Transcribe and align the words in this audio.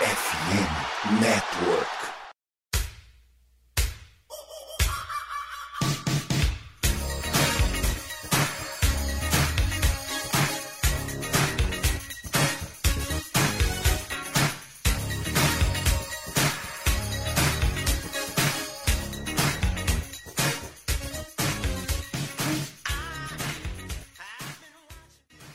FM 0.00 1.20
Network. 1.20 2.09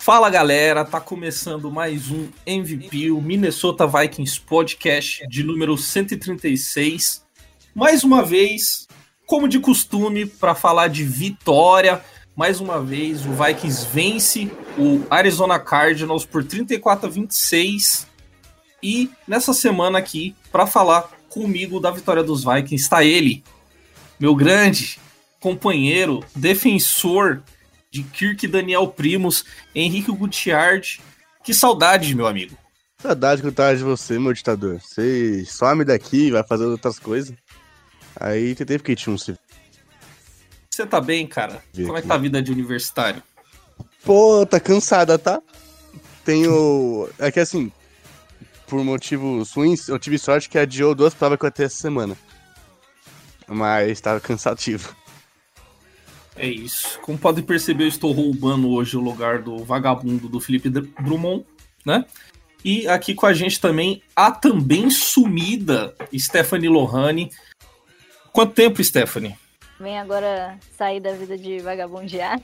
Fala 0.05 0.29
galera, 0.29 0.85
tá 0.85 1.01
começando 1.01 1.71
mais 1.71 2.11
um 2.11 2.27
MVP, 2.45 3.09
o 3.09 3.19
Minnesota 3.19 3.87
Vikings 3.87 4.39
Podcast 4.39 5.27
de 5.27 5.43
número 5.43 5.75
136. 5.75 7.25
Mais 7.73 8.03
uma 8.03 8.21
vez, 8.21 8.87
como 9.25 9.47
de 9.47 9.59
costume, 9.59 10.27
para 10.27 10.53
falar 10.53 10.89
de 10.89 11.03
vitória. 11.03 12.03
Mais 12.35 12.59
uma 12.59 12.79
vez, 12.79 13.25
o 13.25 13.31
Vikings 13.31 13.87
vence 13.91 14.51
o 14.77 15.03
Arizona 15.09 15.57
Cardinals 15.57 16.23
por 16.23 16.43
34 16.43 17.07
a 17.07 17.11
26. 17.11 18.05
E 18.83 19.09
nessa 19.27 19.55
semana 19.55 19.97
aqui, 19.97 20.35
para 20.51 20.67
falar 20.67 21.09
comigo 21.29 21.79
da 21.79 21.89
vitória 21.89 22.21
dos 22.21 22.43
Vikings, 22.43 22.75
está 22.75 23.03
ele, 23.03 23.43
meu 24.19 24.35
grande 24.35 24.99
companheiro, 25.39 26.23
defensor 26.35 27.41
de 27.95 28.03
Kirk 28.03 28.45
Daniel 28.47 28.89
Primos, 28.89 29.45
Henrique 29.73 30.11
Gutiardi. 30.11 30.99
Que 31.41 31.53
saudade, 31.53 32.13
meu 32.13 32.27
amigo. 32.27 32.57
Saudade 33.01 33.41
que 33.41 33.47
eu 33.47 33.53
tava 33.53 33.75
de 33.75 33.83
você, 33.83 34.19
meu 34.19 34.33
ditador. 34.33 34.81
Você 34.81 35.45
some 35.45 35.85
daqui, 35.85 36.29
vai 36.29 36.43
fazer 36.43 36.65
outras 36.65 36.99
coisas. 36.99 37.33
Aí 38.19 38.53
você 38.53 38.65
teve 38.65 38.83
que 38.83 38.91
ir 38.91 39.09
um 39.09 39.17
se. 39.17 39.37
Você 40.69 40.85
tá 40.85 40.99
bem, 40.99 41.25
cara? 41.25 41.63
Como 41.73 41.97
é 41.97 42.01
que 42.01 42.07
tá 42.07 42.15
a 42.15 42.17
vida 42.17 42.41
de 42.41 42.51
universitário? 42.51 43.23
Pô, 44.03 44.45
tá 44.45 44.59
cansada, 44.59 45.17
tá? 45.17 45.41
Tenho. 46.25 47.07
É 47.17 47.31
que 47.31 47.39
assim, 47.39 47.71
por 48.67 48.83
motivos 48.83 49.53
ruins, 49.53 49.87
eu 49.87 49.97
tive 49.97 50.17
sorte 50.17 50.49
que 50.49 50.57
adiou 50.57 50.93
duas 50.93 51.13
provas 51.13 51.39
que 51.39 51.45
eu 51.45 51.47
ia 51.47 51.51
ter 51.51 51.63
essa 51.63 51.77
semana. 51.77 52.17
Mas 53.47 54.01
tava 54.01 54.19
cansativo. 54.19 54.93
É 56.35 56.47
isso. 56.47 56.99
Como 56.99 57.17
podem 57.17 57.43
perceber, 57.43 57.85
eu 57.85 57.89
estou 57.89 58.11
roubando 58.11 58.69
hoje 58.69 58.97
o 58.97 59.01
lugar 59.01 59.41
do 59.41 59.57
vagabundo 59.57 60.27
do 60.27 60.39
Felipe 60.39 60.69
Drummond, 60.69 61.45
né? 61.85 62.05
E 62.63 62.87
aqui 62.87 63.13
com 63.13 63.25
a 63.25 63.33
gente 63.33 63.61
também 63.61 64.01
a 64.15 64.31
também 64.31 64.89
sumida 64.89 65.95
Stephanie 66.17 66.67
Lohane. 66.67 67.31
Quanto 68.33 68.53
tempo, 68.53 68.83
Stephanie? 68.83 69.37
Vem 69.79 69.99
agora 69.99 70.57
sair 70.77 70.99
da 70.99 71.13
vida 71.13 71.37
de 71.37 71.59
vagabundear. 71.59 72.41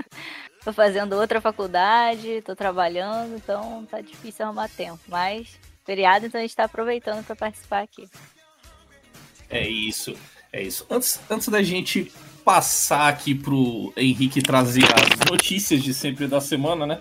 tô 0.64 0.72
fazendo 0.72 1.14
outra 1.14 1.40
faculdade, 1.40 2.42
tô 2.42 2.54
trabalhando, 2.54 3.36
então 3.36 3.86
tá 3.90 4.00
difícil 4.00 4.44
arrumar 4.44 4.68
tempo. 4.68 5.00
Mas 5.08 5.58
feriado, 5.84 6.26
então 6.26 6.38
a 6.38 6.42
gente 6.42 6.54
tá 6.54 6.64
aproveitando 6.64 7.24
para 7.24 7.34
participar 7.34 7.82
aqui. 7.82 8.08
É 9.48 9.68
isso, 9.68 10.14
é 10.52 10.62
isso. 10.62 10.86
Antes, 10.90 11.20
antes 11.30 11.48
da 11.48 11.62
gente 11.62 12.12
passar 12.44 13.08
aqui 13.08 13.34
pro 13.34 13.92
Henrique 13.96 14.42
trazer 14.42 14.84
as 14.84 15.30
notícias 15.30 15.82
de 15.82 15.94
sempre 15.94 16.26
da 16.26 16.40
semana, 16.40 16.86
né? 16.86 17.00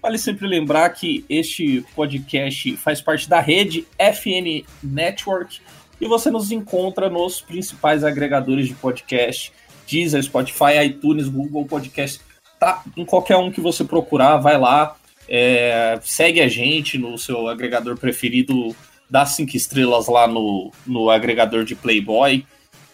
Vale 0.00 0.18
sempre 0.18 0.46
lembrar 0.46 0.88
que 0.90 1.24
este 1.28 1.84
podcast 1.94 2.76
faz 2.76 3.00
parte 3.00 3.28
da 3.28 3.40
rede 3.40 3.86
FN 3.98 4.64
Network 4.82 5.60
e 6.00 6.06
você 6.06 6.30
nos 6.30 6.52
encontra 6.52 7.08
nos 7.08 7.40
principais 7.40 8.04
agregadores 8.04 8.68
de 8.68 8.74
podcast, 8.74 9.52
Deezer, 9.90 10.22
Spotify, 10.22 10.84
iTunes, 10.84 11.28
Google 11.28 11.64
Podcast, 11.64 12.20
tá? 12.60 12.82
Em 12.96 13.04
qualquer 13.04 13.36
um 13.36 13.50
que 13.50 13.60
você 13.60 13.82
procurar, 13.82 14.36
vai 14.36 14.58
lá, 14.58 14.94
é, 15.28 15.98
segue 16.02 16.40
a 16.40 16.48
gente 16.48 16.98
no 16.98 17.16
seu 17.16 17.48
agregador 17.48 17.96
preferido, 17.96 18.76
dá 19.08 19.24
cinco 19.24 19.56
estrelas 19.56 20.06
lá 20.06 20.28
no, 20.28 20.70
no 20.86 21.10
agregador 21.10 21.64
de 21.64 21.74
Playboy 21.74 22.44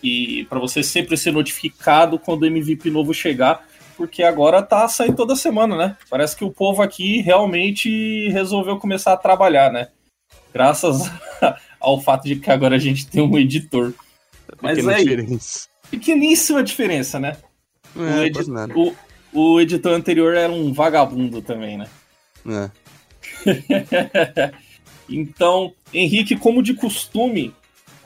e 0.02 0.44
para 0.48 0.58
você 0.58 0.82
sempre 0.82 1.16
ser 1.16 1.32
notificado 1.32 2.18
quando 2.18 2.42
o 2.42 2.46
MVP 2.46 2.90
novo 2.90 3.12
chegar, 3.12 3.66
porque 3.96 4.22
agora 4.22 4.62
tá 4.62 4.88
saindo 4.88 5.16
toda 5.16 5.36
semana, 5.36 5.76
né? 5.76 5.96
Parece 6.08 6.34
que 6.34 6.44
o 6.44 6.50
povo 6.50 6.82
aqui 6.82 7.20
realmente 7.20 8.28
resolveu 8.28 8.78
começar 8.78 9.12
a 9.12 9.16
trabalhar, 9.16 9.70
né? 9.70 9.88
Graças 10.52 11.10
ao 11.78 12.00
fato 12.00 12.24
de 12.24 12.36
que 12.36 12.50
agora 12.50 12.76
a 12.76 12.78
gente 12.78 13.06
tem 13.06 13.22
um 13.22 13.38
editor. 13.38 13.92
Mas 14.60 14.78
é 14.78 14.96
diferença. 14.96 15.68
pequeníssima 15.90 16.62
diferença, 16.62 17.20
né? 17.20 17.36
É, 17.96 18.20
o, 18.20 18.24
edi 18.24 18.40
o, 18.74 18.94
o, 19.32 19.60
editor 19.60 19.92
anterior 19.92 20.34
era 20.34 20.52
um 20.52 20.72
vagabundo 20.72 21.42
também, 21.42 21.76
né? 21.76 21.88
É. 22.46 22.70
então, 25.08 25.72
Henrique, 25.92 26.36
como 26.36 26.62
de 26.62 26.74
costume, 26.74 27.54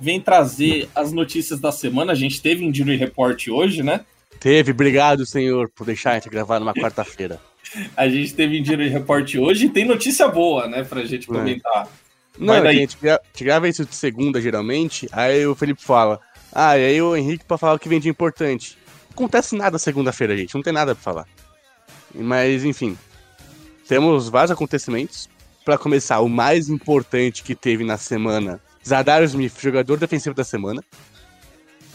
vem 0.01 0.21
trazer 0.21 0.89
as 0.95 1.13
notícias 1.13 1.61
da 1.61 1.73
semana. 1.73 2.13
A 2.13 2.15
gente 2.15 2.41
teve 2.41 2.65
Injury 2.65 2.97
Report 2.97 3.49
hoje, 3.49 3.83
né? 3.83 4.01
Teve, 4.41 4.73
obrigado, 4.73 5.25
senhor, 5.25 5.71
por 5.71 5.87
deixar 5.87 6.13
a 6.13 6.15
gente 6.15 6.29
gravar 6.29 6.61
numa 6.61 6.75
quarta-feira. 6.75 7.41
a 7.97 8.09
gente 8.09 8.35
teve 8.35 8.59
Injury 8.59 8.89
Report 8.89 9.35
hoje 9.37 9.67
e 9.67 9.71
tem 9.71 9.85
notícia 9.85 10.29
boa, 10.29 10.69
né, 10.69 10.85
pra 10.85 11.05
gente 11.05 11.25
é. 11.25 11.33
comentar. 11.33 11.89
Não, 12.39 12.63
daí... 12.63 12.77
a 12.77 12.81
gente 12.81 12.99
grava 13.41 13.69
isso 13.69 13.85
de 13.85 13.95
segunda, 13.95 14.41
geralmente, 14.41 15.09
aí 15.13 15.47
o 15.47 15.55
Felipe 15.55 15.83
fala, 15.83 16.21
ah, 16.53 16.77
e 16.77 16.85
aí 16.85 17.03
o 17.03 17.17
Henrique 17.17 17.45
pra 17.45 17.57
falar 17.57 17.75
o 17.75 17.79
que 17.79 17.89
vem 17.89 18.01
de 18.01 18.09
importante. 18.09 18.77
Não 19.09 19.15
acontece 19.15 19.57
nada 19.57 19.79
segunda-feira, 19.79 20.37
gente, 20.37 20.55
não 20.55 20.63
tem 20.63 20.73
nada 20.73 20.95
pra 20.95 21.03
falar. 21.03 21.29
Mas, 22.15 22.65
enfim, 22.65 22.97
temos 23.89 24.29
vários 24.29 24.51
acontecimentos. 24.51 25.29
Para 25.65 25.79
começar, 25.79 26.21
o 26.21 26.29
mais 26.29 26.69
importante 26.69 27.43
que 27.43 27.55
teve 27.55 27.85
na 27.85 27.97
semana 27.97 28.61
Zadar 28.87 29.23
Smith, 29.25 29.59
jogador 29.61 29.97
defensivo 29.99 30.35
da 30.35 30.45
semana. 30.45 30.83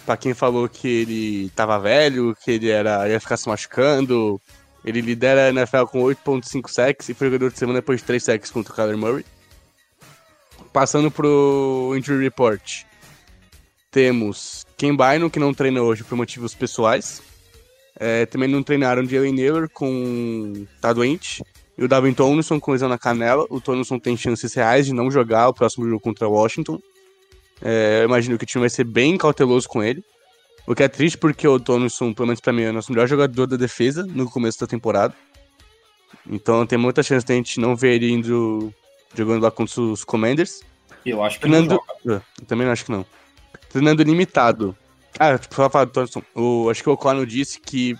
Pra 0.05 0.17
quem 0.17 0.33
falou 0.33 0.67
que 0.67 0.87
ele 0.87 1.49
tava 1.51 1.79
velho, 1.79 2.35
que 2.43 2.51
ele 2.51 2.69
era, 2.69 3.07
ia 3.07 3.19
ficar 3.19 3.37
se 3.37 3.47
machucando. 3.47 4.41
Ele 4.83 5.01
lidera 5.01 5.47
a 5.47 5.49
NFL 5.49 5.85
com 5.85 6.01
8.5 6.01 6.69
sacks 6.69 7.09
e 7.09 7.13
foi 7.13 7.27
jogador 7.27 7.51
de 7.51 7.59
semana 7.59 7.79
depois 7.79 7.99
de 7.99 8.07
3 8.07 8.23
sacks 8.23 8.49
contra 8.49 8.73
o 8.73 8.75
Kyler 8.75 8.97
Murray. 8.97 9.25
Passando 10.73 11.11
pro 11.11 11.93
Injury 11.95 12.23
Report. 12.23 12.83
Temos 13.91 14.65
Ken 14.77 14.95
Bynum, 14.95 15.29
que 15.29 15.39
não 15.39 15.53
treina 15.53 15.81
hoje 15.81 16.03
por 16.03 16.15
motivos 16.15 16.55
pessoais. 16.55 17.21
É, 17.99 18.25
também 18.25 18.47
não 18.47 18.63
treinaram 18.63 19.05
Jalen 19.05 19.33
Naylor 19.33 19.69
com... 19.69 20.65
tá 20.79 20.93
doente. 20.93 21.43
E 21.79 21.83
o 21.85 21.87
Davin 21.87 22.13
Tomlinson 22.13 22.59
com 22.59 22.73
lesão 22.73 22.89
na 22.89 22.97
canela. 22.97 23.45
O 23.49 23.61
Tomlinson 23.61 23.97
tem 23.97 24.17
chances 24.17 24.53
reais 24.53 24.85
de 24.85 24.93
não 24.93 25.09
jogar 25.09 25.47
o 25.47 25.53
próximo 25.53 25.87
jogo 25.87 26.01
contra 26.01 26.27
o 26.27 26.33
Washington. 26.33 26.77
É, 27.61 27.99
eu 28.01 28.05
imagino 28.05 28.37
que 28.37 28.43
o 28.43 28.45
time 28.45 28.63
vai 28.63 28.69
ser 28.69 28.83
bem 28.83 29.17
cauteloso 29.17 29.69
com 29.69 29.81
ele. 29.81 30.03
O 30.67 30.75
que 30.75 30.83
é 30.83 30.89
triste 30.89 31.17
porque 31.17 31.47
o 31.47 31.57
Tomlinson, 31.57 32.13
pelo 32.13 32.27
menos 32.27 32.41
pra 32.41 32.51
mim, 32.51 32.63
é 32.63 32.69
o 32.69 32.73
nosso 32.73 32.91
melhor 32.91 33.07
jogador 33.07 33.47
da 33.47 33.55
defesa 33.55 34.05
no 34.05 34.29
começo 34.29 34.59
da 34.59 34.67
temporada. 34.67 35.15
Então 36.29 36.65
tem 36.65 36.77
muita 36.77 37.01
chance 37.01 37.25
de 37.25 37.31
a 37.31 37.35
gente 37.37 37.61
não 37.61 37.77
ver 37.77 37.93
ele 37.93 38.11
indo 38.11 38.73
jogando 39.15 39.41
lá 39.41 39.49
contra 39.49 39.79
os 39.79 40.03
Commanders. 40.03 40.59
Eu 41.05 41.23
acho 41.23 41.37
que 41.37 41.47
Treinando... 41.47 41.75
não 41.75 41.81
joga. 42.03 42.17
É, 42.17 42.41
eu 42.41 42.45
também 42.45 42.67
acho 42.67 42.83
que 42.83 42.91
não. 42.91 43.05
Treinando 43.69 44.03
limitado. 44.03 44.75
Ah, 45.17 45.39
só 45.49 45.69
falar 45.69 45.85
do 45.85 45.91
Tomlinson. 45.91 46.23
O, 46.35 46.69
acho 46.69 46.83
que 46.83 46.89
o 46.89 46.91
O'Connell 46.91 47.25
disse 47.25 47.57
que 47.57 47.95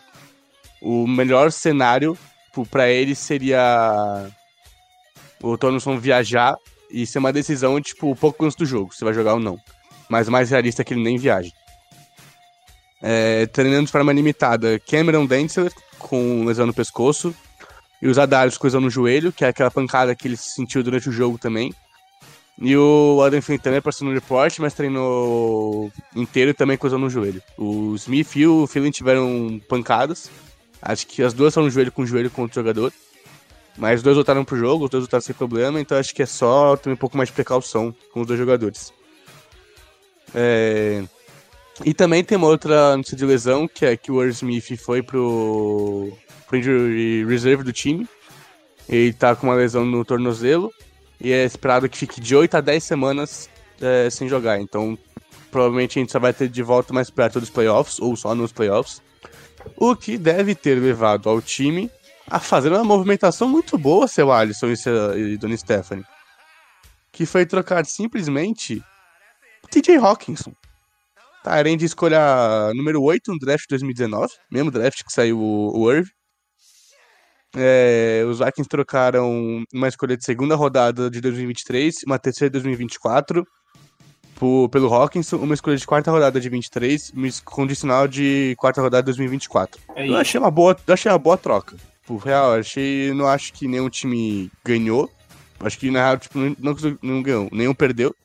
o 0.81 1.07
melhor 1.07 1.49
cenário 1.49 2.17
tipo, 2.49 2.65
pra 2.65 2.89
ele 2.89 3.13
seria 3.13 4.27
o 5.41 5.57
Tonson 5.57 5.97
viajar 5.97 6.57
e 6.89 7.05
ser 7.05 7.19
uma 7.19 7.31
decisão, 7.31 7.79
tipo, 7.79 8.15
pouco 8.15 8.43
antes 8.43 8.57
do 8.57 8.65
jogo, 8.65 8.93
se 8.93 9.03
vai 9.03 9.13
jogar 9.13 9.35
ou 9.35 9.39
não. 9.39 9.59
Mas 10.09 10.27
o 10.27 10.31
mais 10.31 10.49
realista 10.49 10.81
é 10.81 10.85
que 10.85 10.93
ele 10.93 11.03
nem 11.03 11.17
viaje. 11.17 11.53
É, 13.01 13.45
treinando 13.45 13.85
de 13.85 13.91
forma 13.91 14.11
limitada, 14.11 14.79
Cameron 14.79 15.25
Densler 15.25 15.71
com 15.99 16.43
lesão 16.43 16.65
no 16.65 16.73
pescoço 16.73 17.33
e 18.01 18.07
os 18.07 18.17
Adarius 18.17 18.57
com 18.57 18.67
lesão 18.67 18.81
no 18.81 18.89
joelho, 18.89 19.31
que 19.31 19.45
é 19.45 19.49
aquela 19.49 19.71
pancada 19.71 20.15
que 20.15 20.27
ele 20.27 20.35
sentiu 20.35 20.83
durante 20.83 21.07
o 21.07 21.11
jogo 21.11 21.37
também. 21.37 21.73
E 22.61 22.75
o 22.75 23.21
Adam 23.23 23.41
Flynn 23.41 23.57
também 23.57 23.81
passou 23.81 24.05
no 24.05 24.13
report, 24.13 24.59
mas 24.59 24.73
treinou 24.73 25.89
inteiro 26.13 26.53
também 26.53 26.75
com 26.75 26.87
lesão 26.87 26.99
no 26.99 27.09
joelho. 27.09 27.41
O 27.57 27.95
Smith 27.95 28.35
e 28.35 28.45
o 28.45 28.67
Philly 28.67 28.91
tiveram 28.91 29.61
pancadas, 29.69 30.29
Acho 30.81 31.05
que 31.07 31.21
as 31.21 31.33
duas 31.33 31.55
no 31.55 31.69
joelho 31.69 31.91
com 31.91 32.05
joelho 32.05 32.29
contra 32.29 32.59
o 32.59 32.63
jogador. 32.63 32.93
Mas 33.77 33.99
os 33.99 34.03
dois 34.03 34.15
voltaram 34.15 34.43
pro 34.43 34.57
jogo, 34.57 34.85
os 34.85 34.89
dois 34.89 35.03
voltaram 35.03 35.21
sem 35.21 35.33
problema, 35.33 35.79
então 35.79 35.97
acho 35.97 36.13
que 36.13 36.21
é 36.21 36.25
só 36.25 36.75
ter 36.75 36.89
um 36.89 36.95
pouco 36.97 37.15
mais 37.15 37.29
de 37.29 37.33
precaução 37.33 37.95
com 38.11 38.21
os 38.21 38.27
dois 38.27 38.37
jogadores. 38.37 38.93
É... 40.35 41.03
E 41.85 41.93
também 41.93 42.23
tem 42.23 42.37
uma 42.37 42.47
outra 42.47 42.97
notícia 42.97 43.15
de 43.15 43.25
lesão, 43.25 43.67
que 43.67 43.85
é 43.85 43.95
que 43.95 44.11
o 44.11 44.21
Smith 44.27 44.77
foi 44.77 45.01
pro, 45.01 46.11
pro 46.45 46.57
injury 46.57 47.25
reserve 47.25 47.63
do 47.63 47.71
time. 47.71 48.07
Ele 48.87 49.13
tá 49.13 49.35
com 49.35 49.47
uma 49.47 49.55
lesão 49.55 49.85
no 49.85 50.03
tornozelo. 50.03 50.73
e 51.21 51.31
é 51.31 51.45
esperado 51.45 51.87
que 51.87 51.97
fique 51.97 52.19
de 52.19 52.35
8 52.35 52.55
a 52.57 52.61
10 52.61 52.83
semanas 52.83 53.49
é, 53.79 54.09
sem 54.09 54.27
jogar. 54.27 54.59
Então, 54.59 54.97
provavelmente 55.51 55.97
a 55.97 56.01
gente 56.01 56.11
só 56.11 56.19
vai 56.19 56.33
ter 56.33 56.49
de 56.49 56.61
volta 56.61 56.93
mais 56.93 57.09
perto 57.09 57.39
dos 57.39 57.49
playoffs, 57.49 57.99
ou 57.99 58.15
só 58.17 58.35
nos 58.35 58.51
playoffs. 58.51 59.01
O 59.75 59.95
que 59.95 60.17
deve 60.17 60.55
ter 60.55 60.75
levado 60.75 61.29
ao 61.29 61.41
time 61.41 61.89
a 62.29 62.39
fazer 62.39 62.71
uma 62.71 62.83
movimentação 62.83 63.47
muito 63.47 63.77
boa, 63.77 64.07
seu 64.07 64.31
Alisson 64.31 64.67
e, 64.67 64.77
seu, 64.77 65.17
e 65.17 65.37
Dona 65.37 65.57
Stephanie. 65.57 66.05
Que 67.11 67.25
foi 67.25 67.45
trocar 67.45 67.85
simplesmente 67.85 68.83
TJ 69.71 69.97
Hawkinson. 69.97 70.53
Tyrene 71.43 71.77
de 71.77 71.85
escolha 71.85 72.73
número 72.75 73.01
8 73.01 73.31
no 73.31 73.39
draft 73.39 73.65
2019, 73.69 74.31
mesmo 74.51 74.69
draft 74.69 75.03
que 75.03 75.11
saiu 75.11 75.39
o, 75.39 75.79
o 75.79 75.91
Irv. 75.91 76.07
É, 77.55 78.23
os 78.27 78.39
Vikings 78.39 78.69
trocaram 78.69 79.63
uma 79.73 79.87
escolha 79.87 80.15
de 80.15 80.23
segunda 80.23 80.55
rodada 80.55 81.09
de 81.09 81.19
2023, 81.19 82.03
uma 82.05 82.19
terceira 82.19 82.49
de 82.49 82.59
2024 82.59 83.43
por, 84.39 84.69
pelo 84.69 84.91
Hawkinson, 84.91 85.37
uma 85.37 85.53
escolha 85.53 85.77
de 85.77 85.85
quarta 85.85 86.09
rodada 86.09 86.39
de 86.39 86.49
23, 86.49 87.11
uma 87.13 87.27
condicional 87.45 88.07
de 88.07 88.55
quarta 88.57 88.81
rodada 88.81 89.03
de 89.03 89.07
2024. 89.07 89.79
É 89.95 90.07
eu 90.07 90.15
achei 90.15 90.39
uma 90.39 90.49
boa, 90.49 90.75
eu 90.87 90.93
achei 90.93 91.11
uma 91.11 91.19
boa 91.19 91.37
troca. 91.37 91.75
Por 92.07 92.17
real, 92.17 92.53
achei, 92.53 93.13
não 93.13 93.27
acho 93.27 93.53
que 93.53 93.67
nenhum 93.67 93.89
time 93.89 94.49
ganhou. 94.65 95.11
Acho 95.59 95.77
que 95.77 95.91
na 95.91 95.99
real 95.99 96.17
tipo, 96.17 96.39
não, 96.39 96.75
não 97.03 97.21
ganhou, 97.21 97.49
nenhum 97.51 97.75
perdeu. 97.75 98.15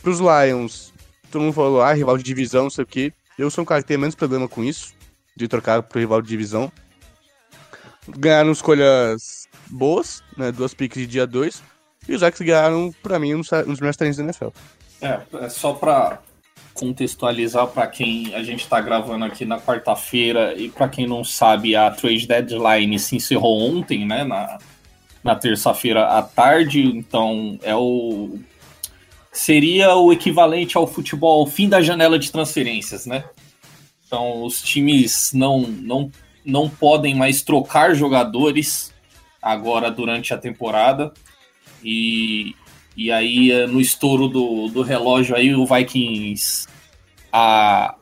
Pros 0.00 0.20
Lions, 0.20 0.92
todo 1.32 1.42
mundo 1.42 1.54
falou, 1.54 1.80
ah, 1.80 1.92
rival 1.92 2.16
de 2.18 2.22
divisão, 2.22 2.64
não 2.64 2.70
sei 2.70 2.84
o 2.84 2.86
quê. 2.86 3.12
Eu 3.36 3.50
sou 3.50 3.62
um 3.62 3.64
cara 3.64 3.82
que 3.82 3.88
tem 3.88 3.96
menos 3.96 4.14
problema 4.14 4.46
com 4.46 4.62
isso, 4.62 4.92
de 5.34 5.48
trocar 5.48 5.82
pro 5.82 5.98
rival 5.98 6.22
de 6.22 6.28
divisão 6.28 6.70
ganharam 8.08 8.52
escolhas 8.52 9.48
boas, 9.68 10.22
né? 10.36 10.52
Duas 10.52 10.74
picks 10.74 11.00
de 11.00 11.06
dia 11.06 11.26
2. 11.26 11.62
E 12.08 12.14
os 12.14 12.22
X 12.22 12.40
ganharam, 12.40 12.94
pra 13.02 13.18
mim, 13.18 13.34
um 13.34 13.40
dos 13.40 13.80
melhores 13.80 13.96
treinos 13.96 14.16
da 14.16 14.24
NFL. 14.24 14.48
É, 15.00 15.20
é 15.44 15.48
só 15.48 15.72
pra 15.72 16.20
contextualizar 16.74 17.66
para 17.68 17.86
quem 17.86 18.34
a 18.34 18.42
gente 18.42 18.60
está 18.60 18.80
gravando 18.80 19.24
aqui 19.24 19.44
na 19.44 19.58
quarta-feira 19.58 20.54
e 20.56 20.68
para 20.68 20.88
quem 20.88 21.06
não 21.06 21.24
sabe, 21.24 21.74
a 21.74 21.90
trade 21.90 22.26
deadline 22.26 22.98
se 22.98 23.16
encerrou 23.16 23.60
ontem, 23.60 24.06
né? 24.06 24.24
Na, 24.24 24.58
na 25.24 25.34
terça-feira 25.34 26.06
à 26.06 26.22
tarde, 26.22 26.82
então 26.82 27.58
é 27.62 27.74
o 27.74 28.38
seria 29.32 29.94
o 29.96 30.12
equivalente 30.12 30.76
ao 30.76 30.86
futebol 30.86 31.46
fim 31.46 31.68
da 31.68 31.82
janela 31.82 32.18
de 32.18 32.30
transferências, 32.30 33.06
né? 33.06 33.24
Então 34.06 34.44
os 34.44 34.62
times 34.62 35.32
não 35.32 35.60
não 35.62 36.10
não 36.44 36.68
podem 36.68 37.14
mais 37.14 37.42
trocar 37.42 37.94
jogadores 37.94 38.94
agora 39.42 39.90
durante 39.90 40.32
a 40.32 40.38
temporada. 40.38 41.12
E, 41.82 42.54
e 42.96 43.12
aí, 43.12 43.52
eh, 43.52 43.66
no 43.66 43.80
estouro 43.80 44.28
do, 44.28 44.68
do 44.68 44.82
relógio, 44.82 45.36
aí 45.36 45.54
o 45.54 45.66
Vikings 45.66 46.66
a, 47.32 47.94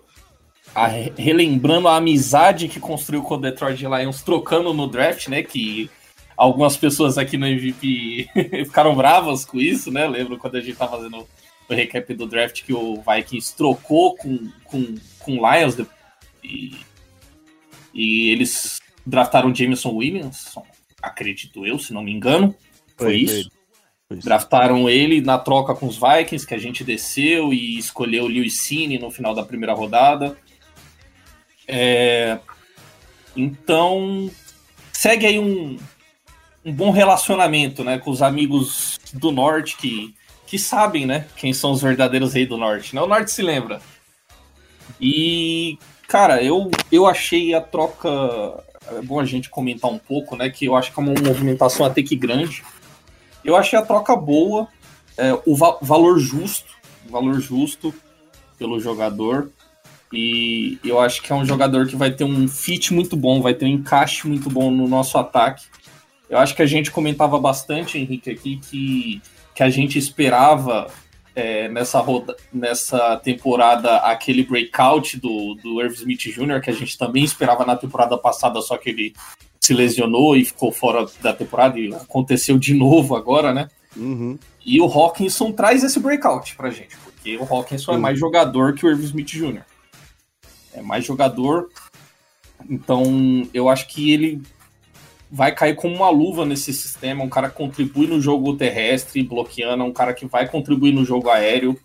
a, 0.74 0.86
relembrando 0.86 1.88
a 1.88 1.96
amizade 1.96 2.68
que 2.68 2.78
construiu 2.78 3.22
com 3.22 3.34
o 3.34 3.40
Detroit 3.40 3.82
Lions, 3.82 4.22
trocando 4.22 4.72
no 4.72 4.86
draft, 4.86 5.28
né? 5.28 5.42
Que 5.42 5.90
algumas 6.36 6.76
pessoas 6.76 7.18
aqui 7.18 7.36
no 7.36 7.46
MVP 7.46 8.28
ficaram 8.66 8.94
bravas 8.94 9.44
com 9.44 9.58
isso, 9.58 9.90
né? 9.90 10.06
Lembro 10.06 10.38
quando 10.38 10.56
a 10.56 10.60
gente 10.60 10.76
tava 10.76 10.96
fazendo 10.96 11.26
o 11.68 11.74
recap 11.74 12.14
do 12.14 12.26
draft 12.26 12.62
que 12.62 12.72
o 12.72 13.02
Vikings 13.02 13.56
trocou 13.56 14.14
com, 14.16 14.48
com, 14.64 14.94
com 15.18 15.32
Lions 15.32 15.76
e 16.44 16.72
e 17.94 18.30
eles 18.30 18.80
draftaram 19.06 19.54
Jameson 19.54 19.90
Williamson, 19.90 20.66
acredito 21.00 21.64
eu, 21.64 21.78
se 21.78 21.92
não 21.92 22.02
me 22.02 22.12
engano. 22.12 22.54
Foi, 22.96 23.06
foi 23.06 23.16
isso. 23.16 23.50
Isso. 24.14 24.24
Draftaram 24.26 24.88
ele 24.88 25.20
na 25.20 25.38
troca 25.38 25.74
com 25.74 25.86
os 25.86 25.98
Vikings, 25.98 26.46
que 26.46 26.54
a 26.54 26.58
gente 26.58 26.84
desceu 26.84 27.52
e 27.52 27.78
escolheu 27.78 28.24
o 28.24 28.28
Lewis 28.28 28.60
Cine 28.60 28.98
no 28.98 29.10
final 29.10 29.34
da 29.34 29.44
primeira 29.44 29.74
rodada. 29.74 30.36
É... 31.66 32.38
Então, 33.36 34.30
segue 34.92 35.26
aí 35.26 35.38
um, 35.38 35.76
um 36.64 36.72
bom 36.72 36.90
relacionamento 36.90 37.82
né, 37.82 37.98
com 37.98 38.10
os 38.10 38.22
amigos 38.22 38.98
do 39.12 39.32
Norte 39.32 39.76
que, 39.76 40.14
que 40.46 40.58
sabem 40.58 41.04
né, 41.04 41.26
quem 41.36 41.52
são 41.52 41.72
os 41.72 41.82
verdadeiros 41.82 42.34
reis 42.34 42.48
do 42.48 42.56
Norte. 42.56 42.94
Né? 42.94 43.02
O 43.02 43.06
Norte 43.06 43.30
se 43.30 43.42
lembra. 43.42 43.80
E 45.00 45.78
Cara, 46.08 46.42
eu, 46.42 46.70
eu 46.92 47.06
achei 47.06 47.54
a 47.54 47.60
troca. 47.60 48.08
É 48.86 49.02
bom 49.02 49.18
a 49.18 49.24
gente 49.24 49.48
comentar 49.48 49.90
um 49.90 49.98
pouco, 49.98 50.36
né? 50.36 50.50
Que 50.50 50.66
eu 50.66 50.76
acho 50.76 50.92
que 50.92 51.00
é 51.00 51.02
uma 51.02 51.14
movimentação 51.20 51.84
até 51.84 52.02
que 52.02 52.14
grande. 52.14 52.62
Eu 53.44 53.56
achei 53.56 53.78
a 53.78 53.82
troca 53.82 54.16
boa, 54.16 54.68
é, 55.18 55.38
o 55.44 55.54
va 55.54 55.78
valor 55.82 56.18
justo, 56.18 56.72
valor 57.08 57.40
justo 57.40 57.94
pelo 58.58 58.80
jogador. 58.80 59.50
E 60.12 60.78
eu 60.84 61.00
acho 61.00 61.20
que 61.22 61.32
é 61.32 61.34
um 61.34 61.44
jogador 61.44 61.86
que 61.86 61.96
vai 61.96 62.10
ter 62.10 62.24
um 62.24 62.46
fit 62.46 62.94
muito 62.94 63.16
bom, 63.16 63.42
vai 63.42 63.52
ter 63.52 63.66
um 63.66 63.68
encaixe 63.68 64.26
muito 64.28 64.48
bom 64.48 64.70
no 64.70 64.86
nosso 64.86 65.18
ataque. 65.18 65.66
Eu 66.30 66.38
acho 66.38 66.54
que 66.54 66.62
a 66.62 66.66
gente 66.66 66.90
comentava 66.90 67.38
bastante, 67.38 67.98
Henrique, 67.98 68.30
aqui, 68.30 68.56
que, 68.56 69.22
que 69.54 69.62
a 69.62 69.68
gente 69.68 69.98
esperava 69.98 70.86
é, 71.34 71.68
nessa, 71.68 71.98
roda, 72.00 72.36
nessa 72.52 73.16
temporada 73.16 73.96
aquele 73.98 74.44
breakout 74.44 75.18
do, 75.18 75.54
do 75.56 75.82
Irv 75.82 75.94
Smith 75.94 76.20
Jr., 76.20 76.60
que 76.60 76.70
a 76.70 76.74
gente 76.74 76.96
também 76.96 77.24
esperava 77.24 77.64
na 77.64 77.76
temporada 77.76 78.16
passada, 78.16 78.60
só 78.62 78.78
que 78.78 78.90
ele 78.90 79.14
se 79.64 79.74
lesionou 79.74 80.36
e 80.36 80.44
ficou 80.44 80.70
fora 80.70 81.06
da 81.22 81.32
temporada, 81.32 81.78
e 81.78 81.92
aconteceu 81.94 82.58
de 82.58 82.74
novo 82.74 83.16
agora, 83.16 83.52
né? 83.52 83.68
Uhum. 83.96 84.38
E 84.64 84.80
o 84.80 84.86
Hawkinson 84.86 85.52
traz 85.52 85.82
esse 85.82 85.98
breakout 86.00 86.54
pra 86.56 86.70
gente, 86.70 86.96
porque 86.98 87.36
o 87.36 87.44
Hawkinson 87.44 87.92
uhum. 87.92 87.98
é 87.98 88.00
mais 88.00 88.18
jogador 88.18 88.74
que 88.74 88.84
o 88.84 88.90
Irv 88.90 89.02
Smith 89.04 89.28
Jr. 89.28 89.62
É 90.74 90.82
mais 90.82 91.04
jogador. 91.04 91.68
Então, 92.68 93.48
eu 93.52 93.68
acho 93.68 93.86
que 93.88 94.10
ele 94.12 94.42
vai 95.30 95.52
cair 95.52 95.74
como 95.74 95.96
uma 95.96 96.10
luva 96.10 96.44
nesse 96.44 96.72
sistema, 96.72 97.24
um 97.24 97.28
cara 97.28 97.48
que 97.48 97.56
contribui 97.56 98.06
no 98.06 98.20
jogo 98.20 98.56
terrestre, 98.56 99.22
bloqueando, 99.22 99.82
é 99.82 99.86
um 99.86 99.92
cara 99.92 100.14
que 100.14 100.26
vai 100.26 100.48
contribuir 100.48 100.92
no 100.92 101.04
jogo 101.04 101.28
aéreo, 101.28 101.78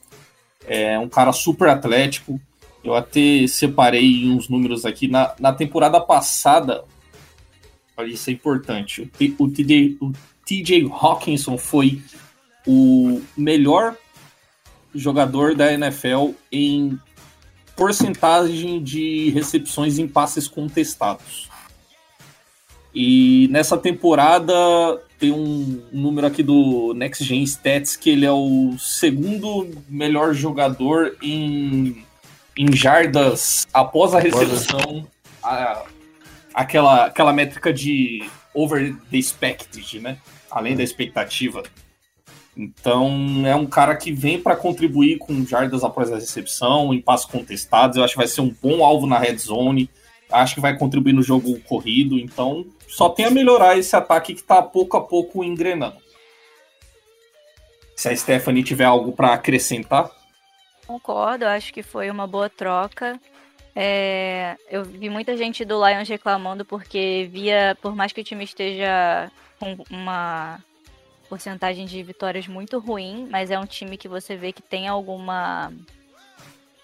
é 0.68 1.00
um 1.00 1.10
cara 1.10 1.32
super 1.32 1.70
atlético. 1.70 2.40
Eu 2.84 2.96
até 2.96 3.46
separei 3.48 4.30
uns 4.30 4.48
números 4.48 4.86
aqui. 4.86 5.08
Na, 5.08 5.34
na 5.40 5.52
temporada 5.52 6.00
passada, 6.00 6.84
olha, 8.00 8.14
isso 8.14 8.30
é 8.30 8.34
importante, 8.34 9.02
o, 9.02 9.44
o, 9.44 9.50
TJ, 9.50 9.98
o 10.00 10.14
TJ 10.46 10.90
Hawkinson 10.90 11.58
foi 11.58 12.02
o 12.66 13.22
melhor 13.36 13.96
jogador 14.96 15.54
da 15.54 15.72
NFL 15.74 16.32
em 16.52 16.98
porcentagem 17.76 18.82
de 18.82 19.30
recepções 19.32 20.00
em 20.00 20.08
passes 20.08 20.48
contestados. 20.48 21.50
E 22.96 23.48
nessa 23.52 23.78
temporada 23.78 24.54
tem 25.20 25.32
um 25.32 25.84
número 25.92 26.26
aqui 26.26 26.42
do 26.42 26.94
Next 26.94 27.24
Gen 27.24 27.44
Stats 27.44 27.96
que 27.96 28.10
ele 28.10 28.26
é 28.26 28.32
o 28.32 28.76
segundo 28.80 29.70
melhor 29.88 30.34
jogador 30.34 31.16
em, 31.22 32.04
em 32.58 32.74
jardas 32.74 33.68
após 33.74 34.14
a 34.14 34.20
recepção. 34.20 35.06
A, 35.44 35.84
aquela, 36.60 37.06
aquela 37.06 37.32
métrica 37.32 37.72
de 37.72 38.30
over 38.54 38.94
the 39.10 39.18
expected, 39.18 40.02
né? 40.02 40.18
Além 40.52 40.76
da 40.76 40.84
expectativa. 40.84 41.64
Então 42.58 43.44
é 43.46 43.56
um 43.56 43.66
cara 43.66 43.96
que 43.96 44.12
vem 44.12 44.42
para 44.42 44.58
contribuir 44.58 45.18
com 45.20 45.46
jardas 45.46 45.86
após 45.86 46.12
a 46.12 46.16
recepção, 46.16 46.94
em 46.94 47.02
passos 47.02 47.32
contestados. 47.32 47.96
Eu 47.96 48.04
acho 48.04 48.14
que 48.14 48.18
vai 48.18 48.28
ser 48.28 48.42
um 48.42 48.54
bom 48.62 48.84
alvo 48.84 49.08
na 49.08 49.18
red 49.18 49.38
zone. 49.38 49.90
Acho 50.30 50.56
que 50.56 50.62
vai 50.62 50.78
contribuir 50.78 51.14
no 51.14 51.24
jogo 51.24 51.58
corrido. 51.62 52.20
Então 52.20 52.66
só 52.90 53.08
tem 53.08 53.26
a 53.26 53.32
melhorar 53.32 53.78
esse 53.78 53.96
ataque 53.96 54.36
que 54.36 54.44
tá 54.44 54.62
pouco 54.62 54.98
a 54.98 55.02
pouco 55.02 55.42
engrenando. 55.44 55.98
Se 57.96 58.10
a 58.10 58.16
Stephanie 58.16 58.64
tiver 58.64 58.86
algo 58.86 59.14
para 59.14 59.34
acrescentar. 59.34 60.12
Concordo, 60.86 61.46
acho 61.46 61.74
que 61.74 61.84
foi 61.84 62.10
uma 62.10 62.28
boa 62.28 62.50
troca. 62.50 63.18
É, 63.82 64.58
eu 64.70 64.84
vi 64.84 65.10
muita 65.10 65.38
gente 65.38 65.64
do 65.64 65.82
Lions 65.88 66.10
reclamando 66.10 66.66
porque 66.66 67.30
via, 67.32 67.78
por 67.82 67.96
mais 67.96 68.12
que 68.12 68.20
o 68.20 68.24
time 68.26 68.44
esteja 68.44 69.32
com 69.58 69.78
uma 69.90 70.60
porcentagem 71.30 71.86
de 71.86 72.04
vitórias 72.04 72.46
muito 72.46 72.78
ruim, 72.78 73.26
mas 73.32 73.50
é 73.50 73.58
um 73.58 73.66
time 73.66 73.96
que 73.96 74.10
você 74.10 74.36
vê 74.36 74.52
que 74.52 74.62
tem 74.62 74.90
alguma 74.90 75.72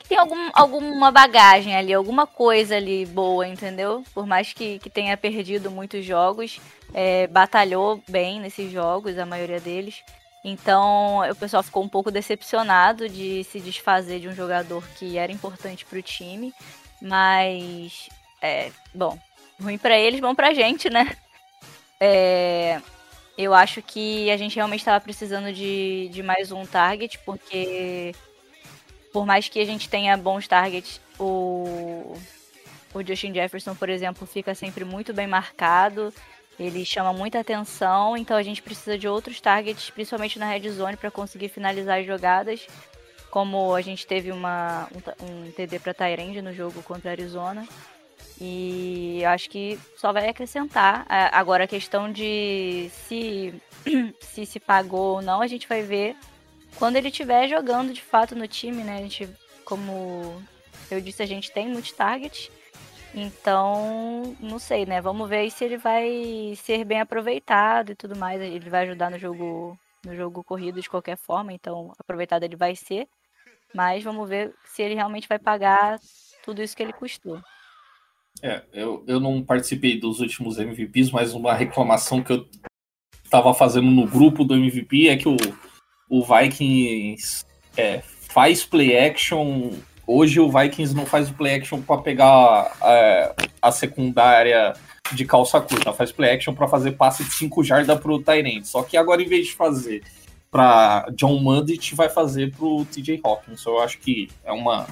tem 0.07 0.17
algum, 0.17 0.49
alguma 0.53 1.11
bagagem 1.11 1.75
ali, 1.75 1.93
alguma 1.93 2.25
coisa 2.25 2.77
ali 2.77 3.05
boa, 3.05 3.45
entendeu? 3.45 4.01
Por 4.13 4.25
mais 4.25 4.53
que, 4.53 4.79
que 4.79 4.89
tenha 4.89 5.17
perdido 5.17 5.69
muitos 5.69 6.05
jogos, 6.05 6.61
é, 6.93 7.27
batalhou 7.27 8.01
bem 8.07 8.39
nesses 8.39 8.71
jogos, 8.71 9.17
a 9.17 9.25
maioria 9.25 9.59
deles. 9.59 10.01
Então 10.45 11.29
o 11.29 11.35
pessoal 11.35 11.61
ficou 11.61 11.83
um 11.83 11.89
pouco 11.89 12.09
decepcionado 12.09 13.09
de 13.09 13.43
se 13.43 13.59
desfazer 13.59 14.21
de 14.21 14.29
um 14.29 14.33
jogador 14.33 14.87
que 14.97 15.17
era 15.17 15.29
importante 15.29 15.83
para 15.83 15.99
o 15.99 16.01
time. 16.01 16.53
Mas, 17.01 18.09
é, 18.41 18.71
bom, 18.93 19.17
ruim 19.61 19.77
para 19.77 19.97
eles, 19.97 20.19
bom 20.19 20.33
para 20.35 20.49
a 20.49 20.53
gente, 20.53 20.89
né? 20.89 21.15
É, 21.99 22.81
Eu 23.37 23.53
acho 23.53 23.81
que 23.81 24.29
a 24.31 24.37
gente 24.37 24.55
realmente 24.55 24.79
estava 24.81 24.99
precisando 25.01 25.51
de, 25.53 26.09
de 26.09 26.23
mais 26.23 26.51
um 26.51 26.65
target, 26.65 27.19
porque 27.25 28.13
por 29.11 29.25
mais 29.25 29.47
que 29.49 29.59
a 29.59 29.65
gente 29.65 29.89
tenha 29.89 30.15
bons 30.17 30.47
targets, 30.47 31.01
o, 31.19 32.17
o 32.93 33.03
Justin 33.05 33.33
Jefferson, 33.33 33.75
por 33.75 33.89
exemplo, 33.89 34.25
fica 34.27 34.55
sempre 34.55 34.85
muito 34.85 35.13
bem 35.13 35.27
marcado. 35.27 36.13
Ele 36.57 36.85
chama 36.85 37.11
muita 37.11 37.39
atenção, 37.39 38.15
então 38.15 38.37
a 38.37 38.43
gente 38.43 38.61
precisa 38.61 38.97
de 38.97 39.07
outros 39.07 39.41
targets, 39.41 39.89
principalmente 39.89 40.39
na 40.39 40.47
red 40.49 40.69
zone, 40.69 40.95
para 40.95 41.11
conseguir 41.11 41.49
finalizar 41.49 41.99
as 41.99 42.05
jogadas. 42.05 42.67
Como 43.35 43.75
a 43.75 43.81
gente 43.81 44.07
teve 44.07 44.31
uma, 44.31 44.87
um, 45.19 45.25
um 45.25 45.51
TD 45.51 45.79
para 45.79 45.93
Tyrande 45.93 46.41
no 46.41 46.53
jogo 46.53 46.81
contra 46.81 47.09
a 47.09 47.11
Arizona. 47.11 47.67
E 48.39 49.25
acho 49.25 49.49
que 49.49 49.77
só 49.97 50.13
vai 50.13 50.29
acrescentar. 50.29 51.05
Agora, 51.33 51.65
a 51.65 51.67
questão 51.67 52.09
de 52.09 52.89
se, 52.93 53.53
se 54.21 54.45
se 54.45 54.57
pagou 54.57 55.15
ou 55.15 55.21
não, 55.21 55.41
a 55.41 55.47
gente 55.47 55.67
vai 55.67 55.81
ver 55.81 56.15
quando 56.77 56.95
ele 56.95 57.09
estiver 57.09 57.49
jogando 57.49 57.91
de 57.91 58.01
fato 58.01 58.37
no 58.37 58.47
time, 58.47 58.85
né? 58.85 58.99
A 58.99 59.01
gente, 59.01 59.27
como 59.65 60.41
eu 60.89 61.01
disse, 61.01 61.21
a 61.21 61.25
gente 61.25 61.51
tem 61.51 61.67
muitos 61.67 61.91
targets. 61.91 62.49
Então, 63.13 64.33
não 64.39 64.59
sei, 64.59 64.85
né? 64.85 65.01
Vamos 65.01 65.27
ver 65.27 65.51
se 65.51 65.65
ele 65.65 65.75
vai 65.75 66.53
ser 66.55 66.85
bem 66.85 67.01
aproveitado 67.01 67.91
e 67.91 67.95
tudo 67.95 68.15
mais. 68.15 68.41
Ele 68.41 68.69
vai 68.69 68.83
ajudar 68.83 69.11
no 69.11 69.19
jogo, 69.19 69.77
no 70.05 70.15
jogo 70.15 70.41
corrido 70.41 70.81
de 70.81 70.89
qualquer 70.89 71.17
forma, 71.17 71.51
então 71.51 71.91
aproveitado 71.99 72.43
ele 72.43 72.55
vai 72.55 72.77
ser. 72.77 73.05
Mas 73.75 74.01
vamos 74.01 74.29
ver 74.29 74.53
se 74.63 74.81
ele 74.81 74.95
realmente 74.95 75.27
vai 75.27 75.37
pagar 75.37 75.99
tudo 76.45 76.63
isso 76.63 76.75
que 76.75 76.81
ele 76.81 76.93
custou. 76.93 77.41
É, 78.41 78.63
eu, 78.71 79.03
eu 79.05 79.19
não 79.19 79.43
participei 79.43 79.99
dos 79.99 80.21
últimos 80.21 80.57
MVPs, 80.57 81.11
mas 81.11 81.33
uma 81.33 81.53
reclamação 81.53 82.23
que 82.23 82.31
eu 82.31 82.47
estava 83.21 83.53
fazendo 83.53 83.91
no 83.91 84.07
grupo 84.07 84.45
do 84.45 84.55
MVP 84.55 85.09
é 85.09 85.17
que 85.17 85.27
o, 85.27 85.35
o 86.09 86.23
Vikings 86.23 87.45
é, 87.75 88.01
faz 88.01 88.63
play 88.63 88.97
action. 88.97 89.73
Hoje 90.07 90.39
o 90.39 90.49
Vikings 90.49 90.95
não 90.95 91.05
faz 91.05 91.29
o 91.29 91.33
play 91.33 91.55
action 91.55 91.81
para 91.81 92.01
pegar 92.01 92.77
é, 92.81 93.35
a 93.61 93.71
secundária 93.73 94.73
de 95.11 95.25
calça 95.25 95.59
curta, 95.59 95.91
faz 95.91 96.13
play 96.13 96.31
action 96.31 96.53
para 96.53 96.67
fazer 96.67 96.93
passe 96.93 97.25
de 97.25 97.31
5 97.31 97.61
jardas 97.61 97.99
pro 97.99 98.21
Tyrant. 98.21 98.63
Só 98.63 98.83
que 98.83 98.95
agora, 98.95 99.21
em 99.21 99.27
vez 99.27 99.47
de 99.47 99.53
fazer 99.53 100.01
para 100.55 101.07
John 101.17 101.37
Mudit, 101.41 101.93
vai 101.95 102.07
fazer 102.07 102.55
pro 102.55 102.85
TJ 102.85 103.19
Hawkins. 103.21 103.65
Eu 103.65 103.81
acho 103.81 103.99
que 103.99 104.29
é 104.41 104.53
uma, 104.53 104.87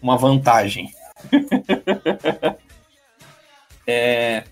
uma 0.00 0.16
vantagem. 0.16 0.88
é, 3.84 4.44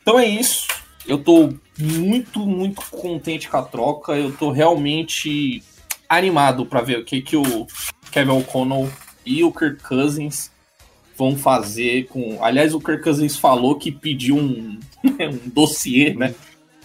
então 0.00 0.16
é 0.16 0.24
isso. 0.24 0.68
Eu 1.04 1.18
tô 1.18 1.52
muito, 1.76 2.46
muito 2.46 2.80
contente 2.92 3.48
com 3.48 3.56
a 3.56 3.62
troca. 3.62 4.12
Eu 4.12 4.30
tô 4.36 4.52
realmente 4.52 5.64
animado 6.08 6.64
para 6.64 6.80
ver 6.80 7.00
o 7.00 7.04
que, 7.04 7.20
que 7.20 7.36
o 7.36 7.66
Kevin 8.12 8.38
O'Connell 8.38 8.88
e 9.26 9.42
o 9.42 9.50
Kirk 9.50 9.82
Cousins 9.82 10.52
vão 11.16 11.36
fazer 11.36 12.06
com. 12.06 12.38
Aliás, 12.40 12.72
o 12.72 12.78
Kirk 12.78 13.02
Cousins 13.02 13.36
falou 13.36 13.74
que 13.74 13.90
pediu 13.90 14.36
um, 14.36 14.78
um 15.04 15.50
dossiê, 15.52 16.14
né? 16.14 16.36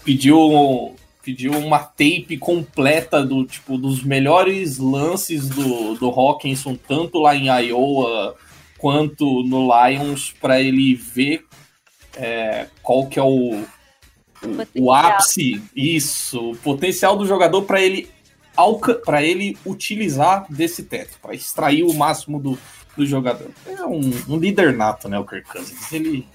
Pediu, 0.04 0.96
pediu 1.24 1.54
uma 1.54 1.80
tape 1.80 2.38
completa 2.38 3.26
do 3.26 3.46
tipo 3.46 3.78
dos 3.78 4.04
melhores 4.04 4.78
lances 4.78 5.48
do, 5.48 5.96
do 5.96 6.10
Hawkinson, 6.10 6.76
tanto 6.76 7.20
lá 7.20 7.34
em 7.36 7.48
Iowa 7.48 8.36
quanto 8.78 9.44
no 9.44 9.70
Lions, 9.72 10.34
para 10.42 10.62
ele 10.62 10.94
ver 10.94 11.46
é, 12.18 12.68
qual 12.82 13.08
que 13.08 13.18
é 13.18 13.24
o, 13.24 13.64
o, 13.64 14.82
o 14.84 14.94
ápice, 14.94 15.64
isso, 15.74 16.52
o 16.52 16.58
potencial 16.58 17.16
do 17.18 17.26
jogador 17.26 17.62
para 17.64 17.82
ele 17.82 18.10
para 19.04 19.24
ele 19.24 19.58
utilizar 19.66 20.46
desse 20.48 20.84
teto, 20.84 21.18
para 21.20 21.34
extrair 21.34 21.82
o 21.84 21.94
máximo 21.94 22.40
do, 22.40 22.60
do 22.96 23.04
jogador. 23.04 23.50
É 23.66 23.84
um, 23.84 24.12
um, 24.30 24.38
líder 24.38 24.74
nato, 24.74 25.10
né, 25.10 25.18
o 25.18 25.26
Kirk 25.26 25.50
Cousins. 25.50 25.92
Ele, 25.92 26.28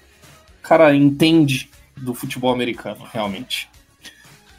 cara, 0.61 0.93
entende 0.93 1.69
do 1.95 2.13
futebol 2.13 2.51
americano, 2.51 3.07
realmente. 3.09 3.69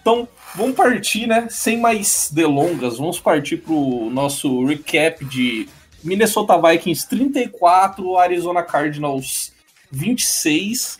Então, 0.00 0.26
vamos 0.54 0.75
partir, 0.75 1.26
né, 1.26 1.47
sem 1.50 1.78
mais 1.78 2.30
delongas, 2.33 2.99
vamos 2.99 3.21
partir 3.21 3.59
para 3.59 3.73
o 3.73 4.11
nosso 4.11 4.64
recap 4.64 5.25
de 5.25 5.69
Minnesota 6.02 6.61
Vikings 6.61 7.09
34, 7.09 8.16
Arizona 8.16 8.62
Cardinals 8.62 9.52
26. 9.90 10.99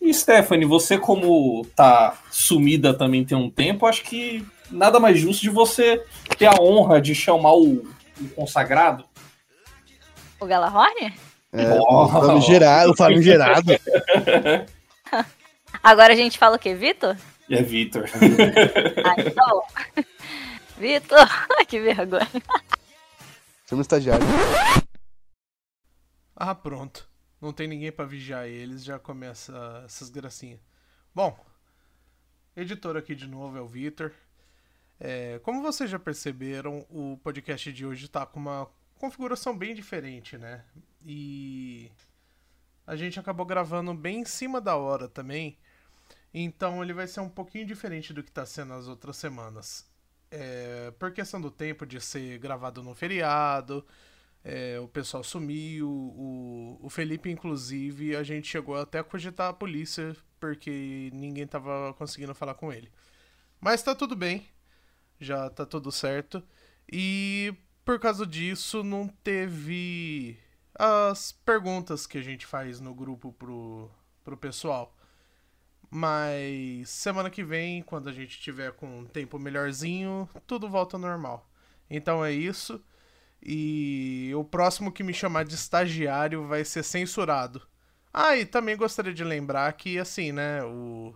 E 0.00 0.12
Stephanie, 0.12 0.66
você 0.66 0.98
como 0.98 1.64
tá 1.74 2.18
sumida 2.30 2.92
também 2.92 3.24
tem 3.24 3.38
um 3.38 3.48
tempo, 3.48 3.86
acho 3.86 4.02
que 4.02 4.44
nada 4.70 5.00
mais 5.00 5.18
justo 5.18 5.40
de 5.40 5.48
você 5.48 6.04
ter 6.36 6.46
a 6.46 6.60
honra 6.60 7.00
de 7.00 7.14
chamar 7.14 7.54
o, 7.54 7.86
o 8.20 8.28
consagrado. 8.36 9.04
O 10.38 10.44
Galahorn? 10.44 11.14
É, 11.52 11.78
oh. 11.80 12.04
o 12.04 12.08
famigerado, 12.08 12.90
o 12.90 12.96
famigerado. 12.96 13.72
Agora 15.82 16.12
a 16.12 16.16
gente 16.16 16.36
fala 16.36 16.56
o 16.56 16.58
quê, 16.58 16.74
Vitor? 16.74 17.16
É 17.50 17.62
Vitor. 17.62 18.04
ah, 19.04 19.20
então. 19.20 19.62
Vitor, 20.78 21.28
que 21.68 21.80
vergonha. 21.80 22.28
Somos 23.66 23.84
estagiário. 23.84 24.26
Ah, 26.36 26.54
pronto 26.54 27.08
não 27.44 27.52
tem 27.52 27.68
ninguém 27.68 27.92
para 27.92 28.06
vigiar 28.06 28.46
eles, 28.46 28.82
já 28.82 28.98
começa 28.98 29.82
essas 29.84 30.08
gracinhas. 30.08 30.60
Bom, 31.14 31.38
editor 32.56 32.96
aqui 32.96 33.14
de 33.14 33.26
novo 33.26 33.56
é 33.56 33.60
o 33.60 33.68
Vitor. 33.68 34.12
É, 34.98 35.38
como 35.40 35.62
vocês 35.62 35.90
já 35.90 35.98
perceberam, 35.98 36.86
o 36.88 37.18
podcast 37.22 37.72
de 37.72 37.84
hoje 37.84 38.06
está 38.06 38.24
com 38.24 38.40
uma 38.40 38.68
configuração 38.94 39.56
bem 39.56 39.74
diferente, 39.74 40.38
né? 40.38 40.64
E 41.04 41.90
a 42.86 42.96
gente 42.96 43.20
acabou 43.20 43.44
gravando 43.44 43.92
bem 43.92 44.20
em 44.20 44.24
cima 44.24 44.60
da 44.60 44.76
hora 44.76 45.08
também. 45.08 45.58
Então 46.34 46.82
ele 46.82 46.92
vai 46.92 47.06
ser 47.06 47.20
um 47.20 47.28
pouquinho 47.28 47.64
diferente 47.64 48.12
do 48.12 48.22
que 48.22 48.28
está 48.28 48.44
sendo 48.44 48.74
as 48.74 48.88
outras 48.88 49.16
semanas. 49.16 49.88
É, 50.30 50.92
por 50.98 51.12
questão 51.12 51.40
do 51.40 51.50
tempo 51.50 51.86
de 51.86 52.00
ser 52.00 52.38
gravado 52.38 52.82
no 52.82 52.92
feriado, 52.92 53.86
é, 54.42 54.80
o 54.80 54.88
pessoal 54.88 55.22
sumiu, 55.22 55.88
o, 55.88 56.78
o 56.82 56.90
Felipe, 56.90 57.30
inclusive, 57.30 58.16
a 58.16 58.24
gente 58.24 58.48
chegou 58.48 58.76
até 58.76 58.98
a 58.98 59.04
cogitar 59.04 59.48
a 59.48 59.52
polícia 59.52 60.16
porque 60.40 61.08
ninguém 61.14 61.46
tava 61.46 61.94
conseguindo 61.94 62.34
falar 62.34 62.54
com 62.54 62.72
ele. 62.72 62.90
Mas 63.60 63.82
tá 63.82 63.94
tudo 63.94 64.16
bem, 64.16 64.46
já 65.20 65.48
tá 65.48 65.64
tudo 65.64 65.90
certo. 65.92 66.42
E 66.92 67.54
por 67.84 67.98
causa 68.00 68.26
disso 68.26 68.82
não 68.82 69.08
teve 69.08 70.38
as 70.74 71.32
perguntas 71.32 72.06
que 72.06 72.18
a 72.18 72.22
gente 72.22 72.44
faz 72.44 72.80
no 72.80 72.94
grupo 72.94 73.32
pro, 73.32 73.90
pro 74.22 74.36
pessoal. 74.36 74.93
Mas 75.96 76.90
semana 76.90 77.30
que 77.30 77.44
vem, 77.44 77.80
quando 77.80 78.08
a 78.08 78.12
gente 78.12 78.40
tiver 78.40 78.72
com 78.72 78.98
um 78.98 79.04
tempo 79.04 79.38
melhorzinho, 79.38 80.28
tudo 80.44 80.68
volta 80.68 80.96
ao 80.96 81.00
normal. 81.00 81.48
Então 81.88 82.24
é 82.24 82.32
isso. 82.32 82.82
E 83.40 84.32
o 84.34 84.42
próximo 84.42 84.90
que 84.90 85.04
me 85.04 85.14
chamar 85.14 85.44
de 85.44 85.54
estagiário 85.54 86.48
vai 86.48 86.64
ser 86.64 86.82
censurado. 86.82 87.62
Ah, 88.12 88.36
e 88.36 88.44
também 88.44 88.76
gostaria 88.76 89.14
de 89.14 89.22
lembrar 89.22 89.72
que, 89.74 89.96
assim, 89.96 90.32
né, 90.32 90.64
o... 90.64 91.14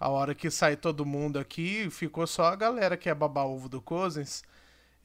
a 0.00 0.08
hora 0.08 0.34
que 0.34 0.50
sai 0.50 0.76
todo 0.76 1.06
mundo 1.06 1.38
aqui, 1.38 1.88
ficou 1.88 2.26
só 2.26 2.46
a 2.46 2.56
galera 2.56 2.96
que 2.96 3.08
é 3.08 3.14
babar 3.14 3.46
ovo 3.46 3.68
do 3.68 3.80
Cousins. 3.80 4.42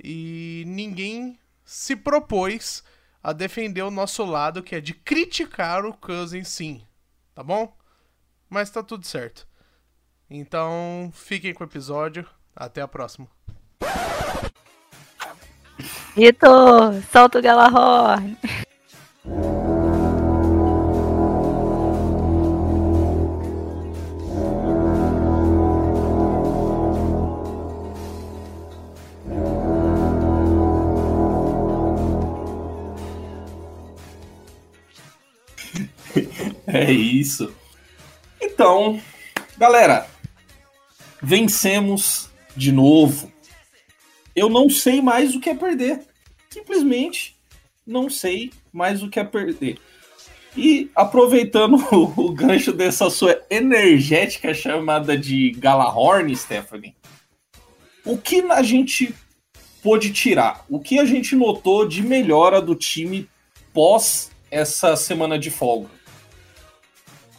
E 0.03 0.63
ninguém 0.65 1.37
se 1.63 1.95
propôs 1.95 2.83
a 3.21 3.33
defender 3.33 3.83
o 3.83 3.91
nosso 3.91 4.25
lado, 4.25 4.63
que 4.63 4.75
é 4.75 4.81
de 4.81 4.95
criticar 4.95 5.85
o 5.85 5.93
Cousins, 5.93 6.47
sim. 6.47 6.81
Tá 7.35 7.43
bom? 7.43 7.77
Mas 8.49 8.69
tá 8.69 8.81
tudo 8.81 9.05
certo. 9.05 9.47
Então, 10.29 11.11
fiquem 11.13 11.53
com 11.53 11.63
o 11.63 11.67
episódio. 11.67 12.25
Até 12.55 12.81
a 12.81 12.87
próxima. 12.87 13.27
Vitor, 16.15 17.01
solta 17.11 17.39
o 17.39 17.41
Galahorn. 17.41 18.37
É 36.71 36.91
isso. 36.91 37.51
Então, 38.59 38.99
galera, 39.57 40.05
vencemos 41.23 42.29
de 42.57 42.73
novo. 42.73 43.31
Eu 44.35 44.49
não 44.49 44.69
sei 44.69 45.01
mais 45.01 45.33
o 45.33 45.39
que 45.39 45.49
é 45.49 45.55
perder 45.55 46.01
simplesmente 46.49 47.37
não 47.87 48.09
sei 48.09 48.51
mais 48.73 49.01
o 49.01 49.09
que 49.09 49.17
é 49.17 49.23
perder. 49.23 49.77
E 50.57 50.91
aproveitando 50.93 51.75
o, 51.89 52.25
o 52.25 52.33
gancho 52.33 52.73
dessa 52.73 53.09
sua 53.09 53.41
energética 53.49 54.53
chamada 54.53 55.17
de 55.17 55.51
Galahorn, 55.51 56.35
Stephanie, 56.35 56.93
o 58.03 58.17
que 58.17 58.41
a 58.41 58.61
gente 58.61 59.15
pôde 59.81 60.11
tirar? 60.11 60.65
O 60.67 60.81
que 60.81 60.99
a 60.99 61.05
gente 61.05 61.33
notou 61.33 61.87
de 61.87 62.03
melhora 62.03 62.61
do 62.61 62.75
time 62.75 63.25
pós 63.73 64.31
essa 64.51 64.97
semana 64.97 65.39
de 65.39 65.49
folga? 65.49 65.98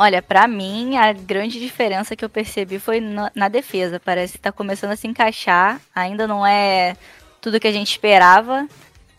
Olha, 0.03 0.23
para 0.23 0.49
mim, 0.49 0.97
a 0.97 1.13
grande 1.13 1.61
diferença 1.61 2.17
que 2.17 2.25
eu 2.25 2.29
percebi 2.31 2.79
foi 2.79 3.01
na, 3.03 3.49
defesa. 3.51 4.01
Parece 4.01 4.33
que 4.33 4.39
tá 4.39 4.51
começando 4.51 4.93
a 4.93 4.97
se 4.97 5.07
encaixar. 5.07 5.79
Ainda 5.95 6.27
não 6.27 6.47
é 6.47 6.97
tudo 7.39 7.61
que 7.61 7.69
a 7.69 7.73
gente 7.73 7.91
esperava, 7.91 8.67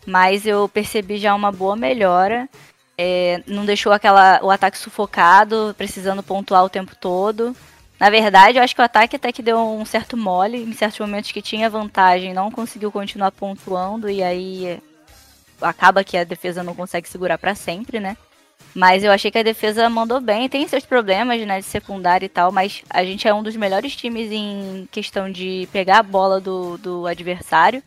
mas 0.04 0.44
eu 0.44 0.68
percebi 0.68 1.18
já 1.18 1.36
uma 1.36 1.52
boa 1.52 1.76
melhora. 1.76 2.48
É, 2.98 3.44
não 3.46 3.64
deixou 3.64 3.92
aquela, 3.92 4.40
o 4.42 4.50
ataque 4.50 4.76
sufocado, 4.76 5.72
precisando 5.78 6.20
pontuar 6.20 6.64
o 6.64 6.68
tempo 6.68 6.96
todo. 6.96 7.54
Na 8.00 8.10
verdade, 8.10 8.58
eu 8.58 8.64
acho 8.64 8.74
que 8.74 8.80
o 8.80 8.84
ataque 8.84 9.14
até 9.14 9.30
que 9.30 9.40
deu 9.40 9.60
um 9.60 9.84
certo 9.84 10.16
mole. 10.16 10.64
Em 10.64 10.72
certos 10.72 10.98
momentos 10.98 11.30
que 11.30 11.40
tinha 11.40 11.70
vantagem, 11.70 12.34
não 12.34 12.50
conseguiu 12.50 12.90
continuar 12.90 13.30
pontuando. 13.30 14.10
E 14.10 14.20
aí 14.20 14.82
acaba 15.60 16.02
que 16.02 16.16
a 16.16 16.24
defesa 16.24 16.64
não 16.64 16.74
consegue 16.74 17.08
segurar 17.08 17.38
para 17.38 17.54
sempre, 17.54 18.00
né? 18.00 18.16
Mas 18.74 19.04
eu 19.04 19.12
achei 19.12 19.30
que 19.30 19.38
a 19.38 19.42
defesa 19.42 19.88
mandou 19.88 20.20
bem. 20.20 20.48
Tem 20.48 20.66
seus 20.66 20.84
problemas, 20.84 21.40
né, 21.46 21.60
de 21.60 21.66
secundária 21.66 22.26
e 22.26 22.28
tal, 22.28 22.50
mas 22.50 22.82
a 22.88 23.04
gente 23.04 23.26
é 23.28 23.34
um 23.34 23.42
dos 23.42 23.56
melhores 23.56 23.94
times 23.94 24.30
em 24.30 24.88
questão 24.90 25.30
de 25.30 25.68
pegar 25.72 25.98
a 25.98 26.02
bola 26.02 26.40
do, 26.40 26.78
do 26.78 27.06
adversário. 27.06 27.82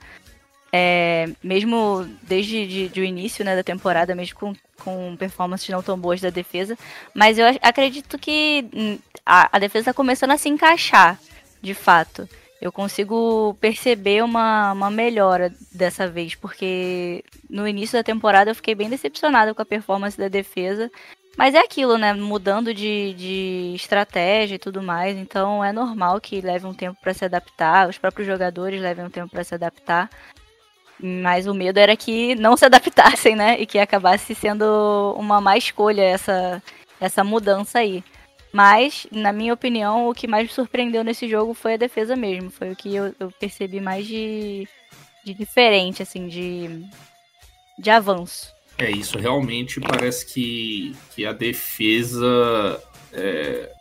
É, 0.72 1.30
mesmo 1.42 2.06
desde 2.24 2.68
de, 2.68 2.90
de 2.90 3.02
o 3.02 3.04
início 3.04 3.46
né, 3.46 3.56
da 3.56 3.64
temporada, 3.64 4.14
mesmo 4.14 4.38
com, 4.38 4.54
com 4.84 5.16
performances 5.16 5.70
não 5.70 5.82
tão 5.82 5.98
boas 5.98 6.20
da 6.20 6.30
defesa. 6.30 6.78
Mas 7.14 7.40
eu 7.40 7.46
acredito 7.62 8.20
que 8.20 8.68
hum, 8.74 8.98
a, 9.26 9.50
a 9.56 9.60
defesa 9.60 9.84
está 9.84 9.94
começando 9.94 10.32
a 10.32 10.38
se 10.38 10.50
encaixar, 10.50 11.18
de 11.62 11.74
fato 11.74 12.28
eu 12.62 12.72
consigo 12.72 13.56
perceber 13.60 14.24
uma, 14.24 14.72
uma 14.72 14.90
melhora 14.90 15.54
dessa 15.72 16.08
vez, 16.08 16.36
porque 16.36 17.24
no 17.50 17.68
início 17.68 17.98
da 17.98 18.04
temporada 18.04 18.52
eu 18.52 18.56
fiquei 18.56 18.74
bem 18.74 18.90
decepcionada 18.90 19.54
com 19.54 19.62
a 19.62 19.66
performance 19.66 20.18
da 20.18 20.28
defesa. 20.28 20.90
Mas 21.38 21.54
é 21.54 21.60
aquilo, 21.60 21.98
né? 21.98 22.14
Mudando 22.14 22.74
de, 22.74 23.14
de 23.14 23.74
estratégia 23.76 24.56
e 24.56 24.60
tudo 24.60 24.82
mais. 24.82 25.18
Então 25.18 25.64
é 25.64 25.74
normal 25.74 26.22
que 26.22 26.40
leve 26.40 26.66
um 26.66 26.74
tempo 26.74 26.98
para 27.02 27.14
se 27.14 27.26
adaptar. 27.26 27.90
Os 27.90 27.98
próprios 27.98 28.26
jogadores 28.26 28.82
levem 28.82 29.06
um 29.06 29.10
tempo 29.10 29.30
para 29.30 29.44
se 29.44 29.54
adaptar. 29.54 30.10
Mas 30.98 31.46
o 31.46 31.54
medo 31.54 31.78
era 31.78 31.96
que 31.98 32.36
não 32.36 32.56
se 32.56 32.66
adaptassem, 32.66 33.36
né? 33.36 33.60
E 33.60 33.66
que 33.66 33.78
acabasse 33.78 34.34
sendo 34.34 35.14
uma 35.18 35.42
má 35.42 35.58
escolha 35.58 36.04
essa, 36.04 36.64
essa 37.02 37.22
mudança 37.24 37.80
aí. 37.80 38.02
Mas, 38.56 39.06
na 39.12 39.34
minha 39.34 39.54
opinião, 39.54 40.08
o 40.08 40.14
que 40.14 40.30
mais 40.30 40.48
me 40.48 40.54
surpreendeu 40.54 41.04
nesse 41.04 41.28
jogo 41.28 41.54
foi 41.54 41.74
a 41.74 41.78
defesa 41.78 42.16
mesmo. 42.16 42.50
Foi 42.50 42.72
o 42.72 42.76
que 42.76 42.96
eu, 42.96 43.14
eu 43.20 43.30
percebi 43.38 43.82
mais 43.82 44.08
de, 44.08 44.66
de 45.26 45.34
diferente, 45.34 46.02
assim, 46.02 46.30
de, 46.30 46.88
de 47.78 47.90
avanço. 47.90 48.54
É 48.78 48.90
isso, 48.90 49.20
realmente 49.20 49.82
parece 49.82 50.26
que, 50.26 50.96
que 51.14 51.26
a 51.26 51.34
defesa 51.34 52.82
é, 53.12 53.74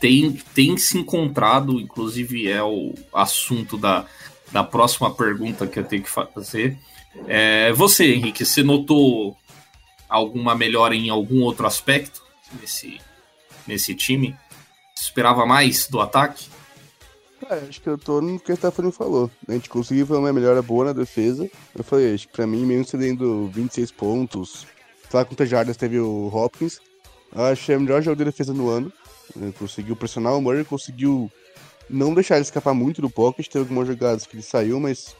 tem, 0.00 0.30
tem 0.54 0.76
se 0.76 0.96
encontrado, 0.98 1.80
inclusive 1.80 2.48
é 2.48 2.62
o 2.62 2.94
assunto 3.12 3.76
da, 3.76 4.06
da 4.52 4.62
próxima 4.62 5.12
pergunta 5.12 5.66
que 5.66 5.80
eu 5.80 5.84
tenho 5.84 6.04
que 6.04 6.10
fazer. 6.10 6.78
É, 7.26 7.72
você, 7.72 8.14
Henrique, 8.14 8.44
você 8.44 8.62
notou 8.62 9.36
alguma 10.08 10.54
melhora 10.54 10.94
em 10.94 11.10
algum 11.10 11.42
outro 11.42 11.66
aspecto 11.66 12.22
nesse, 12.60 13.00
nesse 13.66 13.94
time? 13.94 14.36
Esperava 14.94 15.44
mais 15.44 15.86
do 15.88 16.00
ataque? 16.00 16.48
Acho 17.68 17.80
que 17.80 17.88
eu 17.88 17.98
tô 17.98 18.20
no 18.20 18.40
que 18.40 18.50
o 18.50 18.56
Stephanie 18.56 18.90
falou. 18.90 19.30
A 19.46 19.52
gente 19.52 19.68
conseguiu 19.68 20.06
fazer 20.06 20.18
uma 20.18 20.32
melhora 20.32 20.62
boa 20.62 20.86
na 20.86 20.92
defesa. 20.92 21.48
Eu 21.74 21.84
falei, 21.84 22.14
acho 22.14 22.26
que 22.26 22.32
pra 22.32 22.46
mim, 22.46 22.64
mesmo 22.64 22.84
cedendo 22.84 23.48
26 23.48 23.92
pontos, 23.92 24.66
sei 25.08 25.18
lá 25.18 25.24
quantas 25.24 25.48
jardas 25.48 25.76
teve 25.76 26.00
o 26.00 26.28
Hopkins, 26.32 26.80
acho 27.32 27.66
que 27.66 27.72
é 27.72 27.76
o 27.76 27.80
melhor 27.80 28.02
jogo 28.02 28.16
de 28.16 28.24
defesa 28.24 28.52
no 28.52 28.68
ano. 28.68 28.92
Ele 29.34 29.52
conseguiu 29.52 29.94
pressionar 29.94 30.36
o 30.36 30.40
Murray, 30.40 30.64
conseguiu 30.64 31.30
não 31.88 32.14
deixar 32.14 32.36
ele 32.36 32.42
escapar 32.42 32.74
muito 32.74 33.02
do 33.02 33.10
pocket. 33.10 33.46
Teve 33.46 33.64
algumas 33.64 33.86
jogadas 33.86 34.26
que 34.26 34.34
ele 34.34 34.42
saiu, 34.42 34.80
mas 34.80 35.14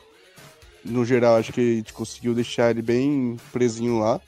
no 0.85 1.05
geral 1.05 1.37
acho 1.37 1.53
que 1.53 1.61
a 1.61 1.77
gente 1.77 1.93
conseguiu 1.93 2.35
deixar 2.35 2.71
ele 2.71 2.83
bem 2.83 3.37
presinho 3.53 3.99
lá. 3.99 4.21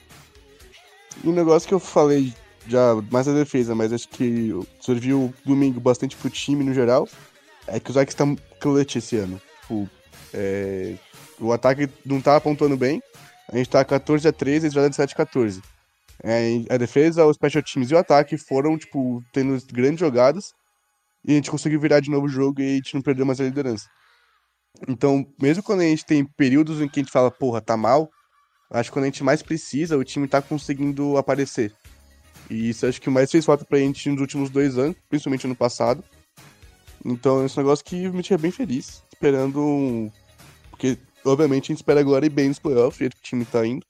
E 1.25 1.29
um 1.29 1.33
negócio 1.33 1.67
que 1.67 1.75
eu 1.75 1.81
falei 1.81 2.33
já 2.69 2.95
mais 3.11 3.27
a 3.27 3.35
defesa, 3.35 3.75
mas 3.75 3.93
acho 3.93 4.09
que 4.09 4.53
serviu 4.81 5.33
domingo 5.45 5.81
bastante 5.81 6.17
pro 6.17 6.31
time 6.31 6.65
no 6.65 6.75
geral. 6.75 7.09
É 7.67 7.81
que 7.81 7.91
os 7.91 7.97
Vikings 7.97 8.13
estão 8.13 8.37
clutch 8.61 8.97
esse 8.97 9.17
ano. 9.17 9.41
Tipo, 9.63 9.89
é, 10.33 10.95
o 11.41 11.53
ataque 11.53 11.89
não 12.05 12.21
tá 12.21 12.37
apontando 12.37 12.77
bem. 12.77 13.03
A 13.51 13.57
gente 13.57 13.71
tá 13.71 13.85
14 13.85 14.29
a 14.29 14.33
13, 14.33 14.67
eles 14.67 14.75
já 14.75 14.93
7 14.93 15.13
a 15.13 15.17
14. 15.17 15.63
É, 16.23 16.65
a 16.69 16.77
defesa, 16.77 17.25
os 17.25 17.37
special 17.37 17.63
teams 17.63 17.91
e 17.91 17.95
o 17.95 17.99
ataque 17.99 18.37
foram, 18.37 18.77
tipo, 18.77 19.23
tendo 19.33 19.57
grandes 19.73 20.01
jogadas. 20.01 20.53
E 21.25 21.33
a 21.33 21.35
gente 21.35 21.51
conseguiu 21.51 21.81
virar 21.81 22.01
de 22.01 22.11
novo 22.11 22.27
o 22.27 22.29
jogo 22.29 22.61
e 22.61 22.73
a 22.73 22.77
gente 22.77 22.95
não 22.95 23.03
perdeu 23.03 23.27
mais 23.27 23.41
a 23.41 23.45
liderança. 23.45 23.87
Então, 24.87 25.27
mesmo 25.41 25.63
quando 25.63 25.81
a 25.81 25.85
gente 25.85 26.05
tem 26.05 26.25
períodos 26.25 26.81
em 26.81 26.89
que 26.89 27.01
a 27.01 27.03
gente 27.03 27.13
fala, 27.13 27.31
porra, 27.31 27.61
tá 27.61 27.77
mal, 27.77 28.09
acho 28.71 28.91
que 28.91 28.95
quando 28.95 29.05
a 29.05 29.09
gente 29.09 29.25
mais 29.25 29.43
precisa, 29.43 29.97
o 29.97 30.05
time 30.05 30.29
tá 30.29 30.41
conseguindo 30.41 31.17
aparecer. 31.17 31.73
E 32.51 32.71
isso 32.71 32.87
acho 32.87 33.01
que 33.01 33.11
mais 33.11 33.31
fez 33.31 33.45
falta 33.45 33.65
pra 33.65 33.79
gente 33.79 34.09
nos 34.09 34.21
últimos 34.21 34.51
dois 34.51 34.79
anos, 34.79 34.97
principalmente 35.09 35.47
ano 35.47 35.57
passado. 35.57 36.03
Então, 37.05 37.45
esse 37.45 37.57
negócio 37.57 37.85
que 37.85 37.97
me 38.09 38.15
deixa 38.15 38.39
bem 38.39 38.51
feliz, 38.51 39.03
esperando 39.13 39.61
um... 39.61 40.11
Porque, 40.71 40.99
obviamente, 41.25 41.65
a 41.65 41.69
gente 41.69 41.79
espera 41.79 42.01
agora 42.01 42.27
ir 42.27 42.31
bem 42.31 42.49
nos 42.49 42.59
playoffs, 42.59 42.97
o 42.97 42.99
jeito 42.99 43.17
que 43.17 43.23
o 43.23 43.25
time 43.25 43.45
tá 43.45 43.67
indo. 43.67 43.85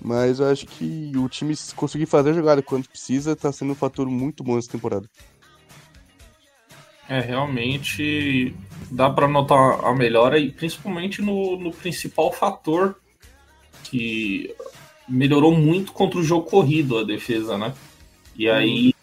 Mas 0.00 0.38
eu 0.38 0.50
acho 0.50 0.66
que 0.66 1.12
o 1.16 1.28
time 1.28 1.54
conseguir 1.74 2.06
fazer 2.06 2.30
a 2.30 2.34
jogada 2.34 2.62
quando 2.62 2.88
precisa 2.88 3.34
tá 3.34 3.50
sendo 3.50 3.72
um 3.72 3.76
fator 3.76 4.06
muito 4.06 4.44
bom 4.44 4.58
essa 4.58 4.70
temporada. 4.70 5.08
É, 7.08 7.20
realmente 7.20 8.54
dá 8.90 9.10
para 9.10 9.28
notar 9.28 9.84
a 9.84 9.94
melhora, 9.94 10.38
e 10.38 10.50
principalmente 10.50 11.20
no, 11.20 11.58
no 11.58 11.72
principal 11.72 12.32
fator 12.32 12.96
que 13.82 14.54
melhorou 15.08 15.56
muito 15.56 15.92
contra 15.92 16.18
o 16.18 16.22
jogo 16.22 16.48
corrido 16.48 16.98
a 16.98 17.04
defesa, 17.04 17.58
né? 17.58 17.74
E 18.36 18.48
uhum. 18.48 18.54
aí, 18.54 18.94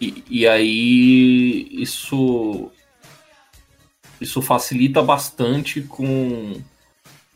e, 0.00 0.24
e, 0.28 0.48
aí 0.48 1.68
isso 1.70 2.70
isso 4.20 4.42
facilita 4.42 5.02
bastante 5.02 5.80
com 5.80 6.60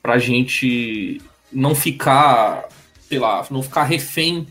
pra 0.03 0.19
gente 0.19 1.21
não 1.51 1.75
ficar, 1.75 2.69
sei 3.09 3.19
lá, 3.19 3.47
não 3.51 3.63
ficar 3.63 3.85
refém 3.85 4.47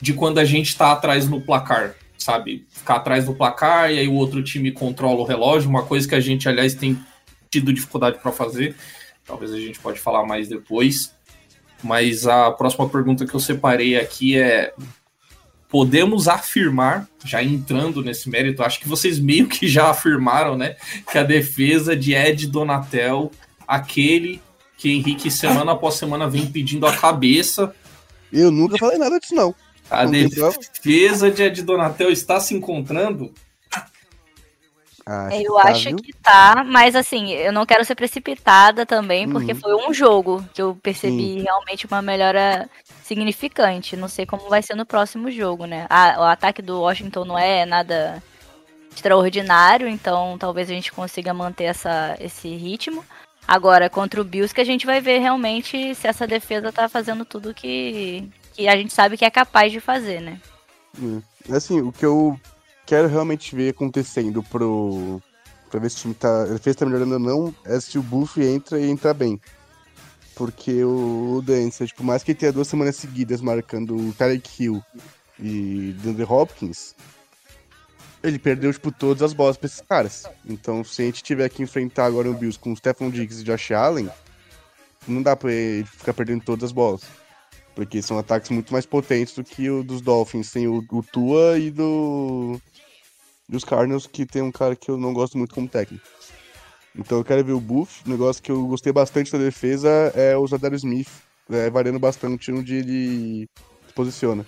de 0.00 0.12
quando 0.12 0.38
a 0.38 0.44
gente 0.44 0.76
tá 0.76 0.92
atrás 0.92 1.28
no 1.28 1.40
placar, 1.40 1.94
sabe? 2.18 2.66
Ficar 2.68 2.96
atrás 2.96 3.24
do 3.24 3.34
placar 3.34 3.90
e 3.90 3.98
aí 3.98 4.08
o 4.08 4.14
outro 4.14 4.42
time 4.42 4.70
controla 4.70 5.20
o 5.20 5.24
relógio, 5.24 5.70
uma 5.70 5.84
coisa 5.84 6.06
que 6.06 6.14
a 6.14 6.20
gente, 6.20 6.48
aliás, 6.48 6.74
tem 6.74 6.98
tido 7.50 7.72
dificuldade 7.72 8.18
para 8.18 8.32
fazer. 8.32 8.76
Talvez 9.24 9.52
a 9.52 9.58
gente 9.58 9.78
pode 9.78 9.98
falar 9.98 10.26
mais 10.26 10.48
depois. 10.48 11.14
Mas 11.82 12.26
a 12.26 12.50
próxima 12.50 12.88
pergunta 12.88 13.26
que 13.26 13.34
eu 13.34 13.40
separei 13.40 13.96
aqui 13.96 14.36
é: 14.36 14.72
podemos 15.68 16.26
afirmar, 16.28 17.08
já 17.24 17.42
entrando 17.42 18.02
nesse 18.02 18.28
mérito, 18.28 18.62
acho 18.62 18.80
que 18.80 18.88
vocês 18.88 19.18
meio 19.18 19.46
que 19.46 19.68
já 19.68 19.90
afirmaram, 19.90 20.56
né? 20.56 20.76
Que 21.10 21.18
a 21.18 21.22
defesa 21.22 21.96
de 21.96 22.14
Ed 22.14 22.46
Donatel, 22.48 23.30
aquele 23.66 24.40
que 24.76 24.90
Henrique 24.90 25.30
semana 25.30 25.72
após 25.72 25.96
semana 25.96 26.28
vem 26.28 26.46
pedindo 26.46 26.86
a 26.86 26.96
cabeça. 26.96 27.74
Eu 28.32 28.50
nunca 28.50 28.78
falei 28.78 28.98
nada 28.98 29.18
disso, 29.18 29.34
não. 29.34 29.54
A 29.90 30.04
não 30.04 30.12
defesa 30.12 31.30
de 31.30 31.42
Ed 31.42 31.62
Donatel 31.62 32.10
está 32.10 32.38
se 32.40 32.54
encontrando 32.54 33.32
Acho 35.08 35.36
eu 35.36 35.54
que 35.54 35.62
tá, 35.62 35.68
acho 35.70 35.88
viu? 35.88 35.96
que 35.96 36.12
tá, 36.12 36.64
mas 36.66 36.94
assim, 36.94 37.30
eu 37.30 37.50
não 37.50 37.64
quero 37.64 37.82
ser 37.82 37.94
precipitada 37.94 38.84
também, 38.84 39.26
porque 39.26 39.52
uhum. 39.52 39.58
foi 39.58 39.74
um 39.74 39.94
jogo 39.94 40.44
que 40.52 40.60
eu 40.60 40.78
percebi 40.82 41.38
Sim. 41.38 41.42
realmente 41.42 41.86
uma 41.86 42.02
melhora 42.02 42.68
significante. 43.02 43.96
Não 43.96 44.06
sei 44.06 44.26
como 44.26 44.50
vai 44.50 44.62
ser 44.62 44.74
no 44.74 44.84
próximo 44.84 45.30
jogo, 45.30 45.64
né? 45.64 45.86
o 46.18 46.22
ataque 46.24 46.60
do 46.60 46.82
Washington 46.82 47.24
não 47.24 47.38
é 47.38 47.64
nada 47.64 48.22
extraordinário, 48.94 49.88
então 49.88 50.36
talvez 50.38 50.68
a 50.68 50.74
gente 50.74 50.92
consiga 50.92 51.32
manter 51.32 51.64
essa, 51.64 52.14
esse 52.20 52.54
ritmo. 52.54 53.02
Agora, 53.46 53.88
contra 53.88 54.20
o 54.20 54.24
Bills, 54.24 54.54
que 54.54 54.60
a 54.60 54.64
gente 54.64 54.84
vai 54.84 55.00
ver 55.00 55.20
realmente 55.20 55.94
se 55.94 56.06
essa 56.06 56.26
defesa 56.26 56.70
tá 56.70 56.86
fazendo 56.86 57.24
tudo 57.24 57.54
que, 57.54 58.28
que 58.52 58.68
a 58.68 58.76
gente 58.76 58.92
sabe 58.92 59.16
que 59.16 59.24
é 59.24 59.30
capaz 59.30 59.72
de 59.72 59.80
fazer, 59.80 60.20
né? 60.20 60.38
É. 61.48 61.56
Assim, 61.56 61.80
o 61.80 61.90
que 61.90 62.04
eu 62.04 62.38
quero 62.88 63.06
realmente 63.06 63.54
ver 63.54 63.68
acontecendo 63.68 64.42
pro. 64.42 65.20
Pra 65.70 65.78
ver 65.78 65.90
se 65.90 65.98
o 65.98 66.00
time 66.00 66.14
tá. 66.14 66.44
A 66.44 66.74
tá 66.74 66.86
melhorando 66.86 67.14
ou 67.14 67.20
não, 67.20 67.54
é 67.66 67.78
se 67.78 67.98
o 67.98 68.02
Buff 68.02 68.42
entra 68.42 68.80
e 68.80 68.88
entra 68.88 69.12
bem. 69.12 69.38
Porque 70.34 70.82
o, 70.82 71.42
Dance, 71.44 71.86
tipo, 71.86 72.02
mais 72.02 72.22
que 72.22 72.30
ele 72.30 72.38
tenha 72.38 72.52
duas 72.52 72.68
semanas 72.68 72.96
seguidas 72.96 73.40
marcando 73.40 73.94
o 73.94 74.12
Tarek 74.14 74.64
Hill 74.64 74.82
e 75.38 75.94
DeAndre 76.00 76.24
Hopkins, 76.24 76.94
ele 78.22 78.38
perdeu, 78.38 78.72
tipo, 78.72 78.90
todas 78.90 79.22
as 79.22 79.32
bolas 79.32 79.56
pra 79.56 79.66
esses 79.66 79.80
caras. 79.80 80.26
Então, 80.48 80.82
se 80.82 81.02
a 81.02 81.04
gente 81.04 81.22
tiver 81.22 81.48
que 81.48 81.62
enfrentar 81.62 82.06
agora 82.06 82.30
o 82.30 82.34
Bills 82.34 82.58
com 82.58 82.72
o 82.72 82.76
Stephen 82.76 83.10
Diggs 83.10 83.42
e 83.42 83.44
Josh 83.44 83.72
Allen, 83.72 84.08
não 85.06 85.22
dá 85.22 85.36
pra 85.36 85.52
ele 85.52 85.84
ficar 85.84 86.14
perdendo 86.14 86.44
todas 86.44 86.64
as 86.64 86.72
bolas. 86.72 87.02
Porque 87.74 88.00
são 88.00 88.18
ataques 88.18 88.50
muito 88.50 88.72
mais 88.72 88.86
potentes 88.86 89.34
do 89.34 89.44
que 89.44 89.68
o 89.68 89.82
dos 89.84 90.00
Dolphins. 90.00 90.50
Tem 90.50 90.66
o, 90.66 90.84
o 90.90 91.02
Tua 91.02 91.58
e 91.58 91.70
do. 91.70 92.60
Dos 93.48 93.64
Cardinals, 93.64 94.06
que 94.06 94.26
tem 94.26 94.42
um 94.42 94.52
cara 94.52 94.76
que 94.76 94.90
eu 94.90 94.96
não 94.96 95.12
gosto 95.12 95.38
muito 95.38 95.54
como 95.54 95.68
técnico. 95.68 96.06
Então 96.96 97.18
eu 97.18 97.24
quero 97.24 97.44
ver 97.44 97.52
o 97.52 97.60
Buff. 97.60 98.02
O 98.06 98.10
negócio 98.10 98.42
que 98.42 98.50
eu 98.50 98.66
gostei 98.66 98.92
bastante 98.92 99.32
da 99.32 99.38
defesa 99.38 99.88
é 100.14 100.36
o 100.36 100.46
Zadar 100.46 100.74
Smith, 100.74 101.08
é, 101.50 101.70
variando 101.70 101.98
bastante 101.98 102.52
onde 102.52 102.74
ele 102.74 103.48
se 103.86 103.94
posiciona. 103.94 104.44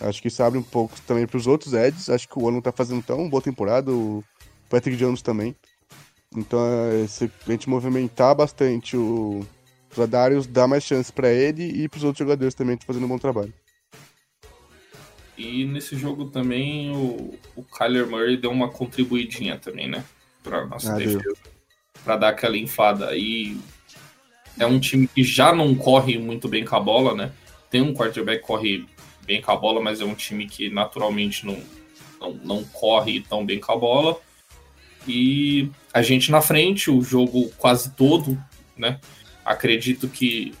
Acho 0.00 0.22
que 0.22 0.28
isso 0.28 0.42
abre 0.42 0.58
um 0.58 0.62
pouco 0.62 0.98
também 1.02 1.26
para 1.26 1.36
os 1.36 1.46
outros 1.46 1.74
Eds. 1.74 2.08
Acho 2.08 2.28
que 2.28 2.38
o 2.38 2.44
Ono 2.44 2.62
tá 2.62 2.72
fazendo 2.72 3.02
tão 3.02 3.28
boa 3.28 3.42
temporada, 3.42 3.90
o 3.90 4.24
Patrick 4.68 4.96
Jones 4.96 5.22
também. 5.22 5.54
Então, 6.36 6.60
é, 6.92 7.06
se 7.06 7.30
a 7.46 7.50
gente 7.50 7.68
movimentar 7.68 8.34
bastante 8.34 8.96
o 8.96 9.44
Zadarius, 9.94 10.46
dá 10.46 10.66
mais 10.66 10.84
chance 10.84 11.12
para 11.12 11.30
ele 11.30 11.64
e 11.64 11.88
para 11.88 11.98
os 11.98 12.04
outros 12.04 12.20
jogadores 12.20 12.54
também 12.54 12.74
estão 12.74 12.86
fazendo 12.86 13.04
um 13.04 13.08
bom 13.08 13.18
trabalho. 13.18 13.52
E 15.40 15.64
nesse 15.64 15.96
jogo 15.96 16.26
também 16.26 16.90
o, 16.90 17.34
o 17.56 17.62
Kyler 17.62 18.06
Murray 18.06 18.36
deu 18.36 18.50
uma 18.50 18.68
contribuidinha 18.68 19.56
também, 19.56 19.88
né? 19.88 20.04
Para 20.42 20.66
nossa 20.66 20.92
ah, 20.92 20.96
defesa. 20.96 21.32
Para 22.04 22.16
dar 22.16 22.28
aquela 22.28 22.58
infada. 22.58 23.16
E 23.16 23.56
é 24.58 24.66
um 24.66 24.78
time 24.78 25.06
que 25.06 25.24
já 25.24 25.54
não 25.54 25.74
corre 25.74 26.18
muito 26.18 26.46
bem 26.46 26.62
com 26.62 26.76
a 26.76 26.80
bola, 26.80 27.14
né? 27.14 27.32
Tem 27.70 27.80
um 27.80 27.94
quarterback 27.94 28.42
que 28.42 28.46
corre 28.46 28.84
bem 29.24 29.40
com 29.40 29.50
a 29.50 29.56
bola, 29.56 29.80
mas 29.80 30.02
é 30.02 30.04
um 30.04 30.14
time 30.14 30.46
que 30.46 30.68
naturalmente 30.68 31.46
não, 31.46 31.58
não, 32.20 32.34
não 32.44 32.64
corre 32.64 33.22
tão 33.22 33.44
bem 33.46 33.58
com 33.58 33.72
a 33.72 33.76
bola. 33.76 34.20
E 35.08 35.70
a 35.90 36.02
gente 36.02 36.30
na 36.30 36.42
frente, 36.42 36.90
o 36.90 37.00
jogo 37.00 37.50
quase 37.56 37.92
todo, 37.92 38.38
né? 38.76 39.00
Acredito 39.42 40.06
que 40.06 40.52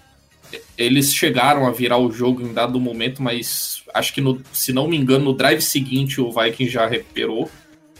eles 0.76 1.12
chegaram 1.14 1.66
a 1.66 1.70
virar 1.70 1.98
o 1.98 2.10
jogo 2.10 2.42
em 2.42 2.52
dado 2.52 2.80
momento, 2.80 3.22
mas 3.22 3.82
acho 3.94 4.12
que, 4.12 4.20
no, 4.20 4.40
se 4.52 4.72
não 4.72 4.88
me 4.88 4.96
engano, 4.96 5.26
no 5.26 5.32
drive 5.32 5.60
seguinte 5.60 6.20
o 6.20 6.30
Viking 6.32 6.68
já 6.68 6.86
recuperou. 6.86 7.50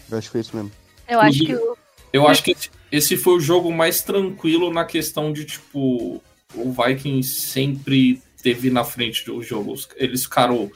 Eu 0.09 0.17
acho 0.17 0.27
que 0.27 0.31
foi 0.31 0.41
isso 0.41 0.55
mesmo. 0.55 0.71
Eu 1.07 1.19
acho 1.19 1.39
que 1.39 1.55
o... 1.55 1.77
Eu 2.13 2.27
acho 2.27 2.43
que 2.43 2.55
esse 2.91 3.15
foi 3.15 3.35
o 3.35 3.39
jogo 3.39 3.71
mais 3.71 4.01
tranquilo 4.01 4.71
na 4.71 4.83
questão 4.83 5.31
de, 5.31 5.45
tipo, 5.45 6.21
o 6.53 6.71
Viking 6.71 7.23
sempre 7.23 8.21
teve 8.43 8.69
na 8.69 8.83
frente 8.83 9.25
do 9.25 9.41
jogo. 9.41 9.75
Eles 9.95 10.23
ficaram. 10.23 10.69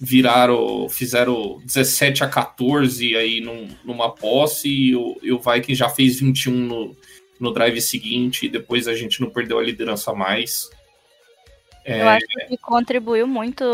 Viraram. 0.00 0.88
Fizeram 0.88 1.60
17 1.64 2.22
a 2.22 2.28
14 2.28 3.16
aí 3.16 3.40
num, 3.40 3.68
numa 3.84 4.14
posse 4.14 4.68
e 4.68 4.94
o, 4.94 5.18
e 5.20 5.32
o 5.32 5.40
Viking 5.40 5.74
já 5.74 5.88
fez 5.88 6.20
21 6.20 6.52
no, 6.52 6.96
no 7.40 7.52
drive 7.52 7.80
seguinte 7.80 8.46
e 8.46 8.48
depois 8.48 8.86
a 8.86 8.94
gente 8.94 9.20
não 9.20 9.30
perdeu 9.30 9.58
a 9.58 9.62
liderança 9.62 10.12
mais. 10.12 10.70
É... 11.88 12.02
Eu 12.02 12.08
acho 12.08 12.26
que 12.46 12.56
contribuiu 12.58 13.26
muito 13.26 13.64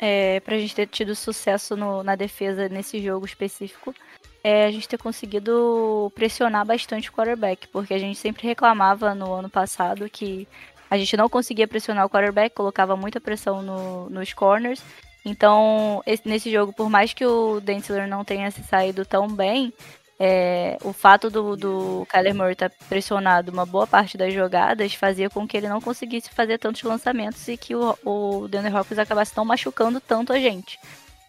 é, 0.00 0.40
para 0.40 0.56
a 0.56 0.58
gente 0.58 0.74
ter 0.74 0.86
tido 0.88 1.14
sucesso 1.14 1.76
no, 1.76 2.02
na 2.02 2.16
defesa 2.16 2.68
nesse 2.68 3.00
jogo 3.00 3.24
específico. 3.24 3.94
É 4.42 4.66
a 4.66 4.70
gente 4.70 4.88
ter 4.88 4.98
conseguido 4.98 6.12
pressionar 6.14 6.66
bastante 6.66 7.08
o 7.08 7.12
quarterback, 7.12 7.68
porque 7.68 7.94
a 7.94 7.98
gente 7.98 8.18
sempre 8.18 8.46
reclamava 8.46 9.14
no 9.14 9.32
ano 9.32 9.48
passado 9.48 10.08
que 10.10 10.48
a 10.90 10.96
gente 10.96 11.16
não 11.16 11.28
conseguia 11.28 11.68
pressionar 11.68 12.06
o 12.06 12.10
quarterback, 12.10 12.54
colocava 12.54 12.96
muita 12.96 13.20
pressão 13.20 13.62
no, 13.62 14.10
nos 14.10 14.32
corners. 14.32 14.82
Então, 15.24 16.02
esse, 16.06 16.26
nesse 16.26 16.50
jogo, 16.50 16.72
por 16.72 16.88
mais 16.88 17.12
que 17.12 17.26
o 17.26 17.60
Dentler 17.60 18.08
não 18.08 18.24
tenha 18.24 18.50
se 18.50 18.62
saído 18.62 19.04
tão 19.04 19.28
bem, 19.28 19.72
é, 20.20 20.76
o 20.82 20.92
fato 20.92 21.30
do, 21.30 21.56
do 21.56 22.06
Kyler 22.10 22.34
Murray 22.34 22.52
estar 22.52 22.70
pressionado 22.88 23.52
uma 23.52 23.64
boa 23.64 23.86
parte 23.86 24.18
das 24.18 24.34
jogadas 24.34 24.92
fazia 24.94 25.30
com 25.30 25.46
que 25.46 25.56
ele 25.56 25.68
não 25.68 25.80
conseguisse 25.80 26.28
fazer 26.30 26.58
tantos 26.58 26.82
lançamentos 26.82 27.46
e 27.46 27.56
que 27.56 27.74
o, 27.74 27.96
o 28.04 28.48
Denver 28.48 28.74
Hopkins 28.74 28.98
acabasse 28.98 29.36
não 29.36 29.44
machucando 29.44 30.00
tanto 30.00 30.32
a 30.32 30.38
gente. 30.40 30.78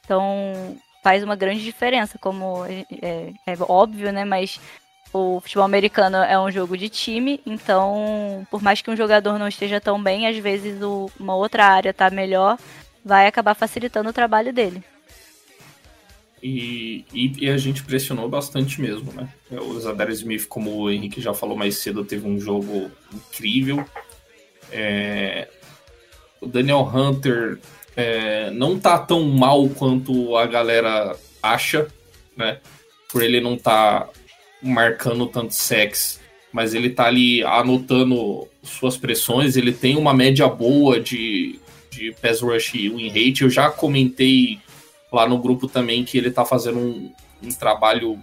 Então, 0.04 0.76
faz 1.04 1.24
uma 1.24 1.36
grande 1.36 1.64
diferença, 1.64 2.18
como 2.18 2.66
é, 2.66 2.86
é, 3.02 3.34
é 3.46 3.58
óbvio, 3.68 4.12
né? 4.12 4.26
Mas 4.26 4.60
o 5.14 5.40
futebol 5.40 5.66
americano 5.66 6.18
é 6.18 6.40
um 6.40 6.50
jogo 6.50 6.76
de 6.76 6.90
time, 6.90 7.40
então, 7.46 8.46
por 8.50 8.62
mais 8.62 8.82
que 8.82 8.90
um 8.90 8.96
jogador 8.96 9.38
não 9.38 9.48
esteja 9.48 9.80
tão 9.80 10.02
bem, 10.02 10.28
às 10.28 10.38
vezes 10.38 10.82
o, 10.82 11.12
uma 11.20 11.36
outra 11.36 11.66
área 11.66 11.94
tá 11.94 12.10
melhor, 12.10 12.58
vai 13.06 13.28
acabar 13.28 13.54
facilitando 13.54 14.10
o 14.10 14.14
trabalho 14.14 14.52
dele. 14.52 14.84
E, 16.42 17.06
e, 17.14 17.46
e 17.46 17.50
a 17.50 17.58
gente 17.58 17.84
pressionou 17.84 18.30
bastante 18.30 18.80
mesmo, 18.80 19.12
né? 19.12 19.30
O 19.52 19.80
Zadar 19.80 20.10
Smith, 20.12 20.48
como 20.48 20.76
o 20.76 20.90
Henrique 20.90 21.22
já 21.22 21.34
falou 21.34 21.58
mais 21.58 21.78
cedo, 21.80 22.06
teve 22.06 22.28
um 22.28 22.40
jogo 22.40 22.90
incrível. 23.14 23.84
É, 24.72 25.48
o 26.40 26.48
Daniel 26.48 26.90
Hunter 26.94 27.60
é, 27.96 28.50
não 28.52 28.80
tá 28.80 28.98
tão 28.98 29.24
mal 29.24 29.68
quanto 29.70 30.38
a 30.38 30.46
galera 30.46 31.16
acha, 31.44 31.88
né? 32.36 32.60
Por 33.12 33.22
ele 33.22 33.42
não 33.42 33.58
tá 33.58 34.08
marcando 34.62 35.28
tanto 35.28 35.54
sex, 35.54 36.20
mas 36.52 36.74
ele 36.74 36.90
tá 36.90 37.06
ali 37.06 37.44
anotando 37.44 38.48
suas 38.64 38.98
pressões, 38.98 39.58
ele 39.58 39.74
tem 39.74 39.98
uma 39.98 40.14
média 40.14 40.48
boa 40.48 41.00
de, 41.00 41.60
de 41.90 42.14
pass 42.22 42.42
rush 42.42 42.76
e 42.76 42.90
win 42.90 43.08
rate. 43.08 43.42
Eu 43.42 43.50
já 43.50 43.70
comentei 43.70 44.60
lá 45.12 45.28
no 45.28 45.40
grupo 45.40 45.68
também 45.68 46.06
que 46.06 46.18
ele 46.18 46.32
tá 46.32 46.46
fazendo 46.46 46.80
um, 46.80 47.14
um 47.42 47.50
trabalho 47.50 48.22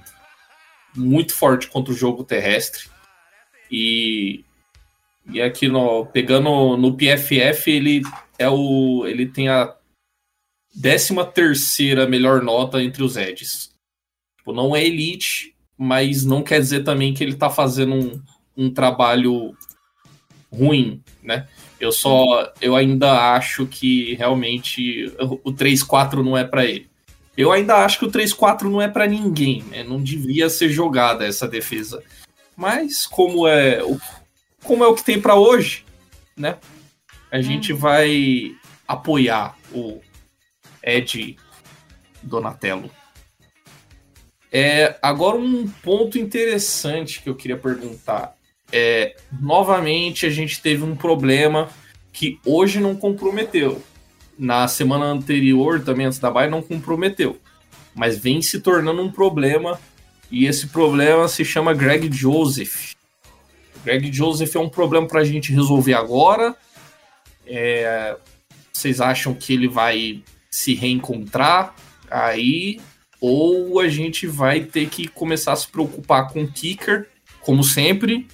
muito 0.94 1.34
forte 1.34 1.68
contra 1.68 1.92
o 1.92 1.96
jogo 1.96 2.24
terrestre. 2.24 2.88
E, 3.70 4.44
e 5.30 5.40
aqui 5.42 5.68
no, 5.68 6.06
pegando 6.06 6.76
no 6.76 6.96
PFF, 6.96 7.70
ele 7.70 8.02
é 8.38 8.48
o 8.48 9.06
ele 9.06 9.26
tem 9.26 9.48
a 9.48 9.74
13 10.80 11.14
terceira 11.32 12.06
melhor 12.06 12.42
nota 12.42 12.82
entre 12.82 13.02
os 13.02 13.16
edges. 13.16 13.74
Tipo, 14.38 14.52
não 14.52 14.76
é 14.76 14.84
elite, 14.84 15.54
mas 15.76 16.24
não 16.24 16.42
quer 16.42 16.60
dizer 16.60 16.84
também 16.84 17.12
que 17.12 17.24
ele 17.24 17.32
está 17.32 17.50
fazendo 17.50 17.94
um, 17.94 18.22
um 18.56 18.70
trabalho 18.72 19.56
ruim, 20.52 21.02
né? 21.22 21.48
Eu 21.86 21.92
só, 21.92 22.52
eu 22.60 22.74
ainda 22.74 23.34
acho 23.34 23.64
que 23.64 24.14
realmente 24.16 25.06
o 25.20 25.52
3-4 25.52 26.14
não 26.14 26.36
é 26.36 26.42
para 26.42 26.64
ele. 26.64 26.90
Eu 27.36 27.52
ainda 27.52 27.76
acho 27.76 28.00
que 28.00 28.06
o 28.06 28.10
3-4 28.10 28.62
não 28.62 28.82
é 28.82 28.88
para 28.88 29.06
ninguém, 29.06 29.62
né? 29.62 29.84
Não 29.84 30.02
devia 30.02 30.50
ser 30.50 30.68
jogada 30.68 31.24
essa 31.24 31.46
defesa. 31.46 32.02
Mas 32.56 33.06
como 33.06 33.46
é 33.46 33.84
o, 33.84 34.00
como 34.64 34.82
é 34.82 34.88
o 34.88 34.96
que 34.96 35.04
tem 35.04 35.20
para 35.20 35.36
hoje, 35.36 35.84
né? 36.36 36.58
A 37.30 37.40
gente 37.40 37.72
hum. 37.72 37.76
vai 37.76 38.56
apoiar 38.88 39.56
o 39.72 40.00
Ed 40.82 41.36
Donatello. 42.20 42.90
É, 44.50 44.98
agora, 45.00 45.36
um 45.36 45.68
ponto 45.68 46.18
interessante 46.18 47.22
que 47.22 47.28
eu 47.28 47.36
queria 47.36 47.56
perguntar. 47.56 48.35
É, 48.72 49.16
novamente, 49.40 50.26
a 50.26 50.30
gente 50.30 50.60
teve 50.60 50.82
um 50.82 50.96
problema 50.96 51.68
que 52.12 52.38
hoje 52.44 52.80
não 52.80 52.96
comprometeu. 52.96 53.82
Na 54.38 54.68
semana 54.68 55.06
anterior, 55.06 55.82
também 55.82 56.06
antes 56.06 56.18
da 56.18 56.30
baia, 56.30 56.50
não 56.50 56.62
comprometeu. 56.62 57.38
Mas 57.94 58.18
vem 58.18 58.42
se 58.42 58.60
tornando 58.60 59.02
um 59.02 59.10
problema. 59.10 59.78
E 60.30 60.46
esse 60.46 60.68
problema 60.68 61.28
se 61.28 61.44
chama 61.44 61.72
Greg 61.72 62.10
Joseph. 62.12 62.94
Greg 63.84 64.12
Joseph 64.12 64.54
é 64.56 64.58
um 64.58 64.68
problema 64.68 65.06
para 65.06 65.20
a 65.20 65.24
gente 65.24 65.52
resolver 65.52 65.94
agora. 65.94 66.56
É, 67.46 68.16
vocês 68.72 69.00
acham 69.00 69.32
que 69.32 69.52
ele 69.52 69.68
vai 69.68 70.22
se 70.50 70.74
reencontrar 70.74 71.74
aí 72.10 72.80
ou 73.20 73.80
a 73.80 73.88
gente 73.88 74.26
vai 74.26 74.60
ter 74.60 74.88
que 74.88 75.08
começar 75.08 75.52
a 75.52 75.56
se 75.56 75.68
preocupar 75.68 76.28
com 76.28 76.42
o 76.42 76.50
kicker, 76.50 77.08
como 77.40 77.62
sempre. 77.62 78.26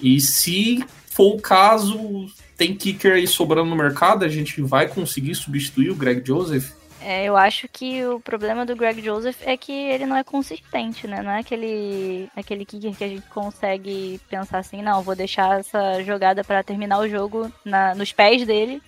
E 0.00 0.20
se 0.20 0.84
for 1.06 1.36
o 1.36 1.40
caso, 1.40 2.26
tem 2.56 2.74
kicker 2.74 3.14
aí 3.14 3.26
sobrando 3.26 3.70
no 3.70 3.76
mercado, 3.76 4.24
a 4.24 4.28
gente 4.28 4.60
vai 4.60 4.88
conseguir 4.88 5.34
substituir 5.34 5.90
o 5.90 5.94
Greg 5.94 6.26
Joseph? 6.26 6.72
É, 7.00 7.26
eu 7.26 7.36
acho 7.36 7.68
que 7.68 8.02
o 8.06 8.18
problema 8.18 8.64
do 8.64 8.74
Greg 8.74 9.02
Joseph 9.02 9.36
é 9.42 9.58
que 9.58 9.70
ele 9.70 10.06
não 10.06 10.16
é 10.16 10.24
consistente, 10.24 11.06
né? 11.06 11.20
Não 11.20 11.30
é 11.30 11.40
aquele, 11.40 12.30
aquele 12.34 12.64
kicker 12.64 12.96
que 12.96 13.04
a 13.04 13.08
gente 13.08 13.28
consegue 13.28 14.18
pensar 14.28 14.58
assim, 14.58 14.80
não, 14.80 15.02
vou 15.02 15.14
deixar 15.14 15.60
essa 15.60 16.02
jogada 16.02 16.42
para 16.42 16.62
terminar 16.62 16.98
o 17.00 17.08
jogo 17.08 17.52
na, 17.62 17.94
nos 17.94 18.10
pés 18.10 18.46
dele 18.46 18.82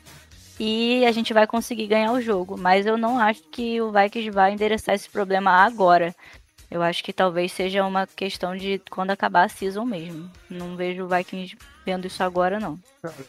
e 0.58 1.04
a 1.04 1.12
gente 1.12 1.34
vai 1.34 1.46
conseguir 1.46 1.86
ganhar 1.86 2.12
o 2.12 2.20
jogo. 2.20 2.56
Mas 2.58 2.86
eu 2.86 2.96
não 2.96 3.18
acho 3.18 3.42
que 3.50 3.80
o 3.82 3.92
Vikings 3.92 4.30
vai 4.30 4.52
endereçar 4.52 4.94
esse 4.94 5.10
problema 5.10 5.50
agora. 5.50 6.14
Eu 6.70 6.82
acho 6.82 7.02
que 7.04 7.12
talvez 7.12 7.52
seja 7.52 7.84
uma 7.84 8.06
questão 8.06 8.56
de 8.56 8.80
quando 8.90 9.10
acabar 9.10 9.44
a 9.44 9.48
season 9.48 9.84
mesmo. 9.84 10.30
Não 10.50 10.76
vejo 10.76 11.04
o 11.04 11.08
Vikings 11.08 11.56
vendo 11.84 12.06
isso 12.06 12.22
agora, 12.22 12.58
não. 12.58 12.78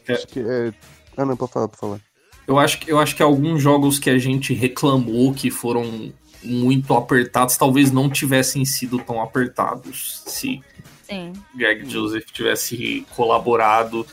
Acho 0.08 0.28
que 0.28 0.40
é... 0.40 0.74
Ah, 1.16 1.26
não, 1.26 1.38
pode 1.38 1.52
falar, 1.52 1.68
pode 1.68 1.80
falar. 1.80 2.00
Eu 2.48 2.58
acho, 2.58 2.80
que, 2.80 2.92
eu 2.92 3.00
acho 3.00 3.16
que 3.16 3.22
alguns 3.22 3.62
jogos 3.62 4.00
que 4.00 4.10
a 4.10 4.18
gente 4.18 4.54
reclamou 4.54 5.34
que 5.34 5.52
foram 5.52 6.14
muito 6.44 6.94
apertados, 6.94 7.58
talvez 7.58 7.92
não 7.92 8.10
tivessem 8.10 8.64
sido 8.64 9.00
tão 9.00 9.22
apertados 9.22 10.24
se 10.26 10.62
Sim. 11.08 11.34
Greg 11.56 11.90
Joseph 11.90 12.26
tivesse 12.32 13.06
colaborado. 13.16 14.06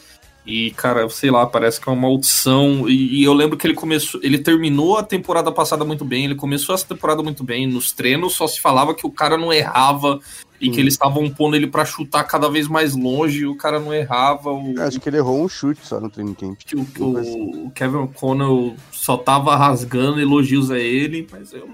E, 0.47 0.73
cara, 0.73 1.09
sei 1.09 1.31
lá, 1.31 1.47
parece 1.47 1.81
que 1.81 1.89
é 1.89 1.93
uma 1.93 2.03
maldição. 2.03 2.89
E, 2.89 3.21
e, 3.21 3.25
eu 3.25 3.33
lembro 3.33 3.57
que 3.57 3.67
ele 3.67 3.75
começou. 3.75 4.21
Ele 4.23 4.39
terminou 4.39 4.99
a 4.99 5.03
temporada 5.03 5.51
passada 5.51 5.85
muito 5.85 6.05
bem, 6.05 6.25
ele 6.27 6.35
começou 6.35 6.75
essa 6.75 6.87
temporada 6.87 7.23
muito 7.23 7.43
bem. 7.43 7.67
Nos 7.67 7.93
treinos 7.93 8.35
só 8.35 8.47
se 8.47 8.61
falava 8.61 8.95
que 8.95 9.07
o 9.07 9.11
cara 9.11 9.39
não 9.39 9.51
errava 9.51 10.21
e 10.61 10.69
hum. 10.69 10.73
que 10.73 10.81
eles 10.81 10.95
estavam 10.95 11.31
pondo 11.31 11.57
ele 11.57 11.67
para 11.67 11.87
chutar 11.87 12.25
cada 12.25 12.51
vez 12.51 12.69
mais 12.69 12.95
longe 12.95 13.41
e 13.41 13.47
o 13.47 13.57
cara 13.57 13.81
não 13.81 13.93
errava. 13.93 14.51
O... 14.51 14.75
Acho 14.81 15.01
que 15.01 15.09
ele 15.09 15.17
errou 15.17 15.43
um 15.43 15.49
chute 15.49 15.81
só 15.87 15.99
no 15.99 16.11
treino 16.11 16.35
camp. 16.35 16.59
Que 16.59 16.77
o, 16.77 16.87
o, 16.99 17.67
o 17.67 17.71
Kevin 17.71 17.97
O'Connell 17.97 18.77
só 18.93 19.17
tava 19.17 19.57
rasgando 19.57 20.21
elogios 20.21 20.71
a 20.71 20.79
ele, 20.79 21.27
mas 21.33 21.55
eu 21.55 21.67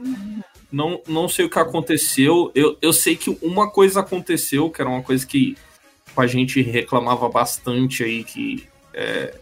não, 0.71 1.01
não 1.09 1.29
sei 1.29 1.45
o 1.45 1.51
que 1.51 1.59
aconteceu. 1.59 2.53
Eu, 2.55 2.77
eu 2.81 2.93
sei 2.93 3.17
que 3.17 3.37
uma 3.43 3.69
coisa 3.69 3.99
aconteceu, 3.99 4.71
que 4.71 4.81
era 4.81 4.89
uma 4.89 5.03
coisa 5.03 5.27
que 5.27 5.57
a 6.17 6.27
gente 6.27 6.61
reclamava 6.63 7.29
bastante 7.29 8.03
aí 8.03 8.25
que 8.25 8.67
é, 8.93 9.35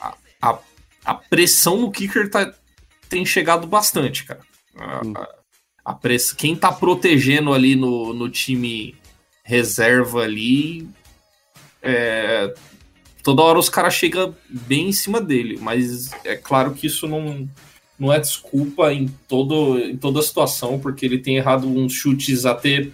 a, 0.00 0.14
a, 0.42 0.58
a, 1.04 1.14
pressão 1.14 1.78
no 1.78 1.90
kicker 1.90 2.28
tá, 2.28 2.52
tem 3.08 3.24
chegado 3.24 3.66
bastante, 3.66 4.24
cara. 4.24 4.40
A, 4.76 5.00
a, 5.00 5.28
a 5.84 5.94
press, 5.94 6.32
quem 6.32 6.56
tá 6.56 6.72
protegendo 6.72 7.52
ali 7.52 7.76
no, 7.76 8.12
no 8.12 8.28
time 8.28 8.94
reserva 9.44 10.22
ali, 10.22 10.88
é, 11.82 12.54
toda 13.22 13.42
hora 13.42 13.58
os 13.58 13.68
caras 13.68 13.94
chegam 13.94 14.34
bem 14.48 14.88
em 14.88 14.92
cima 14.92 15.20
dele, 15.20 15.58
mas 15.60 16.10
é 16.24 16.34
claro 16.34 16.72
que 16.72 16.86
isso 16.86 17.06
não, 17.06 17.48
não 17.98 18.12
é 18.12 18.18
desculpa 18.18 18.92
em, 18.92 19.06
todo, 19.28 19.78
em 19.78 19.96
toda 19.96 20.20
a 20.20 20.22
situação, 20.22 20.78
porque 20.80 21.04
ele 21.04 21.18
tem 21.18 21.36
errado 21.36 21.68
uns 21.68 21.92
chutes 21.92 22.46
até 22.46 22.88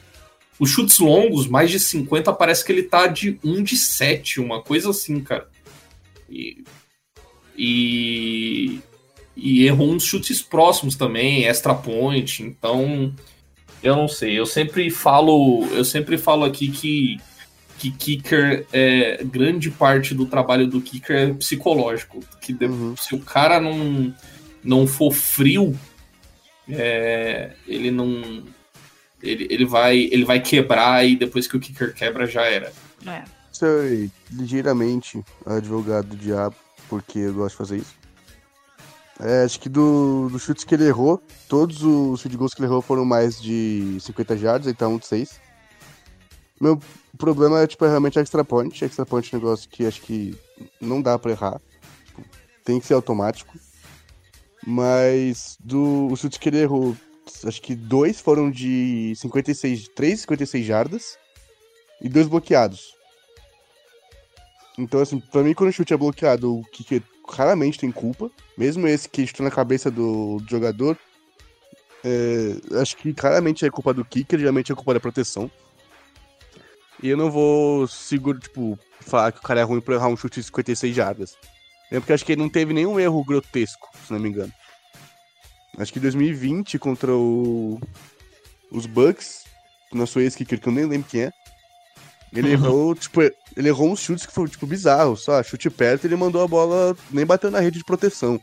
os 0.61 0.69
chutes 0.69 0.99
longos, 0.99 1.49
mais 1.49 1.71
de 1.71 1.81
50, 1.81 2.35
parece 2.35 2.63
que 2.63 2.71
ele 2.71 2.83
tá 2.83 3.07
de 3.07 3.41
1 3.43 3.63
de 3.63 3.79
7, 3.79 4.41
uma 4.41 4.63
coisa 4.63 4.91
assim, 4.91 5.19
cara. 5.21 5.49
E, 6.29 6.63
e, 7.57 8.79
e 9.35 9.65
errou 9.65 9.91
uns 9.91 10.05
chutes 10.05 10.43
próximos 10.43 10.97
também, 10.97 11.47
extra 11.47 11.75
point, 11.75 12.43
então 12.43 13.15
eu 13.83 13.97
não 13.97 14.07
sei. 14.07 14.39
Eu 14.39 14.45
sempre 14.45 14.91
falo, 14.91 15.67
eu 15.73 15.85
sempre 15.85 16.19
falo 16.19 16.45
aqui 16.45 16.69
que 16.69 17.19
que 17.79 17.91
kicker 17.91 18.67
é 18.75 19.25
grande 19.25 19.71
parte 19.71 20.15
do 20.15 20.27
trabalho 20.27 20.67
do 20.67 20.83
kicker 20.83 21.17
é 21.17 21.33
psicológico, 21.33 22.21
que 22.39 22.53
uhum. 22.63 22.95
se 22.95 23.15
o 23.15 23.19
cara 23.19 23.59
não 23.59 24.15
não 24.63 24.87
for 24.87 25.11
frio, 25.11 25.75
é, 26.69 27.53
ele 27.67 27.91
não 27.91 28.45
ele, 29.23 29.47
ele, 29.51 29.65
vai, 29.65 29.99
ele 29.99 30.25
vai 30.25 30.41
quebrar 30.41 31.05
e 31.07 31.17
depois 31.17 31.47
que 31.47 31.57
o 31.57 31.61
kicker 31.61 31.95
quebra 31.95 32.27
já 32.27 32.43
era. 32.43 32.73
É. 33.07 33.25
Sei 33.53 34.11
ligeiramente 34.31 35.23
advogado 35.45 36.09
do 36.09 36.17
diabo, 36.17 36.57
porque 36.89 37.19
eu 37.19 37.35
gosto 37.35 37.53
de 37.53 37.59
fazer 37.59 37.77
isso. 37.79 38.01
É, 39.23 39.45
acho 39.45 39.61
que 39.61 39.69
do, 39.69 40.31
do 40.31 40.39
chutes 40.39 40.65
que 40.65 40.75
ele 40.75 40.87
errou, 40.87 41.23
todos 41.47 41.83
os 41.83 42.23
field 42.23 42.39
goals 42.39 42.55
que 42.55 42.61
ele 42.61 42.69
errou 42.69 42.81
foram 42.81 43.05
mais 43.05 43.41
de 43.41 43.99
50 44.01 44.37
jardas, 44.39 44.67
então 44.67 44.95
um 44.95 44.99
de 44.99 45.07
6. 45.07 45.39
Meu 46.59 46.81
problema 47.19 47.61
é, 47.61 47.67
tipo, 47.67 47.85
é 47.85 47.89
realmente 47.89 48.19
a 48.19 48.23
extra 48.23 48.43
point. 48.43 48.83
Extra 48.83 49.05
point 49.05 49.29
é 49.31 49.37
um 49.37 49.41
negócio 49.41 49.69
que 49.69 49.85
acho 49.85 50.01
que 50.01 50.35
não 50.81 51.03
dá 51.03 51.19
pra 51.19 51.33
errar. 51.33 51.61
Tipo, 52.07 52.25
tem 52.65 52.81
que 52.81 52.87
ser 52.87 52.95
automático. 52.95 53.59
Mas 54.67 55.59
do, 55.61 56.09
os 56.11 56.21
chutes 56.21 56.39
que 56.39 56.49
ele 56.49 56.59
errou, 56.59 56.97
acho 57.45 57.61
que 57.61 57.75
dois 57.75 58.21
foram 58.21 58.51
de 58.51 59.15
56, 59.17 59.89
3, 59.89 60.21
56 60.21 60.67
jardas 60.67 61.19
e 62.01 62.09
dois 62.09 62.27
bloqueados. 62.27 62.95
Então, 64.79 65.01
assim, 65.01 65.21
pra 65.21 65.43
mim, 65.43 65.53
quando 65.53 65.71
o 65.71 65.73
chute 65.73 65.93
é 65.93 65.97
bloqueado, 65.97 66.59
o 66.59 66.65
kicker 66.65 67.03
raramente 67.29 67.79
tem 67.79 67.93
culpa. 67.93 68.31
Mesmo 68.57 68.87
esse 68.87 69.09
que 69.09 69.23
está 69.23 69.43
na 69.43 69.51
cabeça 69.51 69.91
do, 69.91 70.39
do 70.39 70.49
jogador, 70.49 70.99
é, 72.05 72.81
acho 72.81 72.97
que 72.97 73.13
claramente 73.13 73.65
é 73.65 73.71
culpa 73.71 73.93
do 73.93 74.05
kicker, 74.05 74.39
geralmente 74.39 74.73
é 74.73 74.75
culpa 74.75 74.95
da 74.95 75.01
proteção. 75.01 75.51
E 77.03 77.09
eu 77.09 77.17
não 77.17 77.31
vou 77.31 77.87
seguro, 77.87 78.39
tipo, 78.39 78.79
falar 79.01 79.33
que 79.33 79.39
o 79.39 79.43
cara 79.43 79.61
é 79.61 79.63
ruim 79.63 79.81
pra 79.81 79.95
errar 79.95 80.09
um 80.09 80.17
chute 80.17 80.41
de 80.41 80.47
56 80.47 80.95
jardas. 80.95 81.37
É 81.91 81.99
porque 81.99 82.13
acho 82.13 82.25
que 82.25 82.33
ele 82.33 82.43
não 82.43 82.49
teve 82.49 82.73
nenhum 82.73 83.01
erro 83.01 83.25
grotesco, 83.25 83.89
se 84.07 84.13
não 84.13 84.21
me 84.21 84.29
engano. 84.29 84.53
Acho 85.79 85.93
que 85.93 86.01
2020 86.01 86.79
contra 86.79 87.13
o, 87.13 87.81
os 88.71 88.87
Bucks, 88.87 89.45
nosso 89.93 90.21
ex-kicker, 90.21 90.61
que 90.61 90.69
eu 90.69 90.73
nem 90.73 90.85
lembro 90.85 91.09
quem 91.09 91.23
é. 91.23 91.33
Ele 92.33 92.49
uhum. 92.49 92.53
errou, 92.53 92.95
tipo, 92.95 93.23
ele 93.23 93.69
errou 93.69 93.91
uns 93.91 94.01
chutes 94.01 94.25
que 94.25 94.33
foram, 94.33 94.49
tipo, 94.49 94.67
bizarros, 94.67 95.25
só 95.25 95.43
chute 95.43 95.69
perto 95.69 96.05
ele 96.05 96.15
mandou 96.17 96.43
a 96.43 96.49
bola, 96.49 96.97
nem 97.11 97.27
bateu 97.27 97.51
na 97.51 97.61
rede 97.61 97.79
de 97.79 97.85
proteção. 97.85 98.41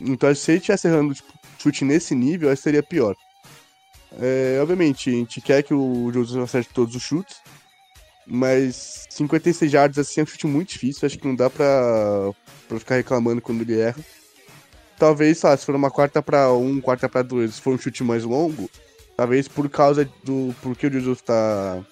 Então, 0.00 0.34
se 0.34 0.50
ele 0.50 0.58
estivesse 0.58 0.88
errando, 0.88 1.14
tipo, 1.14 1.32
chute 1.58 1.84
nesse 1.84 2.14
nível, 2.14 2.50
acho 2.50 2.58
que 2.58 2.64
seria 2.64 2.82
pior. 2.82 3.14
É, 4.20 4.58
obviamente, 4.60 5.10
a 5.10 5.12
gente 5.12 5.40
quer 5.40 5.62
que 5.62 5.74
o 5.74 6.10
Joseph 6.12 6.42
acerte 6.42 6.70
todos 6.74 6.96
os 6.96 7.02
chutes, 7.02 7.36
mas 8.26 9.06
56 9.10 9.72
yards 9.72 9.98
assim 9.98 10.20
é 10.20 10.22
um 10.24 10.26
chute 10.26 10.46
muito 10.46 10.70
difícil, 10.70 11.06
acho 11.06 11.18
que 11.18 11.26
não 11.26 11.36
dá 11.36 11.48
pra, 11.48 12.32
pra 12.68 12.78
ficar 12.78 12.96
reclamando 12.96 13.40
quando 13.40 13.60
ele 13.60 13.78
erra 13.78 14.02
talvez, 14.98 15.42
lá, 15.42 15.56
se 15.56 15.64
for 15.64 15.74
uma 15.74 15.90
quarta 15.90 16.22
para 16.22 16.52
um, 16.52 16.80
quarta 16.80 17.08
para 17.08 17.22
dois, 17.22 17.54
se 17.54 17.60
for 17.60 17.74
um 17.74 17.78
chute 17.78 18.02
mais 18.02 18.24
longo, 18.24 18.70
talvez 19.16 19.48
por 19.48 19.68
causa 19.68 20.08
do. 20.22 20.54
Porque 20.62 20.86
o 20.86 20.92
Jesus 20.92 21.20
tá. 21.22 21.82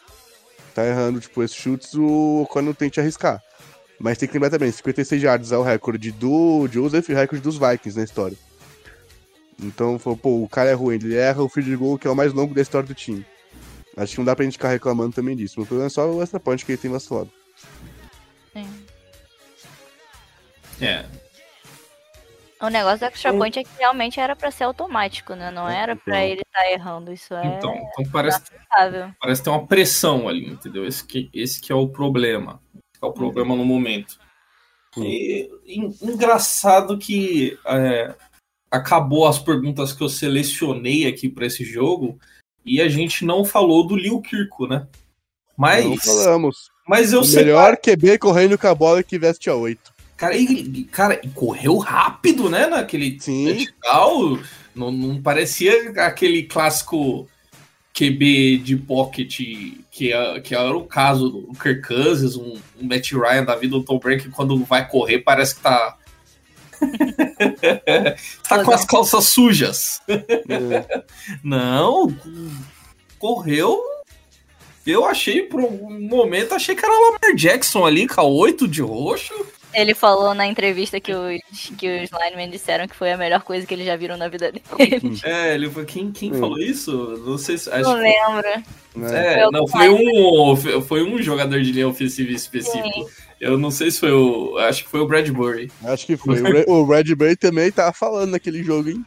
tá 0.74 0.86
errando, 0.86 1.20
tipo, 1.20 1.42
esses 1.42 1.56
chutes, 1.56 1.94
o 1.94 2.42
Ocon 2.42 2.72
tente 2.72 3.00
arriscar. 3.00 3.42
Mas 3.98 4.18
tem 4.18 4.28
que 4.28 4.34
lembrar 4.34 4.50
também, 4.50 4.72
56 4.72 5.22
yards 5.22 5.52
é 5.52 5.56
o 5.56 5.62
recorde 5.62 6.10
do 6.10 6.66
Joseph 6.70 7.08
e 7.08 7.12
o 7.12 7.16
recorde 7.16 7.42
dos 7.42 7.56
Vikings 7.56 7.96
na 7.96 8.04
história. 8.04 8.36
Então, 9.62 9.96
pô, 9.98 10.42
o 10.42 10.48
cara 10.48 10.70
é 10.70 10.72
ruim, 10.72 10.96
ele 10.96 11.14
erra 11.14 11.42
o 11.42 11.48
field 11.48 11.76
goal 11.76 11.98
que 11.98 12.08
é 12.08 12.10
o 12.10 12.16
mais 12.16 12.32
longo 12.32 12.52
da 12.52 12.60
história 12.60 12.88
do 12.88 12.94
time. 12.94 13.24
Acho 13.96 14.14
que 14.14 14.18
não 14.18 14.24
dá 14.24 14.34
pra 14.34 14.44
gente 14.44 14.54
ficar 14.54 14.70
reclamando 14.70 15.14
também 15.14 15.36
disso. 15.36 15.60
O 15.60 15.66
problema 15.66 15.86
é 15.86 15.90
só 15.90 16.10
o 16.10 16.20
extra 16.20 16.40
point 16.40 16.64
que 16.64 16.72
ele 16.72 16.78
tem 16.78 16.90
vacilado. 16.90 17.30
Sim. 18.52 18.68
É, 20.80 21.04
o 22.62 22.68
negócio 22.68 23.00
do 23.00 23.06
extra 23.06 23.32
point 23.32 23.58
é 23.58 23.64
que 23.64 23.70
realmente 23.78 24.20
era 24.20 24.36
para 24.36 24.50
ser 24.50 24.64
automático, 24.64 25.34
né? 25.34 25.50
Não 25.50 25.68
era 25.68 25.96
para 25.96 26.24
então. 26.24 26.32
ele 26.32 26.42
estar 26.42 26.60
tá 26.60 26.70
errando. 26.70 27.12
Isso 27.12 27.34
é. 27.34 27.46
Então, 27.46 27.74
então 27.74 28.12
parece, 28.12 28.40
parece 29.20 29.42
ter 29.42 29.50
uma 29.50 29.66
pressão 29.66 30.28
ali, 30.28 30.46
entendeu? 30.46 30.86
Esse 30.86 31.04
que, 31.04 31.28
esse 31.34 31.60
que 31.60 31.72
é 31.72 31.74
o 31.74 31.88
problema. 31.88 32.60
Esse 32.74 33.02
é 33.02 33.06
o 33.06 33.12
problema 33.12 33.56
no 33.56 33.64
momento. 33.64 34.18
E, 34.96 35.50
engraçado 36.02 36.98
que 36.98 37.58
é, 37.66 38.14
acabou 38.70 39.26
as 39.26 39.38
perguntas 39.38 39.92
que 39.92 40.02
eu 40.02 40.08
selecionei 40.08 41.06
aqui 41.06 41.28
para 41.28 41.46
esse 41.46 41.64
jogo 41.64 42.18
e 42.64 42.80
a 42.80 42.88
gente 42.88 43.24
não 43.24 43.44
falou 43.44 43.86
do 43.86 43.96
Liu 43.96 44.20
Kirko, 44.20 44.66
né? 44.66 44.86
Mas. 45.56 45.84
Não 45.84 45.96
falamos. 45.96 46.70
Mas 46.86 47.12
eu 47.12 47.20
o 47.20 47.24
sei. 47.24 47.44
Melhor 47.44 47.76
QB 47.76 48.18
correndo 48.18 48.58
com 48.58 48.66
a 48.66 48.74
bola 48.74 49.02
que 49.02 49.18
veste 49.18 49.48
a 49.48 49.54
8. 49.54 49.91
Cara, 50.22 50.36
ele, 50.36 50.84
cara, 50.84 51.20
correu 51.34 51.78
rápido, 51.78 52.48
né? 52.48 52.68
Naquele 52.68 53.18
Sim. 53.18 53.66
Não, 54.72 54.92
não 54.92 55.20
parecia 55.20 55.90
aquele 55.96 56.44
clássico 56.44 57.28
QB 57.92 58.58
de 58.58 58.76
pocket 58.76 59.40
que, 59.90 60.12
é, 60.12 60.38
que 60.38 60.54
era 60.54 60.76
o 60.76 60.86
caso 60.86 61.28
do 61.28 61.52
Kirk 61.60 61.82
Cousins, 61.88 62.36
um, 62.36 62.54
um 62.80 62.86
Matt 62.86 63.10
Ryan 63.10 63.42
da 63.42 63.56
vida 63.56 63.72
do 63.72 63.82
Tom 63.82 63.98
Brady, 63.98 64.22
que 64.22 64.30
quando 64.30 64.64
vai 64.64 64.88
correr 64.88 65.18
parece 65.18 65.56
que 65.56 65.62
tá. 65.62 65.98
tá 68.48 68.62
com 68.62 68.70
as 68.70 68.84
calças 68.84 69.24
sujas. 69.24 70.00
É. 70.06 71.02
Não, 71.42 72.16
correu. 73.18 73.76
Eu 74.86 75.04
achei, 75.04 75.42
por 75.42 75.60
um 75.60 76.00
momento, 76.00 76.54
achei 76.54 76.76
que 76.76 76.84
era 76.84 76.94
o 76.94 77.06
Lamar 77.06 77.34
Jackson 77.34 77.84
ali, 77.84 78.06
com 78.06 78.20
a 78.20 78.24
8 78.24 78.68
de 78.68 78.82
roxo. 78.82 79.34
Ele 79.74 79.94
falou 79.94 80.34
na 80.34 80.46
entrevista 80.46 81.00
que 81.00 81.12
os, 81.12 81.72
que 81.76 82.02
os 82.02 82.10
linemen 82.10 82.50
disseram 82.50 82.86
que 82.86 82.96
foi 82.96 83.12
a 83.12 83.16
melhor 83.16 83.42
coisa 83.42 83.66
que 83.66 83.72
eles 83.72 83.86
já 83.86 83.96
viram 83.96 84.16
na 84.16 84.28
vida 84.28 84.52
dele. 84.52 84.64
É, 85.24 85.54
ele 85.54 85.70
foi. 85.70 85.84
Quem, 85.84 86.10
quem 86.10 86.32
hum. 86.32 86.38
falou 86.38 86.58
isso? 86.58 87.22
Não 87.24 87.38
sei 87.38 87.58
se. 87.58 87.70
Acho 87.70 87.82
não 87.82 87.94
lembro. 87.94 88.48
É, 89.10 89.40
é 89.40 89.50
não, 89.50 89.66
foi 89.66 89.88
um, 89.88 90.82
foi 90.82 91.02
um 91.02 91.22
jogador 91.22 91.60
de 91.62 91.72
linha 91.72 91.88
ofensiva 91.88 92.30
específico. 92.32 92.88
Sim. 92.88 93.06
Eu 93.40 93.58
não 93.58 93.70
sei 93.70 93.90
se 93.90 94.00
foi 94.00 94.12
o. 94.12 94.56
Acho 94.58 94.84
que 94.84 94.90
foi 94.90 95.00
o 95.00 95.06
Bradbury. 95.06 95.70
Acho 95.84 96.06
que 96.06 96.16
foi. 96.16 96.40
o 96.66 96.86
Bradbury 96.86 97.36
também 97.36 97.70
tava 97.72 97.92
falando 97.92 98.32
naquele 98.32 98.62
jogo, 98.62 98.90
hein? 98.90 99.04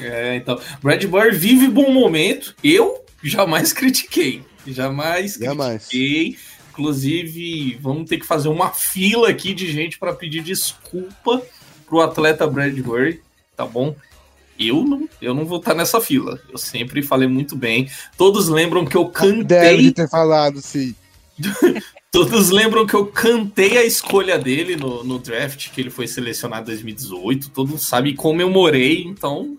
É, 0.00 0.36
então. 0.36 0.60
Bradbury 0.82 1.36
vive 1.36 1.68
bom 1.68 1.90
momento. 1.90 2.54
Eu 2.62 3.04
jamais 3.22 3.72
critiquei. 3.72 4.42
Jamais 4.66 5.36
critiquei. 5.36 6.36
Inclusive, 6.78 7.76
vamos 7.80 8.08
ter 8.08 8.18
que 8.18 8.26
fazer 8.26 8.48
uma 8.48 8.70
fila 8.70 9.28
aqui 9.30 9.52
de 9.52 9.68
gente 9.72 9.98
para 9.98 10.14
pedir 10.14 10.44
desculpa 10.44 11.42
pro 11.84 12.00
atleta 12.00 12.46
Bradbury, 12.46 13.20
tá 13.56 13.66
bom? 13.66 13.96
Eu 14.56 14.84
não, 14.84 15.08
eu 15.20 15.34
não 15.34 15.44
vou 15.44 15.58
estar 15.58 15.74
nessa 15.74 16.00
fila. 16.00 16.40
Eu 16.48 16.56
sempre 16.56 17.02
falei 17.02 17.26
muito 17.26 17.56
bem. 17.56 17.90
Todos 18.16 18.46
lembram 18.46 18.86
que 18.86 18.96
eu 18.96 19.06
cantei. 19.06 19.44
Deve 19.44 19.90
ter 19.90 20.08
falado, 20.08 20.60
sim. 20.60 20.94
Todos 22.12 22.50
lembram 22.50 22.86
que 22.86 22.94
eu 22.94 23.06
cantei 23.06 23.76
a 23.76 23.84
escolha 23.84 24.38
dele 24.38 24.76
no, 24.76 25.02
no 25.02 25.18
draft, 25.18 25.70
que 25.72 25.80
ele 25.80 25.90
foi 25.90 26.06
selecionado 26.06 26.70
em 26.70 26.74
2018. 26.74 27.50
Todo 27.50 27.76
sabe, 27.76 28.14
comemorei, 28.14 29.02
então 29.02 29.58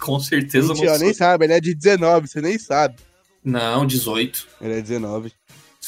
com 0.00 0.18
certeza 0.18 0.68
Mentira, 0.68 0.92
não 0.92 0.98
nem 0.98 1.08
sou. 1.08 1.18
sabe, 1.18 1.44
ele 1.44 1.52
é 1.52 1.60
de 1.60 1.72
19, 1.72 2.26
você 2.26 2.40
nem 2.40 2.58
sabe. 2.58 2.96
Não, 3.44 3.86
18. 3.86 4.46
Ele 4.60 4.74
é 4.74 4.82
19. 4.82 5.32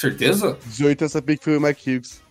Certeza? 0.00 0.56
18 0.64 1.04
eu 1.04 1.08
sabia 1.10 1.36
que 1.36 1.44
foi 1.44 1.58
o 1.58 1.60
Mike 1.60 1.90
Hughes. 1.96 2.22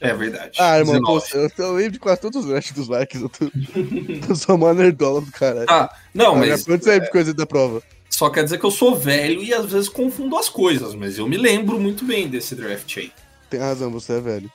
É 0.00 0.14
verdade. 0.14 0.52
Ah, 0.58 0.78
irmão, 0.78 0.94
eu, 0.94 1.00
19. 1.02 1.30
tô, 1.30 1.38
eu, 1.62 1.66
eu 1.68 1.72
lembro 1.74 1.92
de 1.92 1.98
quase 1.98 2.20
todos 2.20 2.42
os 2.44 2.48
drafts 2.48 2.72
dos 2.72 2.86
Vikings. 2.88 3.22
Eu, 3.22 3.28
tô, 3.28 3.44
eu 4.30 4.36
sou 4.36 4.54
uma 4.54 4.72
nerdola 4.72 5.20
do 5.20 5.30
caralho. 5.32 5.66
Ah, 5.68 5.92
não, 6.14 6.36
Mas 6.36 6.48
mas 6.48 6.64
quanto 6.64 6.84
sempre 6.84 7.10
coisa 7.10 7.34
da 7.34 7.44
prova? 7.46 7.82
só 8.08 8.28
quer 8.30 8.44
dizer 8.44 8.58
que 8.58 8.64
eu 8.66 8.70
sou 8.70 8.94
velho 8.94 9.42
e 9.42 9.52
às 9.54 9.72
vezes 9.72 9.88
confundo 9.88 10.36
as 10.36 10.48
coisas, 10.48 10.94
mas 10.94 11.18
eu 11.18 11.26
me 11.26 11.36
lembro 11.36 11.80
muito 11.80 12.04
bem 12.04 12.28
desse 12.28 12.54
draft 12.54 12.96
aí. 12.98 13.10
Tem 13.50 13.58
razão, 13.58 13.90
você 13.90 14.12
é 14.14 14.20
velho. 14.20 14.52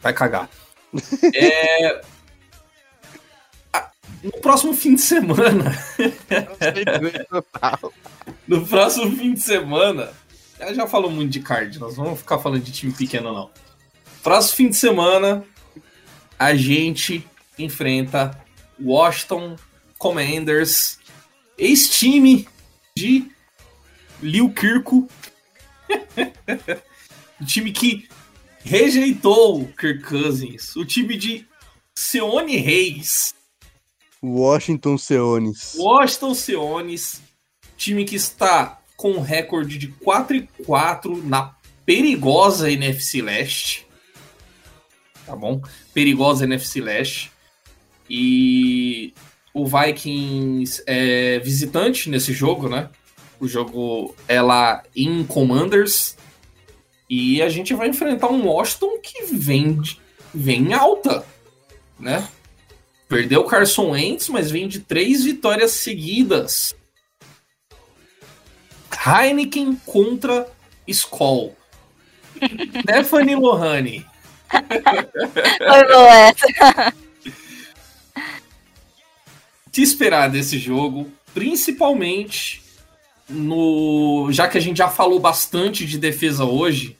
Vai 0.00 0.14
cagar. 0.14 0.48
É... 1.34 2.00
Ah, 3.72 3.90
No 4.22 4.32
próximo 4.32 4.72
fim 4.74 4.94
de 4.94 5.00
semana, 5.02 5.76
no 8.48 8.66
próximo 8.66 9.14
fim 9.16 9.34
de 9.34 9.40
semana, 9.40 10.10
já 10.58 10.72
já 10.72 10.86
falou 10.86 11.10
muito 11.10 11.30
de 11.30 11.40
Cardinals, 11.40 11.96
não 11.96 12.04
vamos 12.04 12.20
ficar 12.20 12.38
falando 12.38 12.62
de 12.62 12.72
time 12.72 12.92
pequeno 12.92 13.32
não. 13.32 13.50
Próximo 14.22 14.56
fim 14.56 14.68
de 14.68 14.76
semana, 14.76 15.44
a 16.38 16.54
gente 16.54 17.26
enfrenta 17.58 18.38
Washington 18.80 19.56
Commanders, 19.98 20.98
ex-time 21.56 22.48
de 22.96 23.30
Liu 24.20 24.50
Kirko, 24.52 25.08
o 27.40 27.44
time 27.44 27.72
que 27.72 28.08
rejeitou 28.64 29.62
o 29.62 29.72
Kirk 29.72 30.02
Cousins, 30.02 30.74
o 30.76 30.84
time 30.84 31.16
de 31.16 31.46
Seone 31.94 32.56
Reis, 32.56 33.34
Washington 34.22 34.98
Seones. 34.98 35.74
Washington 35.76 36.34
Seones, 36.34 37.22
time 37.76 38.04
que 38.04 38.16
está 38.16 38.80
com 38.96 39.12
um 39.12 39.20
recorde 39.20 39.78
de 39.78 39.88
4 39.88 40.36
e 40.36 40.42
4 40.64 41.22
na 41.26 41.54
perigosa 41.84 42.70
NFC 42.70 43.20
Leste. 43.22 43.86
Tá 45.24 45.36
bom? 45.36 45.60
Perigosa 45.92 46.44
NFC 46.44 46.80
Leste. 46.80 47.30
E 48.08 49.12
o 49.52 49.66
Vikings 49.66 50.82
é 50.86 51.38
visitante 51.40 52.08
nesse 52.08 52.32
jogo, 52.32 52.68
né? 52.68 52.88
O 53.38 53.46
jogo 53.46 54.14
é 54.26 54.40
lá 54.40 54.82
em 54.94 55.24
Commanders. 55.24 56.16
E 57.08 57.40
a 57.42 57.48
gente 57.48 57.74
vai 57.74 57.88
enfrentar 57.88 58.28
um 58.28 58.46
Washington 58.46 58.98
que 58.98 59.24
vem, 59.26 59.80
vem 60.34 60.72
alta, 60.72 61.24
né? 61.98 62.26
Perdeu 63.08 63.42
o 63.42 63.44
Carson 63.44 63.90
Wentz, 63.90 64.28
mas 64.28 64.50
vem 64.50 64.66
de 64.66 64.80
três 64.80 65.24
vitórias 65.24 65.72
seguidas. 65.72 66.74
Heineken 69.06 69.76
contra 69.86 70.48
Skoll. 70.88 71.54
Stephanie 72.82 73.36
Lohane. 73.36 74.04
Foi 74.50 75.86
boa 75.88 76.18
essa. 76.18 76.94
Que 79.72 79.82
esperar 79.82 80.30
desse 80.30 80.58
jogo? 80.58 81.12
Principalmente 81.34 82.62
no. 83.28 84.26
Já 84.32 84.48
que 84.48 84.56
a 84.56 84.60
gente 84.60 84.78
já 84.78 84.88
falou 84.88 85.20
bastante 85.20 85.84
de 85.84 85.98
defesa 85.98 86.46
hoje, 86.46 86.96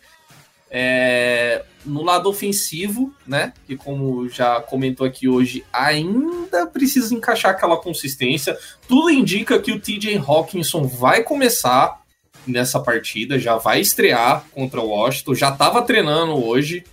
é, 0.71 1.65
no 1.85 2.03
lado 2.03 2.29
ofensivo, 2.29 3.15
né? 3.27 3.53
Que 3.67 3.77
como 3.77 4.29
já 4.29 4.61
comentou 4.61 5.07
aqui 5.07 5.29
hoje, 5.29 5.65
ainda 5.73 6.67
precisa 6.67 7.15
encaixar 7.15 7.53
aquela 7.53 7.77
consistência. 7.77 8.57
Tudo 8.89 9.11
indica 9.11 9.59
que 9.59 9.73
o 9.73 9.81
TJ 9.81 10.19
Hawkinson 10.19 10.87
vai 10.87 11.23
começar 11.23 12.03
nessa 12.47 12.81
partida, 12.81 13.39
já 13.39 13.57
vai 13.57 13.81
estrear 13.81 14.45
contra 14.53 14.81
o 14.81 14.89
Washington, 14.89 15.35
já 15.35 15.49
estava 15.51 15.83
treinando 15.83 16.45
hoje. 16.45 16.85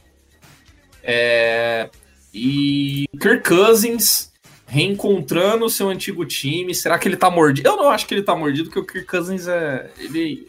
É, 1.04 1.90
e 2.34 3.06
Kirk 3.20 3.48
Cousins 3.48 4.32
reencontrando 4.66 5.66
o 5.66 5.70
seu 5.70 5.90
antigo 5.90 6.26
time. 6.26 6.74
Será 6.74 6.98
que 6.98 7.08
ele 7.08 7.16
tá 7.18 7.30
mordido? 7.30 7.70
Eu 7.70 7.78
não 7.78 7.90
acho 7.90 8.08
que 8.08 8.16
ele 8.16 8.24
tá 8.24 8.36
mordido, 8.36 8.70
porque 8.70 8.80
o 8.80 8.86
Kirk 8.86 9.08
Cousins 9.08 9.48
é. 9.48 9.92
Ele. 10.00 10.48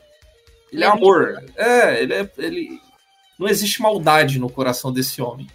Ele 0.72 0.82
é 0.82 0.86
amor. 0.86 1.44
É, 1.56 2.02
ele 2.02 2.14
é. 2.14 2.30
Ele... 2.38 2.80
Não 3.38 3.48
existe 3.48 3.80
maldade 3.82 4.38
no 4.38 4.48
coração 4.50 4.92
desse 4.92 5.20
homem. 5.20 5.48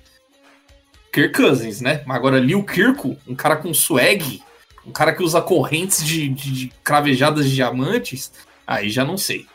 Kirk 1.12 1.34
Cousins, 1.36 1.82
né? 1.82 2.04
Mas 2.06 2.18
agora 2.18 2.40
Liu 2.40 2.64
Kirko, 2.64 3.18
um 3.28 3.36
cara 3.36 3.56
com 3.56 3.74
swag, 3.74 4.44
um 4.86 4.92
cara 4.92 5.14
que 5.14 5.24
usa 5.24 5.42
correntes 5.42 6.04
de, 6.04 6.30
de, 6.30 6.52
de 6.52 6.68
cravejadas 6.84 7.50
de 7.50 7.56
diamantes, 7.56 8.32
aí 8.68 8.90
já 8.90 9.04
não 9.04 9.18
sei. 9.18 9.48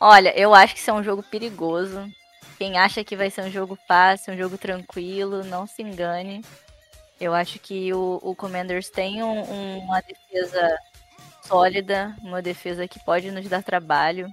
Olha, 0.00 0.36
eu 0.38 0.54
acho 0.54 0.74
que 0.74 0.80
isso 0.80 0.90
é 0.90 0.94
um 0.94 1.02
jogo 1.02 1.22
perigoso. 1.22 2.04
Quem 2.58 2.78
acha 2.78 3.04
que 3.04 3.16
vai 3.16 3.30
ser 3.30 3.42
um 3.42 3.50
jogo 3.50 3.78
fácil, 3.88 4.34
um 4.34 4.36
jogo 4.36 4.58
tranquilo, 4.58 5.44
não 5.44 5.66
se 5.66 5.82
engane. 5.82 6.44
Eu 7.20 7.34
acho 7.34 7.58
que 7.58 7.92
o, 7.94 8.18
o 8.22 8.34
Commanders 8.34 8.88
tem 8.90 9.22
um- 9.22 9.42
um- 9.50 9.78
uma 9.78 10.00
defesa 10.00 10.76
sólida, 11.46 12.16
uma 12.20 12.42
defesa 12.42 12.86
que 12.88 12.98
pode 13.04 13.30
nos 13.30 13.48
dar 13.48 13.62
trabalho. 13.62 14.28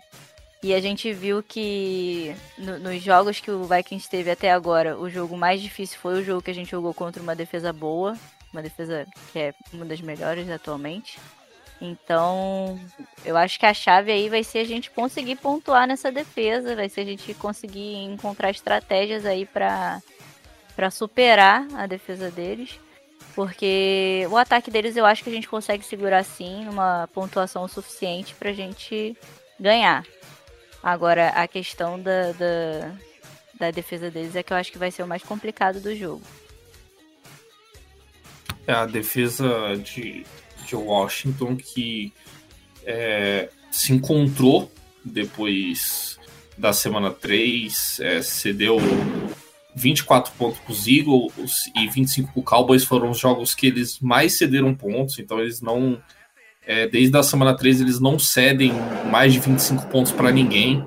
E 0.62 0.74
a 0.74 0.82
gente 0.82 1.14
viu 1.14 1.42
que 1.42 2.36
no- 2.58 2.80
nos 2.80 3.02
jogos 3.02 3.40
que 3.40 3.50
o 3.50 3.64
Vikings 3.64 4.10
teve 4.10 4.30
até 4.30 4.52
agora, 4.52 4.98
o 4.98 5.10
jogo 5.10 5.38
mais 5.38 5.62
difícil 5.62 5.98
foi 6.00 6.20
o 6.20 6.24
jogo 6.24 6.42
que 6.42 6.52
a 6.52 6.54
gente 6.54 6.72
jogou 6.72 6.94
contra 6.94 7.24
uma 7.24 7.34
defesa 7.36 7.72
boa, 7.72 8.18
uma 8.52 8.62
defesa 8.62 9.06
que 9.32 9.40
é 9.40 9.54
uma 9.72 9.86
das 9.86 10.02
melhores 10.02 10.50
atualmente. 10.50 11.18
Então, 11.82 12.78
eu 13.24 13.38
acho 13.38 13.58
que 13.58 13.66
a 13.66 13.74
chave 13.74 14.12
aí 14.12 14.28
vai 14.28 14.44
ser 14.44 14.60
a 14.60 14.64
gente 14.66 14.92
conseguir 14.92 15.38
pontuar 15.38 15.88
nessa 15.88 16.12
defesa, 16.12 16.76
vai 16.76 16.90
ser 16.90 17.02
a 17.02 17.06
gente 17.06 17.34
conseguir 17.36 17.96
encontrar 18.04 18.50
estratégias 18.50 19.26
aí 19.26 19.46
para 19.46 20.02
para 20.76 20.90
superar 20.92 21.68
a 21.76 21.86
defesa 21.88 22.32
deles, 22.32 22.80
porque 23.36 24.26
o 24.32 24.38
ataque 24.38 24.72
deles 24.72 24.96
eu 24.96 25.06
acho 25.06 25.22
que 25.24 25.30
a 25.30 25.34
gente 25.34 25.48
consegue 25.48 25.84
segurar 25.84 26.24
sim 26.24 26.70
uma 26.70 27.10
pontuação 27.14 27.68
suficiente 27.68 28.34
pra 28.36 28.54
gente 28.54 29.16
ganhar. 29.60 30.06
Agora, 30.82 31.30
a 31.30 31.48
questão 31.48 32.02
da, 32.02 32.32
da, 32.32 32.96
da 33.60 33.72
defesa 33.72 34.10
deles 34.10 34.36
é 34.36 34.44
que 34.44 34.54
eu 34.54 34.58
acho 34.58 34.72
que 34.72 34.78
vai 34.78 34.92
ser 34.92 35.04
o 35.04 35.08
mais 35.08 35.24
complicado 35.24 35.80
do 35.80 35.96
jogo. 35.96 36.22
É 38.66 38.74
a 38.74 38.86
defesa 38.86 39.76
de, 39.78 40.26
de 40.66 40.76
Washington 40.76 41.56
que 41.56 42.14
é, 42.86 43.50
se 43.72 43.94
encontrou 43.94 44.72
depois 45.04 46.20
da 46.58 46.74
semana 46.74 47.12
3, 47.12 48.00
é, 48.02 48.22
cedeu 48.22 48.78
24 49.76 50.34
pontos 50.34 50.60
para 50.60 50.72
os 50.72 50.88
Eagles 50.88 51.72
e 51.76 51.88
25 51.88 52.34
para 52.34 52.40
o 52.40 52.44
Cowboys, 52.44 52.84
foram 52.84 53.10
os 53.10 53.18
jogos 53.18 53.56
que 53.56 53.68
eles 53.68 54.00
mais 54.00 54.38
cederam 54.38 54.76
pontos, 54.76 55.20
então 55.20 55.40
eles 55.40 55.62
não. 55.62 56.02
É, 56.70 56.88
desde 56.88 57.18
a 57.18 57.24
semana 57.24 57.58
3 57.58 57.82
eles 57.82 58.00
não 58.00 58.20
cedem 58.20 58.72
mais 59.10 59.34
de 59.34 59.40
25 59.40 59.88
pontos 59.88 60.12
para 60.12 60.32
ninguém. 60.32 60.86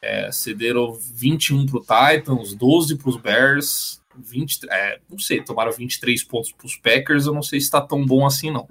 É, 0.00 0.32
cederam 0.32 0.98
21 1.14 1.66
para 1.66 1.76
o 1.76 1.80
Titans, 1.80 2.54
12 2.54 2.96
para 2.96 3.10
os 3.10 3.16
Bears, 3.16 4.00
20, 4.16 4.60
é, 4.70 4.98
não 5.10 5.18
sei, 5.18 5.42
tomaram 5.42 5.70
23 5.70 6.24
pontos 6.24 6.50
para 6.50 6.66
os 6.66 6.76
Packers, 6.76 7.26
eu 7.26 7.34
não 7.34 7.42
sei 7.42 7.60
se 7.60 7.66
está 7.66 7.78
tão 7.82 8.06
bom 8.06 8.24
assim, 8.24 8.50
não. 8.50 8.66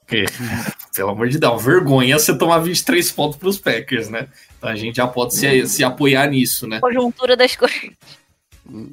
Porque, 0.00 0.24
pelo 0.96 1.10
amor 1.10 1.28
de 1.28 1.38
Deus, 1.38 1.64
vergonha 1.64 2.18
você 2.18 2.36
tomar 2.36 2.58
23 2.58 3.12
pontos 3.12 3.38
para 3.38 3.48
os 3.48 3.58
Packers, 3.58 4.08
né? 4.08 4.26
Então 4.58 4.68
a 4.68 4.74
gente 4.74 4.96
já 4.96 5.06
pode 5.06 5.36
se, 5.36 5.64
se 5.68 5.84
apoiar 5.84 6.28
nisso, 6.28 6.66
né? 6.66 6.80
Conjuntura 6.80 7.36
das 7.36 7.54
coisas. 7.54 7.90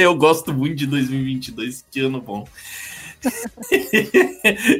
Eu 0.00 0.16
gosto 0.16 0.52
muito 0.52 0.74
de 0.74 0.86
2022, 0.86 1.84
que 1.88 2.00
ano 2.00 2.20
bom. 2.20 2.44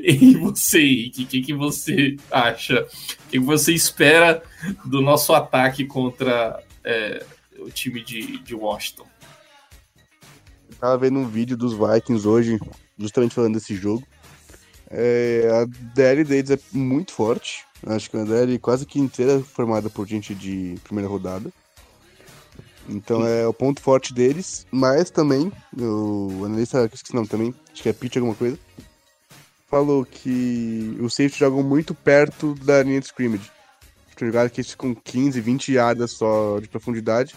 e 0.03 0.34
você, 0.36 1.11
o 1.11 1.26
que, 1.26 1.43
que 1.43 1.55
você 1.55 2.16
acha? 2.30 2.86
O 3.26 3.28
que, 3.30 3.38
você 3.38 3.72
espera 3.72 4.43
do 4.84 5.01
nosso 5.01 5.32
ataque 5.32 5.84
contra 5.84 6.62
é, 6.84 7.24
o 7.59 7.70
time 7.70 8.03
de, 8.03 8.38
de 8.38 8.55
Washington? 8.55 9.07
Eu 10.70 10.76
tava 10.76 10.99
vendo 10.99 11.18
um 11.18 11.28
vídeo 11.28 11.57
dos 11.57 11.74
Vikings 11.74 12.26
hoje, 12.26 12.59
justamente 12.99 13.34
falando 13.34 13.55
desse 13.55 13.74
jogo. 13.74 14.05
É, 14.90 15.49
a 15.51 15.64
DL 15.95 16.24
deles 16.24 16.51
é 16.51 16.59
muito 16.72 17.12
forte. 17.12 17.64
Acho 17.86 18.11
que 18.11 18.16
a 18.16 18.24
DL 18.24 18.59
quase 18.59 18.84
que 18.84 18.99
inteira 18.99 19.34
é 19.34 19.40
formada 19.40 19.88
por 19.88 20.07
gente 20.07 20.34
de 20.34 20.76
primeira 20.84 21.09
rodada. 21.09 21.53
Então 22.89 23.26
é 23.26 23.47
o 23.47 23.53
ponto 23.53 23.80
forte 23.80 24.12
deles, 24.12 24.66
mas 24.70 25.11
também, 25.11 25.53
o 25.78 26.45
analista, 26.45 26.89
que 26.89 26.97
esqueci 26.97 27.12
o 27.12 27.16
nome 27.16 27.28
também, 27.28 27.55
acho 27.72 27.83
que 27.83 27.89
é 27.89 27.93
Pitch 27.93 28.16
alguma 28.16 28.35
coisa, 28.35 28.59
falou 29.68 30.05
que 30.05 30.97
os 31.01 31.14
safety 31.14 31.39
jogam 31.39 31.62
muito 31.62 31.95
perto 31.95 32.55
da 32.57 32.83
linha 32.83 33.01
de 33.01 33.07
scrimmage. 33.07 33.51
Tem 34.16 34.28
jogadas 34.28 34.53
que 34.53 34.62
ficam 34.62 34.95
15, 34.95 35.41
20 35.41 35.72
yardas 35.72 36.12
só 36.12 36.61
de 36.61 36.68
profundidade. 36.68 37.35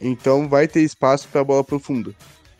Então 0.00 0.48
vai 0.48 0.68
ter 0.68 0.80
espaço 0.82 1.28
para 1.28 1.40
a 1.40 1.44
bola 1.44 1.64
profunda. 1.64 2.14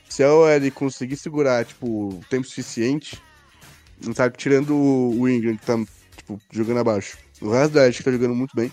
Se 0.09 0.25
a 0.25 0.35
OL 0.35 0.71
conseguir 0.75 1.17
segurar, 1.17 1.65
tipo, 1.65 2.21
tempo 2.29 2.47
suficiente, 2.47 3.23
não 4.05 4.15
sabe, 4.15 4.37
tirando 4.37 4.75
o 4.75 5.29
Ingram, 5.29 5.57
que 5.57 5.65
tá, 5.65 5.79
tipo, 6.17 6.41
jogando 6.51 6.81
abaixo. 6.81 7.17
O 7.41 7.51
resto 7.51 7.75
da 7.75 7.87
Edge 7.87 8.03
tá 8.03 8.11
jogando 8.11 8.35
muito 8.35 8.57
bem. 8.57 8.73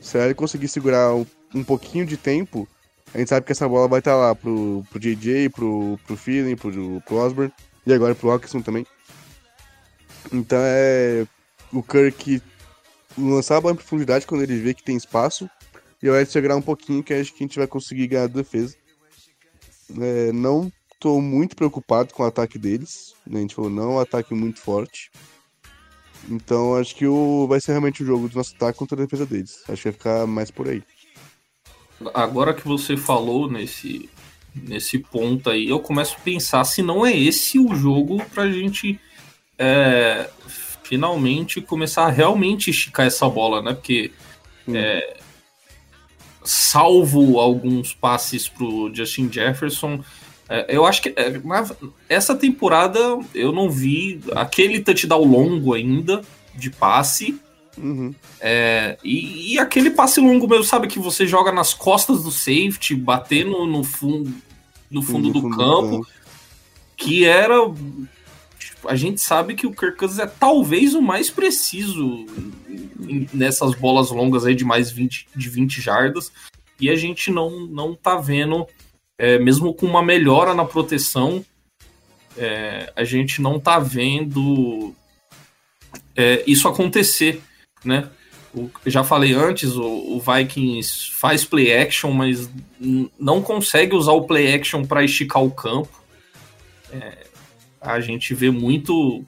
Se 0.00 0.18
a 0.18 0.26
OL 0.26 0.34
conseguir 0.34 0.68
segurar 0.68 1.14
um, 1.14 1.24
um, 1.54 1.64
pouquinho 1.64 2.06
de 2.06 2.16
tempo, 2.16 2.68
a 3.14 3.18
gente 3.18 3.28
sabe 3.28 3.46
que 3.46 3.52
essa 3.52 3.68
bola 3.68 3.88
vai 3.88 3.98
estar 3.98 4.12
tá 4.12 4.16
lá 4.16 4.34
pro, 4.34 4.84
pro 4.90 4.98
JJ, 5.00 5.48
pro, 5.50 5.98
pro 6.06 6.16
Feeling, 6.16 6.56
pro, 6.56 7.00
pro 7.00 7.16
Osborne, 7.16 7.52
e 7.86 7.92
agora 7.92 8.14
pro 8.14 8.30
Hawkinson 8.30 8.60
também. 8.60 8.86
Então 10.32 10.58
é 10.62 11.26
o 11.72 11.82
Kirk 11.82 12.42
lançar 13.16 13.56
a 13.56 13.60
bola 13.60 13.74
em 13.74 13.76
profundidade 13.76 14.26
quando 14.26 14.42
ele 14.42 14.58
vê 14.58 14.74
que 14.74 14.82
tem 14.82 14.96
espaço, 14.96 15.48
e 16.02 16.08
o 16.08 16.16
Ed 16.16 16.30
segurar 16.30 16.56
um 16.56 16.62
pouquinho, 16.62 17.02
que 17.02 17.12
acho 17.12 17.32
que 17.32 17.44
a 17.44 17.46
gente 17.46 17.58
vai 17.58 17.66
conseguir 17.66 18.06
ganhar 18.06 18.24
a 18.24 18.28
defesa. 18.28 18.74
É, 20.00 20.32
não 20.32 20.72
tô 20.98 21.20
muito 21.20 21.56
preocupado 21.56 22.14
com 22.14 22.22
o 22.22 22.26
ataque 22.26 22.58
deles. 22.58 23.14
Né? 23.26 23.38
A 23.38 23.42
gente 23.42 23.54
falou, 23.54 23.70
não 23.70 23.82
é 23.84 23.94
um 23.94 24.00
ataque 24.00 24.34
muito 24.34 24.60
forte. 24.60 25.10
Então 26.28 26.76
acho 26.76 26.94
que 26.94 27.06
o, 27.06 27.46
vai 27.46 27.60
ser 27.60 27.72
realmente 27.72 28.02
o 28.02 28.06
jogo 28.06 28.28
do 28.28 28.36
nosso 28.36 28.54
ataque 28.54 28.78
contra 28.78 29.00
a 29.00 29.04
defesa 29.04 29.26
deles. 29.26 29.62
Acho 29.68 29.82
que 29.82 29.88
vai 29.88 29.92
ficar 29.92 30.26
mais 30.26 30.50
por 30.50 30.68
aí. 30.68 30.82
Agora 32.14 32.54
que 32.54 32.66
você 32.66 32.96
falou 32.96 33.50
nesse, 33.50 34.08
nesse 34.54 34.98
ponto 34.98 35.50
aí, 35.50 35.68
eu 35.68 35.80
começo 35.80 36.16
a 36.18 36.22
pensar 36.22 36.64
se 36.64 36.82
não 36.82 37.04
é 37.04 37.16
esse 37.16 37.58
o 37.58 37.74
jogo 37.74 38.22
pra 38.32 38.50
gente 38.50 38.98
é, 39.58 40.28
finalmente 40.82 41.60
começar 41.60 42.06
a 42.06 42.10
realmente 42.10 42.70
esticar 42.70 43.06
essa 43.06 43.28
bola, 43.28 43.62
né? 43.62 43.74
Porque 43.74 44.10
é, 44.72 45.18
salvo 46.42 47.38
alguns 47.38 47.94
passes 47.94 48.48
pro 48.48 48.90
Justin 48.94 49.30
Jefferson, 49.30 50.02
é, 50.48 50.66
eu 50.68 50.84
acho 50.84 51.02
que 51.02 51.10
é, 51.10 51.40
essa 52.08 52.34
temporada 52.34 52.98
eu 53.34 53.52
não 53.52 53.70
vi 53.70 54.20
aquele 54.32 54.80
touchdown 54.80 55.24
longo 55.24 55.74
ainda 55.74 56.22
de 56.54 56.70
passe. 56.70 57.40
Uhum. 57.82 58.14
É, 58.40 58.98
e, 59.02 59.54
e, 59.54 59.58
aquele 59.58 59.90
passe 59.90 60.20
longo 60.20 60.46
mesmo, 60.46 60.64
sabe? 60.64 60.88
Que 60.88 60.98
você 60.98 61.26
joga 61.26 61.50
nas 61.50 61.72
costas 61.72 62.22
do 62.22 62.30
safety, 62.30 62.94
batendo 62.94 63.66
no 63.66 63.82
fundo, 63.82 64.32
no 64.90 65.02
fundo, 65.02 65.28
no 65.28 65.32
do, 65.32 65.40
fundo 65.40 65.56
campo, 65.56 65.96
do 65.96 66.02
campo, 66.02 66.06
que 66.96 67.24
era 67.24 67.54
a 68.86 68.96
gente 68.96 69.20
sabe 69.20 69.54
que 69.54 69.66
o 69.66 69.72
Kirk 69.72 69.96
Cousins 69.96 70.18
é 70.18 70.26
talvez 70.26 70.94
o 70.94 71.02
mais 71.02 71.30
preciso 71.30 72.26
nessas 73.32 73.74
bolas 73.74 74.10
longas 74.10 74.46
aí 74.46 74.54
de 74.54 74.64
mais 74.64 74.90
20, 74.90 75.28
de 75.34 75.48
20 75.48 75.80
jardas. 75.80 76.32
E 76.80 76.88
a 76.88 76.96
gente 76.96 77.30
não, 77.30 77.66
não 77.66 77.94
tá 77.94 78.16
vendo, 78.16 78.66
é, 79.18 79.38
mesmo 79.38 79.74
com 79.74 79.86
uma 79.86 80.02
melhora 80.02 80.54
na 80.54 80.64
proteção, 80.64 81.44
é, 82.36 82.90
a 82.96 83.04
gente 83.04 83.42
não 83.42 83.60
tá 83.60 83.78
vendo 83.78 84.94
é, 86.16 86.42
isso 86.46 86.66
acontecer, 86.68 87.42
né? 87.84 88.08
O, 88.54 88.68
já 88.86 89.04
falei 89.04 89.32
antes, 89.32 89.76
o, 89.76 89.84
o, 89.84 90.20
Vikings 90.20 91.12
faz 91.12 91.44
play 91.44 91.72
action, 91.76 92.10
mas 92.10 92.50
não 93.18 93.40
consegue 93.40 93.94
usar 93.94 94.12
o 94.12 94.24
play 94.24 94.52
action 94.52 94.84
para 94.84 95.04
esticar 95.04 95.42
o 95.42 95.52
campo. 95.52 96.02
É, 96.90 97.26
a 97.80 98.00
gente 98.00 98.34
vê 98.34 98.50
muito 98.50 99.24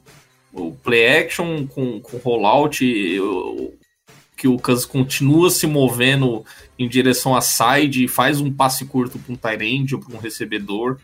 o 0.52 0.72
play 0.72 1.18
action 1.18 1.66
com, 1.66 2.00
com 2.00 2.16
rollout, 2.18 2.84
que 4.36 4.48
o 4.48 4.58
Kansas 4.58 4.84
continua 4.84 5.50
se 5.50 5.68
movendo 5.68 6.44
em 6.76 6.88
direção 6.88 7.34
à 7.36 7.40
side, 7.40 8.08
faz 8.08 8.40
um 8.40 8.52
passe 8.52 8.84
curto 8.84 9.18
para 9.18 9.32
um 9.32 9.36
tight 9.36 9.94
ou 9.94 10.00
para 10.00 10.16
um 10.16 10.18
recebedor. 10.18 10.98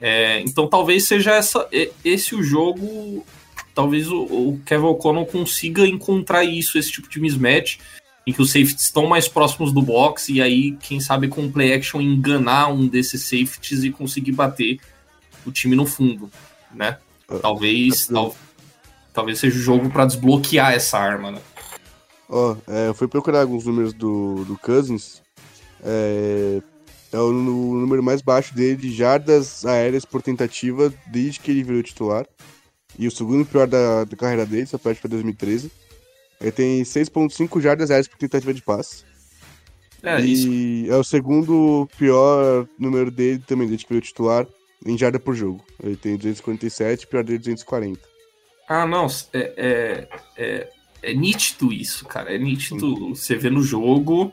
É, 0.00 0.40
então 0.40 0.66
talvez 0.68 1.04
seja 1.04 1.34
essa, 1.34 1.68
esse 2.04 2.34
o 2.34 2.42
jogo. 2.42 3.24
Talvez 3.78 4.08
o, 4.08 4.22
o 4.22 4.60
Kevin 4.66 4.86
O'Connell 4.86 5.26
consiga 5.26 5.86
encontrar 5.86 6.42
isso, 6.42 6.76
esse 6.76 6.90
tipo 6.90 7.08
de 7.08 7.20
mismatch, 7.20 7.78
em 8.26 8.32
que 8.32 8.42
os 8.42 8.50
safeties 8.50 8.82
estão 8.82 9.06
mais 9.06 9.28
próximos 9.28 9.72
do 9.72 9.80
box, 9.80 10.32
e 10.32 10.42
aí, 10.42 10.72
quem 10.80 10.98
sabe, 10.98 11.28
com 11.28 11.48
play 11.48 11.72
action 11.72 12.00
enganar 12.00 12.72
um 12.72 12.88
desses 12.88 13.22
safeties 13.22 13.84
e 13.84 13.90
conseguir 13.92 14.32
bater 14.32 14.80
o 15.46 15.52
time 15.52 15.76
no 15.76 15.86
fundo 15.86 16.28
né? 16.74 16.98
Ah, 17.28 17.38
talvez, 17.40 18.08
tal, 18.08 18.34
talvez 19.12 19.38
seja 19.38 19.56
o 19.56 19.62
jogo 19.62 19.90
para 19.90 20.06
desbloquear 20.06 20.72
essa 20.72 20.98
arma, 20.98 21.30
né? 21.30 21.40
Ó, 22.28 22.52
oh, 22.52 22.72
é, 22.72 22.88
eu 22.88 22.94
fui 22.94 23.06
procurar 23.06 23.42
alguns 23.42 23.64
números 23.64 23.92
do, 23.92 24.44
do 24.44 24.58
Cousins. 24.58 25.22
É, 25.84 26.60
é 27.12 27.18
o, 27.18 27.28
o, 27.28 27.74
número 27.74 28.02
mais 28.02 28.22
baixo 28.22 28.52
dele 28.56 28.74
de 28.74 28.92
jardas 28.92 29.64
aéreas 29.64 30.04
por 30.04 30.20
tentativa 30.20 30.92
desde 31.06 31.38
que 31.38 31.52
ele 31.52 31.62
virou 31.62 31.80
titular. 31.80 32.26
E 32.98 33.06
o 33.06 33.10
segundo 33.10 33.46
pior 33.46 33.66
da, 33.66 34.04
da 34.04 34.16
carreira 34.16 34.44
dele, 34.44 34.66
só 34.66 34.76
perde 34.76 35.00
para 35.00 35.10
2013. 35.10 35.70
Ele 36.40 36.52
tem 36.52 36.82
6.5 36.82 37.60
jardas 37.60 37.90
aéreas 37.90 38.08
por 38.08 38.18
tentativa 38.18 38.52
de 38.52 38.62
passe. 38.62 39.04
É, 40.02 40.20
e 40.20 40.84
isso. 40.84 40.92
é 40.92 40.96
o 40.96 41.04
segundo 41.04 41.88
pior 41.96 42.66
número 42.78 43.10
dele 43.10 43.42
também, 43.46 43.66
desde 43.66 43.86
que 43.86 44.00
titular 44.00 44.46
em 44.84 44.96
jarda 44.96 45.18
por 45.18 45.34
jogo. 45.34 45.64
Ele 45.82 45.96
tem 45.96 46.16
247, 46.16 47.06
pior 47.06 47.24
dele 47.24 47.38
240. 47.38 48.00
Ah, 48.68 48.86
não, 48.86 49.06
é, 49.32 49.52
é, 49.56 50.08
é, 50.36 50.68
é 51.02 51.14
nítido 51.14 51.72
isso, 51.72 52.04
cara. 52.04 52.34
É 52.34 52.38
nítido. 52.38 53.10
Você 53.14 53.34
vê 53.34 53.50
no 53.50 53.62
jogo, 53.62 54.32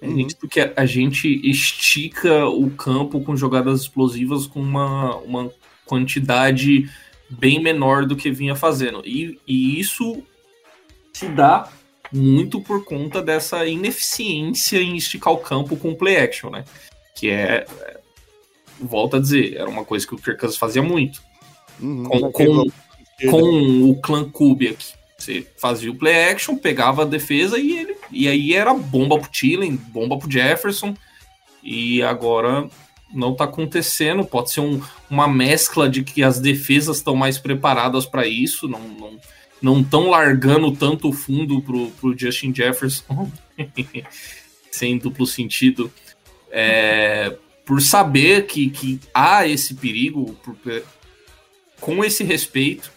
é 0.00 0.06
uhum. 0.06 0.14
nítido 0.14 0.48
que 0.48 0.60
a 0.60 0.86
gente 0.86 1.28
estica 1.48 2.46
o 2.46 2.70
campo 2.70 3.20
com 3.22 3.36
jogadas 3.36 3.82
explosivas 3.82 4.46
com 4.46 4.60
uma, 4.60 5.16
uma 5.18 5.50
quantidade 5.84 6.90
bem 7.38 7.62
menor 7.62 8.06
do 8.06 8.16
que 8.16 8.30
vinha 8.30 8.54
fazendo. 8.54 9.02
E, 9.04 9.38
e 9.46 9.78
isso 9.80 10.22
se 11.12 11.28
dá 11.28 11.68
muito 12.12 12.60
por 12.60 12.84
conta 12.84 13.22
dessa 13.22 13.66
ineficiência 13.66 14.78
em 14.78 14.96
esticar 14.96 15.32
o 15.32 15.38
campo 15.38 15.76
com 15.76 15.94
play 15.94 16.16
action, 16.16 16.50
né? 16.50 16.64
Que 17.14 17.30
é 17.30 17.66
volto 18.80 19.16
a 19.16 19.20
dizer, 19.20 19.56
era 19.56 19.68
uma 19.68 19.84
coisa 19.84 20.06
que 20.06 20.14
o 20.14 20.18
Kirk 20.18 20.40
Cousins 20.40 20.58
fazia 20.58 20.82
muito. 20.82 21.22
Uhum, 21.80 22.04
com, 22.04 22.32
com, 22.32 22.64
com, 23.30 23.90
o 23.90 24.00
clã 24.00 24.28
Kubiak. 24.28 24.84
Você 25.16 25.46
fazia 25.56 25.90
o 25.90 25.94
play 25.94 26.30
action, 26.30 26.56
pegava 26.56 27.02
a 27.02 27.06
defesa 27.06 27.58
e 27.58 27.78
ele. 27.78 27.96
E 28.10 28.28
aí 28.28 28.54
era 28.54 28.74
bomba 28.74 29.18
pro 29.18 29.30
Tillen, 29.30 29.76
bomba 29.76 30.18
pro 30.18 30.30
Jefferson. 30.30 30.94
E 31.62 32.02
agora 32.02 32.68
não 33.12 33.34
tá 33.34 33.44
acontecendo. 33.44 34.24
Pode 34.24 34.50
ser 34.50 34.60
um, 34.60 34.80
uma 35.10 35.28
mescla 35.28 35.88
de 35.88 36.02
que 36.02 36.22
as 36.22 36.40
defesas 36.40 36.98
estão 36.98 37.14
mais 37.14 37.38
preparadas 37.38 38.06
para 38.06 38.26
isso, 38.26 38.68
não 38.68 38.80
não 38.80 39.20
não 39.62 39.80
estão 39.80 40.10
largando 40.10 40.72
tanto 40.72 41.08
o 41.08 41.12
fundo 41.12 41.62
pro, 41.62 41.88
pro 41.92 42.18
Justin 42.18 42.52
Jefferson, 42.52 43.30
sem 44.72 44.98
duplo 44.98 45.24
sentido. 45.24 45.90
É, 46.50 47.36
por 47.64 47.80
saber 47.80 48.46
que, 48.46 48.68
que 48.68 49.00
há 49.14 49.46
esse 49.46 49.74
perigo, 49.74 50.34
por, 50.42 50.56
com 51.80 52.04
esse 52.04 52.24
respeito, 52.24 52.92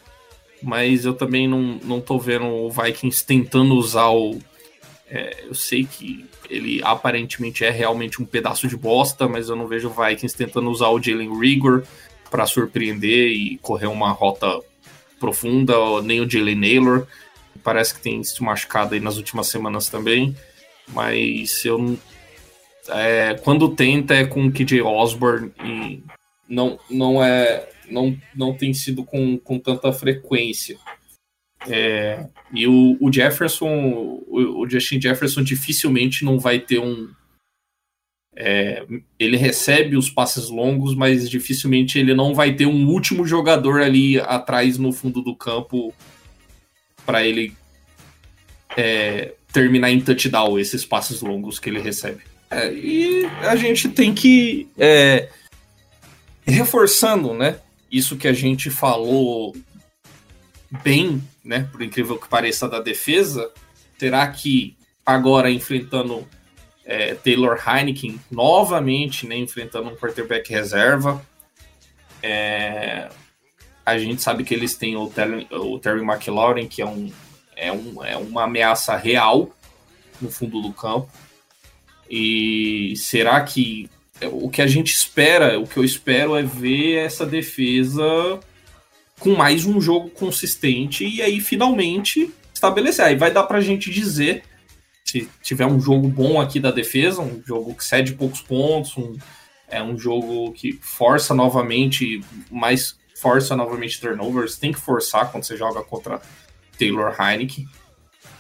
mas 0.62 1.06
eu 1.06 1.14
também 1.14 1.48
não, 1.48 1.80
não 1.84 2.02
tô 2.02 2.18
vendo 2.18 2.48
o 2.48 2.72
Vikings 2.72 3.24
tentando 3.24 3.76
usar 3.76 4.10
o. 4.10 4.40
É, 5.08 5.46
eu 5.46 5.54
sei 5.54 5.86
que 5.86 6.26
ele 6.50 6.82
aparentemente 6.84 7.64
é 7.64 7.70
realmente 7.70 8.22
um 8.22 8.26
pedaço 8.26 8.68
de 8.68 8.78
bosta, 8.78 9.28
mas 9.28 9.50
eu 9.50 9.56
não 9.56 9.68
vejo 9.68 9.90
o 9.90 9.94
Vikings 9.94 10.36
tentando 10.36 10.70
usar 10.70 10.90
o 10.90 11.02
Jalen 11.02 11.40
Rigor 11.40 11.84
para 12.30 12.46
surpreender 12.46 13.30
e 13.32 13.58
correr 13.58 13.88
uma 13.88 14.12
rota 14.12 14.60
profunda, 15.20 15.74
nem 16.04 16.22
o 16.22 16.30
Jalen 16.30 16.56
Naylor. 16.56 17.08
Parece 17.64 17.96
que 17.96 18.02
tem 18.02 18.24
se 18.24 18.42
machucado 18.44 18.94
aí 18.94 19.00
nas 19.00 19.18
últimas 19.18 19.48
semanas 19.48 19.90
também, 19.90 20.36
mas 20.88 21.64
eu 21.66 21.98
é, 22.90 23.34
quando 23.44 23.70
tenta 23.70 24.14
é 24.14 24.26
com 24.26 24.46
o 24.46 24.52
KJ 24.52 24.82
Osborne 24.82 25.52
e 25.64 26.04
não, 26.48 26.80
não 26.90 27.24
é 27.24 27.68
não, 27.90 28.18
não 28.36 28.54
tem 28.54 28.74
sido 28.74 29.04
com, 29.04 29.38
com 29.38 29.60
tanta 29.60 29.92
frequência. 29.92 30.78
É, 31.68 32.28
e 32.54 32.68
o, 32.68 32.98
o 33.00 33.12
Jefferson, 33.12 34.22
o, 34.28 34.62
o, 34.62 34.70
Justin 34.70 35.02
Jefferson 35.02 35.42
dificilmente 35.42 36.24
não 36.24 36.40
vai 36.40 36.60
ter 36.60 36.80
um. 36.80 37.10
É, 38.38 38.86
ele 39.18 39.38
recebe 39.38 39.96
os 39.96 40.10
passes 40.10 40.50
longos, 40.50 40.94
mas 40.94 41.30
dificilmente 41.30 41.98
ele 41.98 42.14
não 42.14 42.34
vai 42.34 42.54
ter 42.54 42.66
um 42.66 42.88
último 42.88 43.26
jogador 43.26 43.82
ali 43.82 44.20
atrás 44.20 44.78
no 44.78 44.92
fundo 44.92 45.22
do 45.22 45.36
campo 45.36 45.94
para 47.06 47.26
ele 47.26 47.54
é, 48.76 49.34
terminar 49.54 49.90
em 49.90 50.02
touchdown 50.02 50.60
esses 50.60 50.86
passes 50.86 51.22
longos 51.22 51.60
que 51.60 51.70
ele 51.70 51.80
recebe. 51.80 52.24
É, 52.52 52.72
e 52.74 53.26
a 53.42 53.56
gente 53.56 53.88
tem 53.90 54.14
que 54.14 54.68
é, 54.78 55.30
reforçando, 56.46 57.34
né? 57.34 57.58
Isso 57.90 58.18
que 58.18 58.28
a 58.28 58.34
gente 58.34 58.70
falou 58.70 59.56
bem, 60.84 61.22
né? 61.44 61.68
Por 61.72 61.82
incrível 61.82 62.18
que 62.18 62.28
pareça 62.28 62.68
da 62.68 62.80
defesa, 62.80 63.52
será 63.98 64.28
que 64.28 64.78
agora 65.06 65.50
enfrentando 65.50 66.28
é, 66.86 67.16
Taylor 67.16 67.60
Heineken 67.68 68.20
novamente, 68.30 69.28
né? 69.28 69.36
Enfrentando 69.36 69.90
um 69.90 69.96
quarterback 69.96 70.50
reserva, 70.52 71.26
é, 72.22 73.10
a 73.86 73.98
gente 73.98 74.22
sabe 74.22 74.44
que 74.44 74.54
eles 74.54 74.76
têm 74.76 74.96
o 74.96 75.08
Terry, 75.08 75.48
o 75.52 75.78
Terry 75.78 76.02
McLaurin, 76.02 76.68
que 76.68 76.82
é, 76.82 76.86
um, 76.86 77.12
é, 77.56 77.72
um, 77.72 78.04
é 78.04 78.18
uma 78.18 78.44
ameaça 78.44 78.96
real 78.96 79.56
no 80.20 80.32
fundo 80.32 80.62
do 80.62 80.74
campo. 80.74 81.10
E 82.10 82.94
será 82.98 83.42
que 83.42 83.90
o 84.32 84.50
que 84.50 84.62
a 84.62 84.68
gente 84.68 84.92
espera, 84.92 85.60
o 85.60 85.68
que 85.68 85.78
eu 85.78 85.84
espero 85.84 86.36
é 86.36 86.42
ver 86.42 86.98
essa 86.98 87.26
defesa 87.26 88.40
com 89.20 89.36
mais 89.36 89.66
um 89.66 89.80
jogo 89.80 90.10
consistente 90.10 91.06
e 91.06 91.22
aí 91.22 91.40
finalmente 91.40 92.34
estabelecer. 92.54 93.06
Aí 93.06 93.16
vai 93.16 93.32
dar 93.32 93.44
pra 93.44 93.62
gente 93.62 93.90
dizer 93.90 94.44
se 95.06 95.30
tiver 95.42 95.68
um 95.68 95.80
jogo 95.80 96.08
bom 96.08 96.42
aqui 96.42 96.60
da 96.60 96.72
defesa, 96.72 97.22
um 97.22 97.42
jogo 97.46 97.76
que 97.76 97.86
cede 97.86 98.14
poucos 98.14 98.42
pontos, 98.42 98.98
um, 98.98 99.16
é 99.70 99.82
um 99.82 99.98
jogo 99.98 100.52
que 100.52 100.80
força 100.82 101.34
novamente, 101.34 102.22
mais 102.52 102.98
força 103.16 103.56
novamente 103.56 104.02
turnovers, 104.02 104.58
tem 104.58 104.72
que 104.72 104.80
forçar 104.80 105.32
quando 105.32 105.44
você 105.44 105.56
joga 105.56 105.84
contra 105.84 106.20
Taylor 106.78 107.16
Heineken. 107.20 107.68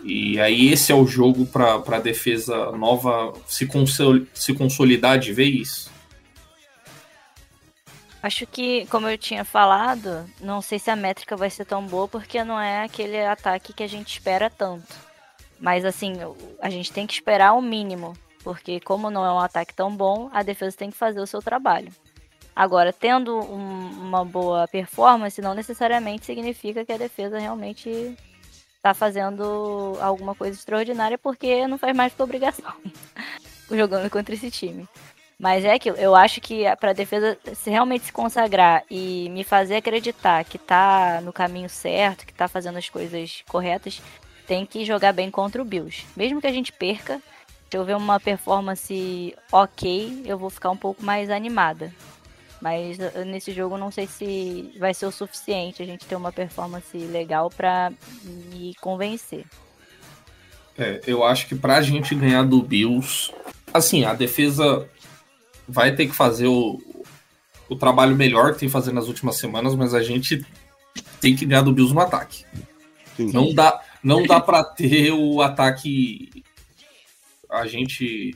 E 0.03 0.39
aí 0.39 0.71
esse 0.71 0.91
é 0.91 0.95
o 0.95 1.05
jogo 1.05 1.45
para 1.45 1.75
a 1.75 1.99
defesa 1.99 2.71
nova 2.71 3.33
se, 3.47 3.65
consol 3.65 4.21
se 4.33 4.53
consolidar 4.53 5.17
de 5.17 5.33
vez? 5.33 5.89
Acho 8.25 8.47
que, 8.47 8.87
como 8.87 9.07
eu 9.07 9.19
tinha 9.19 9.45
falado, 9.45 10.27
não 10.41 10.59
sei 10.59 10.79
se 10.79 10.89
a 10.89 10.95
métrica 10.95 11.37
vai 11.37 11.47
ser 11.47 11.63
tão 11.63 11.85
boa 11.85 12.07
porque 12.07 12.43
não 12.43 12.59
é 12.59 12.83
aquele 12.83 13.23
ataque 13.23 13.71
que 13.71 13.83
a 13.83 13.87
gente 13.87 14.13
espera 14.13 14.49
tanto. 14.49 14.95
Mas 15.59 15.85
assim, 15.85 16.13
a 16.59 16.67
gente 16.71 16.91
tem 16.91 17.05
que 17.05 17.13
esperar 17.13 17.53
o 17.53 17.61
mínimo, 17.61 18.17
porque 18.43 18.79
como 18.79 19.11
não 19.11 19.23
é 19.23 19.31
um 19.31 19.37
ataque 19.37 19.75
tão 19.75 19.95
bom, 19.95 20.27
a 20.33 20.41
defesa 20.41 20.75
tem 20.75 20.89
que 20.89 20.97
fazer 20.97 21.19
o 21.19 21.27
seu 21.27 21.39
trabalho. 21.39 21.91
Agora, 22.55 22.91
tendo 22.91 23.37
um, 23.37 23.91
uma 23.91 24.25
boa 24.25 24.67
performance, 24.67 25.39
não 25.39 25.53
necessariamente 25.53 26.25
significa 26.25 26.83
que 26.83 26.93
a 26.93 26.97
defesa 26.97 27.37
realmente 27.37 28.17
tá 28.81 28.95
fazendo 28.95 29.99
alguma 30.01 30.33
coisa 30.33 30.57
extraordinária 30.57 31.19
porque 31.19 31.67
não 31.67 31.77
faz 31.77 31.95
mais 31.95 32.11
que 32.11 32.23
obrigação 32.23 32.73
jogando 33.69 34.09
contra 34.09 34.33
esse 34.33 34.49
time. 34.49 34.89
Mas 35.37 35.65
é 35.65 35.73
aquilo, 35.73 35.97
eu 35.97 36.15
acho 36.15 36.39
que 36.39 36.63
para 36.79 36.91
a 36.91 36.93
defesa 36.93 37.37
se 37.53 37.69
realmente 37.69 38.05
se 38.05 38.13
consagrar 38.13 38.83
e 38.89 39.29
me 39.29 39.43
fazer 39.43 39.75
acreditar 39.75 40.43
que 40.45 40.57
tá 40.57 41.19
no 41.21 41.33
caminho 41.33 41.69
certo, 41.69 42.25
que 42.25 42.33
tá 42.33 42.47
fazendo 42.47 42.77
as 42.77 42.87
coisas 42.87 43.43
corretas, 43.47 44.01
tem 44.47 44.65
que 44.65 44.85
jogar 44.85 45.11
bem 45.11 45.29
contra 45.29 45.61
o 45.61 45.65
Bills. 45.65 46.05
Mesmo 46.15 46.39
que 46.39 46.47
a 46.47 46.53
gente 46.53 46.71
perca, 46.71 47.21
se 47.69 47.77
eu 47.77 47.83
ver 47.83 47.97
uma 47.97 48.19
performance 48.19 49.35
ok, 49.51 50.23
eu 50.25 50.37
vou 50.37 50.49
ficar 50.49 50.69
um 50.69 50.77
pouco 50.77 51.03
mais 51.03 51.29
animada. 51.29 51.93
Mas 52.61 52.97
uh, 52.97 53.25
nesse 53.25 53.51
jogo 53.51 53.77
não 53.77 53.91
sei 53.91 54.07
se 54.07 54.73
vai 54.79 54.93
ser 54.93 55.05
o 55.05 55.11
suficiente 55.11 55.83
a 55.83 55.85
gente 55.85 56.05
ter 56.05 56.15
uma 56.15 56.31
performance 56.31 56.97
legal 56.97 57.49
para 57.49 57.91
me 58.23 58.73
convencer. 58.75 59.45
É, 60.77 61.01
eu 61.05 61.23
acho 61.23 61.47
que 61.47 61.55
pra 61.55 61.81
gente 61.81 62.15
ganhar 62.15 62.43
do 62.43 62.61
Bills, 62.61 63.33
assim, 63.73 64.05
a 64.05 64.13
defesa 64.13 64.89
vai 65.67 65.95
ter 65.95 66.07
que 66.07 66.13
fazer 66.13 66.47
o, 66.47 66.81
o 67.69 67.75
trabalho 67.75 68.15
melhor 68.15 68.53
que 68.53 68.59
tem 68.59 68.69
fazendo 68.69 68.95
nas 68.95 69.07
últimas 69.07 69.37
semanas, 69.37 69.75
mas 69.75 69.93
a 69.93 70.01
gente 70.01 70.45
tem 71.19 71.35
que 71.35 71.45
ganhar 71.45 71.61
do 71.61 71.73
Bills 71.73 71.93
no 71.93 72.01
ataque. 72.01 72.45
Sim. 73.15 73.31
Não 73.31 73.53
dá, 73.53 73.81
não 74.03 74.23
dá 74.23 74.39
para 74.39 74.63
ter 74.63 75.11
o 75.11 75.41
ataque. 75.41 76.43
A 77.49 77.65
gente 77.65 78.35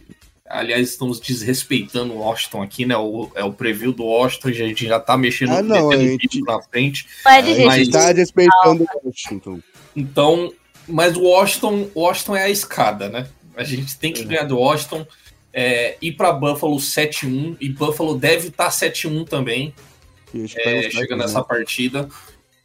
Aliás, 0.49 0.89
estamos 0.89 1.19
desrespeitando 1.19 2.11
o 2.11 2.17
Washington 2.17 2.63
aqui, 2.63 2.83
né? 2.83 2.97
O, 2.97 3.29
é 3.35 3.43
o 3.43 3.53
preview 3.53 3.93
do 3.93 4.03
Washington, 4.03 4.47
a 4.47 4.51
gente 4.51 4.87
já 4.87 4.99
tá 4.99 5.15
mexendo 5.15 5.51
ah, 5.51 5.61
não, 5.61 5.91
a 5.91 5.97
gente... 5.97 6.41
na 6.41 6.59
frente. 6.59 7.05
a 7.23 7.39
gente 7.39 7.91
tá 7.91 8.11
desrespeitando 8.11 8.83
o 8.83 9.07
Washington. 9.07 9.59
Então, 9.95 10.51
mas 10.87 11.15
o 11.15 11.21
Washington, 11.21 11.87
Washington 11.95 12.35
é 12.35 12.43
a 12.45 12.49
escada, 12.49 13.09
né? 13.09 13.27
A 13.55 13.63
gente 13.63 13.95
tem 13.99 14.11
que 14.11 14.21
é. 14.21 14.23
ganhar 14.23 14.43
do 14.45 14.57
Washington, 14.57 15.05
é, 15.59 15.97
ir 16.01 16.13
para 16.13 16.31
Buffalo 16.31 16.77
7-1, 16.77 17.57
e 17.59 17.67
Buffalo 17.67 18.17
deve 18.17 18.47
estar 18.47 18.65
tá 18.65 18.69
7-1 18.69 19.27
também. 19.27 19.75
É, 20.33 20.89
chega 20.89 21.17
nessa 21.17 21.39
né? 21.39 21.45
partida. 21.45 22.07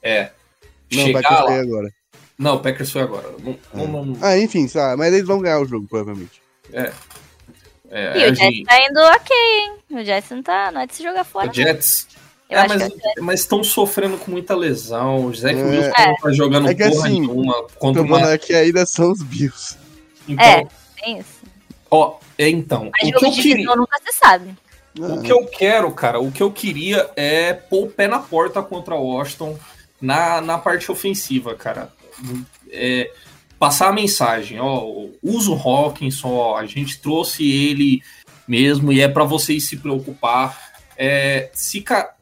É. 0.00 0.30
Não, 0.92 1.04
chegar 1.04 1.22
Packers 1.22 1.40
lá... 1.40 1.46
foi 1.46 1.58
agora. 1.58 1.88
Não, 2.38 2.54
o 2.54 2.60
Packers 2.60 2.92
foi 2.92 3.02
agora. 3.02 3.34
Não, 3.42 3.52
é. 3.52 3.86
não, 3.86 4.04
não... 4.04 4.18
Ah, 4.22 4.38
enfim, 4.38 4.68
sabe, 4.68 4.96
mas 4.96 5.12
eles 5.12 5.26
vão 5.26 5.40
ganhar 5.40 5.58
o 5.58 5.66
jogo, 5.66 5.88
provavelmente. 5.88 6.40
É. 6.72 6.92
É, 7.90 8.18
e 8.18 8.30
o 8.30 8.34
Jets 8.34 8.38
gente... 8.38 8.64
tá 8.64 8.78
indo 8.78 9.00
ok, 9.00 9.36
hein? 9.36 9.72
O 9.90 10.04
Jets 10.04 10.30
não 10.30 10.42
tá. 10.44 10.70
Não 10.70 10.80
é 10.80 10.86
de 10.86 10.94
se 10.94 11.02
jogar 11.02 11.24
fora. 11.24 11.50
O 11.50 11.52
Jets. 11.52 12.06
É, 12.48 13.20
mas, 13.20 13.40
estão 13.40 13.64
sofrendo 13.64 14.18
com 14.18 14.30
muita 14.30 14.54
lesão. 14.54 15.26
O 15.26 15.34
Zach 15.34 15.58
é, 15.58 15.64
Wilson 15.64 15.90
não 15.98 16.16
tá 16.16 16.32
jogando 16.32 16.68
é 16.68 16.74
que, 16.74 16.88
porra 16.88 17.06
assim, 17.08 17.20
nenhuma. 17.20 17.66
Contra 17.76 18.02
o 18.02 18.04
uma... 18.04 18.30
é 18.30 18.38
que 18.38 18.54
ainda 18.54 18.86
são 18.86 19.10
os 19.10 19.20
Bills. 19.22 19.76
Então, 20.28 20.44
é, 20.44 20.66
tem 21.00 21.18
isso. 21.18 21.33
Ó, 21.94 22.18
é, 22.36 22.48
então. 22.48 22.90
Mas 22.90 23.08
o 23.08 23.18
que 23.18 23.24
eu 23.24 23.30
queria... 23.30 23.76
nunca 23.76 23.96
se 24.04 24.18
sabe. 24.18 24.52
O 24.98 25.22
que 25.22 25.32
eu 25.32 25.46
quero, 25.46 25.92
cara, 25.92 26.18
o 26.18 26.32
que 26.32 26.42
eu 26.42 26.50
queria 26.50 27.08
é 27.14 27.52
pôr 27.52 27.84
o 27.84 27.90
pé 27.90 28.08
na 28.08 28.18
porta 28.18 28.60
contra 28.62 28.96
o 28.96 29.06
Washington 29.06 29.56
na, 30.00 30.40
na 30.40 30.58
parte 30.58 30.90
ofensiva, 30.90 31.54
cara. 31.54 31.92
É, 32.68 33.12
passar 33.60 33.90
a 33.90 33.92
mensagem, 33.92 34.58
ó, 34.60 34.84
usa 35.22 35.52
o 35.52 35.56
Hawkinson, 35.56 36.32
ó, 36.32 36.56
a 36.56 36.66
gente 36.66 37.00
trouxe 37.00 37.48
ele 37.48 38.02
mesmo 38.46 38.92
e 38.92 39.00
é 39.00 39.06
para 39.06 39.22
vocês 39.22 39.68
se 39.68 39.76
preocupar. 39.76 40.74
É, 40.96 41.50
se 41.52 41.80
ca... 41.80 42.12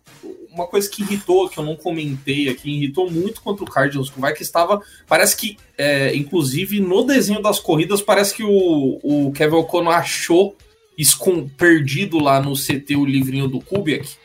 Uma 0.52 0.66
coisa 0.66 0.88
que 0.88 1.02
irritou, 1.02 1.48
que 1.48 1.58
eu 1.58 1.64
não 1.64 1.74
comentei 1.76 2.48
aqui, 2.48 2.70
irritou 2.70 3.10
muito 3.10 3.40
contra 3.40 3.64
o 3.64 3.70
Cardinals, 3.70 4.10
que 4.10 4.20
vai 4.20 4.34
que 4.34 4.42
estava, 4.42 4.82
parece 5.08 5.36
que, 5.36 5.56
é, 5.78 6.14
inclusive 6.14 6.78
no 6.78 7.04
desenho 7.04 7.40
das 7.40 7.58
corridas, 7.58 8.02
parece 8.02 8.34
que 8.34 8.44
o, 8.44 9.00
o 9.02 9.32
Kevin 9.32 9.56
O'Connor 9.56 9.94
achou 9.94 10.54
escond... 10.98 11.50
perdido 11.56 12.18
lá 12.18 12.40
no 12.40 12.52
CT 12.54 12.96
o 12.96 13.06
livrinho 13.06 13.48
do 13.48 13.60
Kubiak, 13.60 14.16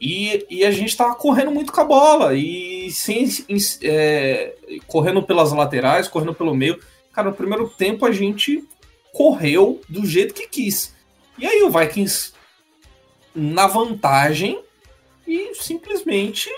e, 0.00 0.46
e 0.48 0.64
a 0.64 0.70
gente 0.70 0.96
tava 0.96 1.14
correndo 1.14 1.50
muito 1.50 1.72
com 1.72 1.80
a 1.80 1.84
bola. 1.84 2.34
E 2.34 2.90
sem, 2.90 3.28
é, 3.82 4.54
correndo 4.86 5.22
pelas 5.22 5.52
laterais, 5.52 6.08
correndo 6.08 6.34
pelo 6.34 6.54
meio. 6.54 6.80
Cara, 7.12 7.28
no 7.28 7.36
primeiro 7.36 7.68
tempo 7.68 8.06
a 8.06 8.12
gente 8.12 8.64
correu 9.12 9.80
do 9.88 10.06
jeito 10.06 10.32
que 10.32 10.48
quis. 10.48 10.94
E 11.38 11.46
aí 11.46 11.62
o 11.62 11.70
Vikings 11.70 12.32
na 13.34 13.66
vantagem 13.66 14.60
e 15.26 15.54
simplesmente 15.54 16.50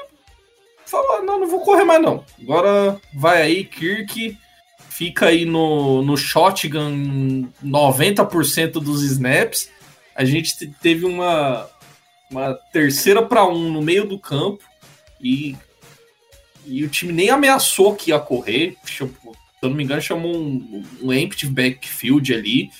falou: 0.86 1.24
não, 1.24 1.40
não 1.40 1.46
vou 1.46 1.60
correr 1.60 1.84
mais 1.84 2.02
não. 2.02 2.24
Agora 2.40 3.00
vai 3.14 3.42
aí, 3.42 3.64
Kirk, 3.64 4.36
fica 4.88 5.26
aí 5.26 5.44
no, 5.44 6.02
no 6.02 6.16
shotgun 6.16 7.48
90% 7.64 8.72
dos 8.72 9.02
snaps. 9.02 9.70
A 10.14 10.24
gente 10.24 10.66
teve 10.82 11.06
uma, 11.06 11.68
uma 12.30 12.54
terceira 12.72 13.22
para 13.22 13.46
um 13.46 13.70
no 13.70 13.80
meio 13.80 14.06
do 14.06 14.18
campo 14.18 14.62
e, 15.20 15.56
e 16.66 16.84
o 16.84 16.88
time 16.88 17.12
nem 17.12 17.30
ameaçou 17.30 17.94
que 17.94 18.10
ia 18.10 18.18
correr. 18.18 18.76
se 18.84 19.00
eu 19.00 19.10
não 19.62 19.70
me 19.70 19.84
engano, 19.84 20.02
chamou 20.02 20.36
um, 20.36 20.84
um 21.00 21.12
empty 21.12 21.46
backfield 21.46 22.34
ali. 22.34 22.70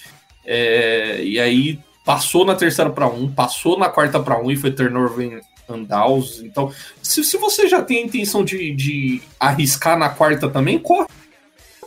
É, 0.44 1.22
e 1.22 1.38
aí 1.38 1.78
passou 2.04 2.44
na 2.44 2.54
terceira 2.54 2.90
para 2.90 3.06
um, 3.06 3.30
passou 3.30 3.78
na 3.78 3.88
quarta 3.88 4.20
para 4.20 4.40
um 4.40 4.50
e 4.50 4.56
foi 4.56 4.70
turnover 4.70 5.40
em 5.70 5.84
downs. 5.84 6.40
Então, 6.40 6.72
se, 7.02 7.22
se 7.24 7.36
você 7.36 7.68
já 7.68 7.82
tem 7.82 7.98
a 7.98 8.06
intenção 8.06 8.44
de, 8.44 8.74
de 8.74 9.22
arriscar 9.38 9.98
na 9.98 10.08
quarta 10.08 10.48
também, 10.48 10.78
corre. 10.78 11.06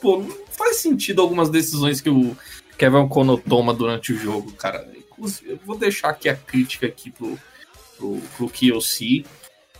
Pô, 0.01 0.19
não 0.19 0.35
faz 0.49 0.77
sentido 0.77 1.21
algumas 1.21 1.49
decisões 1.49 2.01
que 2.01 2.09
o 2.09 2.35
Kevin 2.77 2.97
O'Connell 2.97 3.37
toma 3.37 3.73
durante 3.73 4.13
o 4.13 4.17
jogo, 4.17 4.51
cara. 4.53 4.87
Eu 5.45 5.59
vou 5.65 5.77
deixar 5.77 6.09
aqui 6.09 6.27
a 6.27 6.35
crítica 6.35 6.87
aqui 6.87 7.09
pro, 7.09 7.39
pro, 7.97 8.21
pro 8.37 8.49
KLC. 8.49 9.23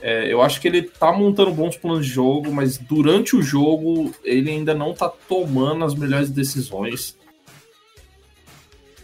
É, 0.01 0.31
eu 0.31 0.41
acho 0.41 0.61
que 0.61 0.67
ele 0.67 0.83
tá 0.83 1.11
montando 1.11 1.51
bons 1.51 1.77
planos 1.77 2.05
de 2.05 2.11
jogo, 2.11 2.51
mas 2.51 2.77
durante 2.77 3.35
o 3.35 3.41
jogo 3.41 4.13
ele 4.23 4.49
ainda 4.49 4.73
não 4.73 4.93
tá 4.93 5.09
tomando 5.09 5.83
as 5.83 5.95
melhores 5.95 6.29
decisões. 6.29 7.17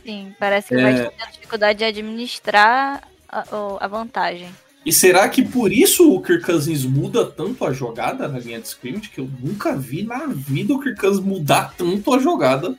Sim, 0.03 0.33
parece 0.39 0.69
que 0.69 0.75
é... 0.75 0.81
vai 0.81 1.09
ter 1.09 1.31
dificuldade 1.31 1.79
de 1.79 1.85
administrar 1.85 3.07
a, 3.29 3.45
a, 3.79 3.87
vantagem. 3.87 4.49
E 4.85 4.91
será 4.91 5.29
que 5.29 5.43
por 5.43 5.71
isso 5.71 6.11
o 6.13 6.21
Kirk 6.21 6.43
Cousins 6.43 6.83
muda 6.85 7.25
tanto 7.25 7.63
a 7.65 7.71
jogada 7.71 8.27
na 8.27 8.39
linha 8.39 8.59
de 8.59 8.67
scrimmage? 8.67 9.09
Que 9.09 9.19
eu 9.19 9.29
nunca 9.39 9.75
vi 9.75 10.03
na 10.03 10.25
vida 10.27 10.73
o 10.73 10.79
Kirk 10.79 10.99
Cousins 10.99 11.23
mudar 11.23 11.73
tanto 11.77 12.13
a 12.13 12.19
jogada 12.19 12.75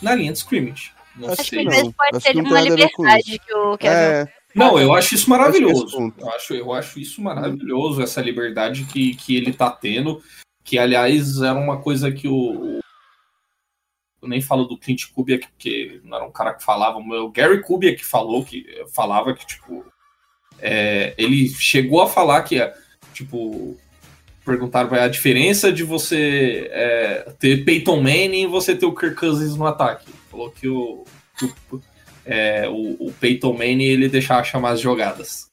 na 0.00 0.14
linha 0.14 0.32
de 0.32 0.38
scrimmage. 0.38 0.92
Não 1.16 1.30
acho 1.30 1.44
sei. 1.44 1.62
que 1.62 1.68
às 1.68 1.74
vezes 1.74 1.92
pode 1.92 2.16
Acho 2.16 2.26
ser 2.26 2.32
que 2.32 2.42
não 2.42 2.50
uma 2.50 2.60
liberdade 2.60 3.38
que 3.38 3.54
o 3.54 3.78
Kevin 3.78 3.94
É, 3.94 4.28
Não, 4.54 4.78
eu 4.78 4.94
acho 4.94 5.14
isso 5.14 5.28
maravilhoso. 5.28 5.86
Acho 5.86 6.12
Eu 6.18 6.30
acho, 6.30 6.54
eu 6.54 6.72
acho 6.72 7.00
isso 7.00 7.22
maravilhoso, 7.22 8.02
essa 8.02 8.20
liberdade 8.20 8.84
que, 8.84 9.14
que 9.16 9.36
ele 9.36 9.52
tá 9.52 9.70
tendo. 9.70 10.22
Que, 10.62 10.78
aliás, 10.78 11.40
era 11.40 11.54
uma 11.54 11.78
coisa 11.78 12.12
que 12.12 12.28
o. 12.28 12.80
Eu 14.26 14.30
nem 14.30 14.40
falo 14.40 14.64
do 14.64 14.76
Clint 14.76 15.04
Kubiak, 15.14 15.46
porque 15.48 16.00
não 16.02 16.16
era 16.16 16.26
um 16.26 16.32
cara 16.32 16.52
que 16.52 16.64
falava. 16.64 16.98
O 16.98 17.30
Gary 17.30 17.62
Kubiak 17.62 18.04
falou 18.04 18.44
que 18.44 18.66
falava 18.92 19.32
que, 19.32 19.46
tipo. 19.46 19.84
é, 20.60 21.14
ele 21.16 21.48
chegou 21.48 22.02
a 22.02 22.08
falar 22.08 22.42
que, 22.42 22.56
tipo. 23.14 23.78
Perguntaram 24.44 24.92
a 24.94 25.08
diferença 25.08 25.72
de 25.72 25.82
você 25.82 26.68
é, 26.70 27.32
ter 27.38 27.64
Peyton 27.64 27.96
Manning 27.96 28.44
e 28.44 28.46
você 28.46 28.76
ter 28.76 28.86
o 28.86 28.94
Kirk 28.94 29.16
Cousins 29.16 29.56
no 29.56 29.66
ataque. 29.66 30.08
Falou 30.30 30.50
que 30.52 30.68
o, 30.68 31.04
que 31.36 31.46
o, 31.72 31.82
é, 32.24 32.68
o, 32.68 33.08
o 33.08 33.12
Peyton 33.18 33.52
Manning 33.52 33.86
ele 33.86 34.08
deixava 34.08 34.44
chamar 34.44 34.70
as 34.70 34.80
jogadas. 34.80 35.50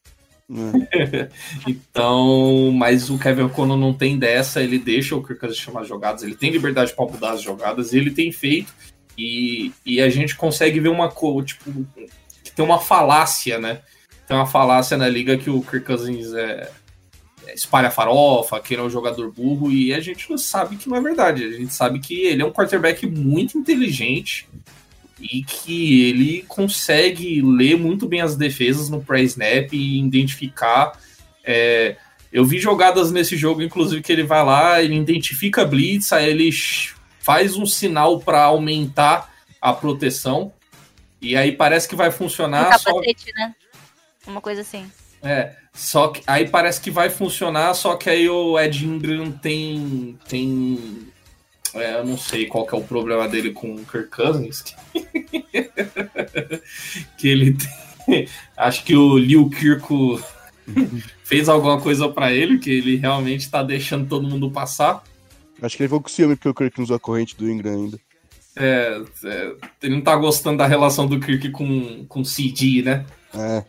Então, 1.68 2.72
mas 2.72 3.10
o 3.10 3.18
Kevin 3.18 3.44
O'Connor 3.44 3.78
não 3.78 3.94
tem 3.94 4.18
dessa, 4.18 4.62
ele 4.62 4.78
deixa 4.78 5.16
o 5.16 5.24
Kirk 5.24 5.39
Cousins 5.39 5.60
chamar 5.60 5.82
as 5.82 5.88
jogadas, 5.88 6.24
ele 6.24 6.36
tem 6.36 6.52
liberdade 6.52 6.94
para 6.94 7.06
mudar 7.06 7.32
as 7.32 7.41
jogadas, 7.41 7.94
ele 7.94 8.12
tem 8.12 8.32
feito, 8.32 8.74
e, 9.18 9.72
e 9.86 10.02
a 10.02 10.10
gente 10.10 10.36
consegue 10.36 10.80
ver 10.80 10.89
uma 10.89 11.10
coisa, 11.10 11.48
tipo, 11.48 11.72
que 12.44 12.52
tem 12.52 12.66
uma 12.66 12.80
falácia, 12.80 13.60
né? 13.60 13.82
Tem 14.28 14.36
uma 14.36 14.46
falácia 14.46 14.98
na 14.98 15.08
liga 15.08 15.38
que 15.38 15.50
o 15.50 15.62
Kirk 15.62 15.86
Cousins 15.86 16.34
é, 16.34 16.70
é, 17.46 17.54
espalha 17.54 17.91
farofa, 17.91 18.60
que 18.60 18.74
ele 18.74 18.82
é 18.82 18.86
um 18.86 18.89
jogador 18.89 19.32
burro, 19.32 19.72
e 19.72 19.94
a 19.94 20.00
gente 20.00 20.38
sabe 20.39 20.78
que 20.78 20.89
não 20.89 20.98
é 20.98 21.02
verdade. 21.02 21.44
A 21.44 21.52
gente 21.52 21.74
sabe 21.74 22.00
que 22.00 22.22
ele 22.22 22.41
é 22.41 22.46
um 22.46 22.52
quarterback 22.52 23.06
muito 23.06 23.58
inteligente 23.58 24.48
e 25.24 25.43
que 25.43 26.09
ele 26.09 26.43
consegue 26.47 27.41
ler 27.41 27.78
muito 27.78 28.07
bem 28.07 28.19
as 28.19 28.36
defesas 28.36 28.89
no 28.89 29.01
pré-snap 29.01 29.71
e 29.71 29.99
identificar. 29.99 30.99
é, 31.43 31.95
eu 32.32 32.43
vi 32.43 32.59
jogadas 32.59 33.11
nesse 33.11 33.38
jogo, 33.38 33.61
inclusive, 33.61 34.01
que 34.01 34.11
ele 34.11 34.24
vai 34.24 34.43
lá, 34.43 34.82
ele 34.82 34.95
identifica 34.95 35.61
a 35.61 35.65
blitz, 35.65 36.11
aí 36.11 36.30
ele 36.30 36.49
faz 37.19 37.55
um 37.55 37.65
sinal 37.65 38.19
para 38.19 38.43
aumentar 38.43 39.32
a 39.61 39.71
proteção. 39.71 40.51
E 41.21 41.38
aí 41.38 41.51
parece 41.51 41.88
que 41.88 41.95
vai 41.95 42.09
Um 42.09 42.11
funcionar, 42.11 42.78
só, 42.80 42.91
capacete, 42.91 43.32
né? 43.36 43.55
Uma 44.26 44.41
coisa 44.41 44.61
assim. 44.61 44.91
é, 45.21 45.55
só 45.74 46.07
que 46.07 46.24
aí 46.26 46.49
parece 46.49 46.82
que 46.82 46.91
vai 46.91 47.09
funcionar, 47.09 47.74
só 47.76 47.95
que 47.95 48.09
aí 48.09 48.28
o 48.28 48.59
Ed 48.59 48.84
Ingram 48.84 49.32
tem. 49.32 50.17
tem 50.28 51.12
é, 51.76 51.95
eu 51.95 52.05
não 52.05 52.17
sei 52.17 52.45
qual 52.45 52.65
que 52.65 52.76
é 52.76 52.78
o 52.78 52.84
problema 52.84 53.28
dele 53.28 53.51
com 53.51 53.74
o 53.74 53.86
Kirk 53.86 54.09
Cousins. 54.09 54.63
que 57.17 57.28
ele 57.28 57.57
tem, 58.05 58.28
Acho 58.55 58.84
que 58.84 58.95
o 58.95 59.17
Liu 59.17 59.49
Kirko 59.49 60.21
fez 61.24 61.49
alguma 61.49 61.80
coisa 61.80 62.09
pra 62.09 62.32
ele, 62.32 62.59
que 62.59 62.69
ele 62.69 62.95
realmente 62.97 63.49
tá 63.49 63.63
deixando 63.63 64.07
todo 64.07 64.28
mundo 64.28 64.51
passar. 64.51 65.03
Acho 65.61 65.78
que 65.78 65.84
ele 65.84 65.88
ficou 65.88 66.01
com 66.01 66.09
ciúme 66.09 66.36
porque 66.36 66.49
o 66.49 66.53
Kirk 66.53 66.78
não 66.78 66.84
usou 66.84 66.95
a 66.95 66.99
corrente 66.99 67.36
do 67.36 67.49
Ingram 67.49 67.74
ainda. 67.74 67.99
É, 68.55 69.01
é, 69.26 69.55
ele 69.82 69.95
não 69.95 70.01
tá 70.01 70.15
gostando 70.15 70.57
da 70.57 70.67
relação 70.67 71.07
do 71.07 71.19
Kirk 71.19 71.49
com, 71.49 72.05
com 72.07 72.21
o 72.21 72.26
CD, 72.26 72.84
né? 72.84 73.05
É, 73.34 73.63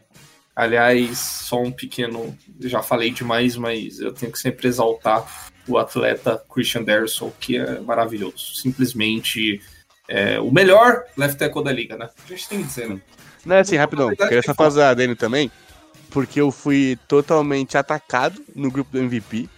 Aliás, 0.55 1.19
só 1.19 1.61
um 1.61 1.73
pequeno. 1.73 2.37
Já 2.61 2.81
falei 2.81 3.11
demais, 3.11 3.57
mas 3.57 3.99
eu 3.99 4.13
tenho 4.13 4.31
que 4.31 4.39
sempre 4.39 4.69
exaltar 4.69 5.53
o 5.67 5.79
atleta 5.79 6.43
Christian 6.53 6.83
Derrisson, 6.83 7.33
que 7.41 7.57
é 7.57 7.81
maravilhoso. 7.81 8.55
Simplesmente 8.57 9.61
é, 10.09 10.39
o 10.41 10.51
melhor 10.51 11.03
left 11.17 11.39
tackle 11.39 11.65
da 11.65 11.73
liga, 11.73 11.97
né? 11.97 12.09
A 12.25 12.29
gente 12.29 12.49
tem 12.49 12.59
que 12.61 12.65
dizer, 12.67 12.89
né? 12.89 13.01
Não 13.45 13.57
é 13.57 13.61
assim, 13.61 13.77
rapidão. 13.77 14.15
Queria 14.15 14.43
só 14.43 14.55
fazer 14.55 14.83
a 14.83 14.91
adendo 14.91 15.17
também, 15.17 15.51
porque 16.11 16.41
eu 16.41 16.51
fui 16.51 16.99
totalmente 17.09 17.77
atacado 17.77 18.43
no 18.55 18.71
grupo 18.71 18.91
do 18.93 18.99
MVP 18.99 19.49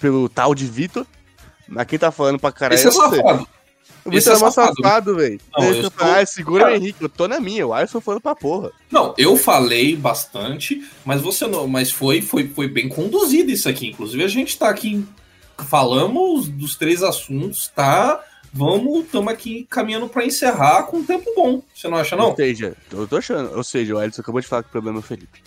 pelo 0.00 0.28
tal 0.28 0.54
de 0.54 0.66
Vitor. 0.66 1.06
Mas 1.68 1.86
quem 1.86 1.98
tá 1.98 2.10
falando 2.10 2.38
pra 2.38 2.52
caralho 2.52 2.74
Esse 2.78 2.88
é 2.88 2.90
você. 2.90 3.16
safado. 3.16 3.48
O 4.04 4.10
Vitor 4.10 4.32
é 4.32 4.36
é 4.36 4.50
safado. 4.50 5.16
velho. 5.16 5.40
Sou- 5.80 5.90
falar, 5.92 6.26
segura 6.26 6.64
Cara. 6.64 6.74
o 6.74 6.76
Henrique, 6.76 7.02
eu 7.02 7.08
tô 7.08 7.28
na 7.28 7.38
minha, 7.38 7.66
o 7.66 7.72
Alisson 7.72 8.00
falando 8.00 8.20
pra 8.20 8.34
porra. 8.34 8.70
Não, 8.90 9.14
eu 9.16 9.36
falei 9.36 9.94
bastante, 9.94 10.82
mas 11.04 11.20
você 11.20 11.46
não. 11.46 11.68
Mas 11.68 11.90
foi, 11.92 12.20
foi, 12.20 12.48
foi 12.48 12.66
bem 12.68 12.88
conduzido 12.88 13.50
isso 13.50 13.68
aqui. 13.68 13.88
Inclusive, 13.88 14.24
a 14.24 14.28
gente 14.28 14.58
tá 14.58 14.68
aqui. 14.68 15.06
Falamos 15.68 16.48
dos 16.48 16.76
três 16.76 17.02
assuntos, 17.02 17.68
tá? 17.68 18.22
Vamos, 18.52 19.04
estamos 19.04 19.32
aqui 19.32 19.66
caminhando 19.70 20.08
pra 20.08 20.26
encerrar 20.26 20.82
com 20.84 20.98
um 20.98 21.04
tempo 21.04 21.32
bom. 21.34 21.62
Você 21.74 21.88
não 21.88 21.96
acha, 21.96 22.14
não? 22.14 22.30
Ou 22.30 22.36
seja, 22.36 22.76
eu 22.92 23.06
tô 23.06 23.16
achando. 23.16 23.56
Ou 23.56 23.64
seja, 23.64 23.94
o 23.94 23.98
Alisson 23.98 24.20
acabou 24.20 24.40
de 24.40 24.46
falar 24.46 24.62
que 24.62 24.68
o 24.68 24.72
problema 24.72 24.98
é 24.98 25.00
o 25.00 25.02
Felipe. 25.02 25.42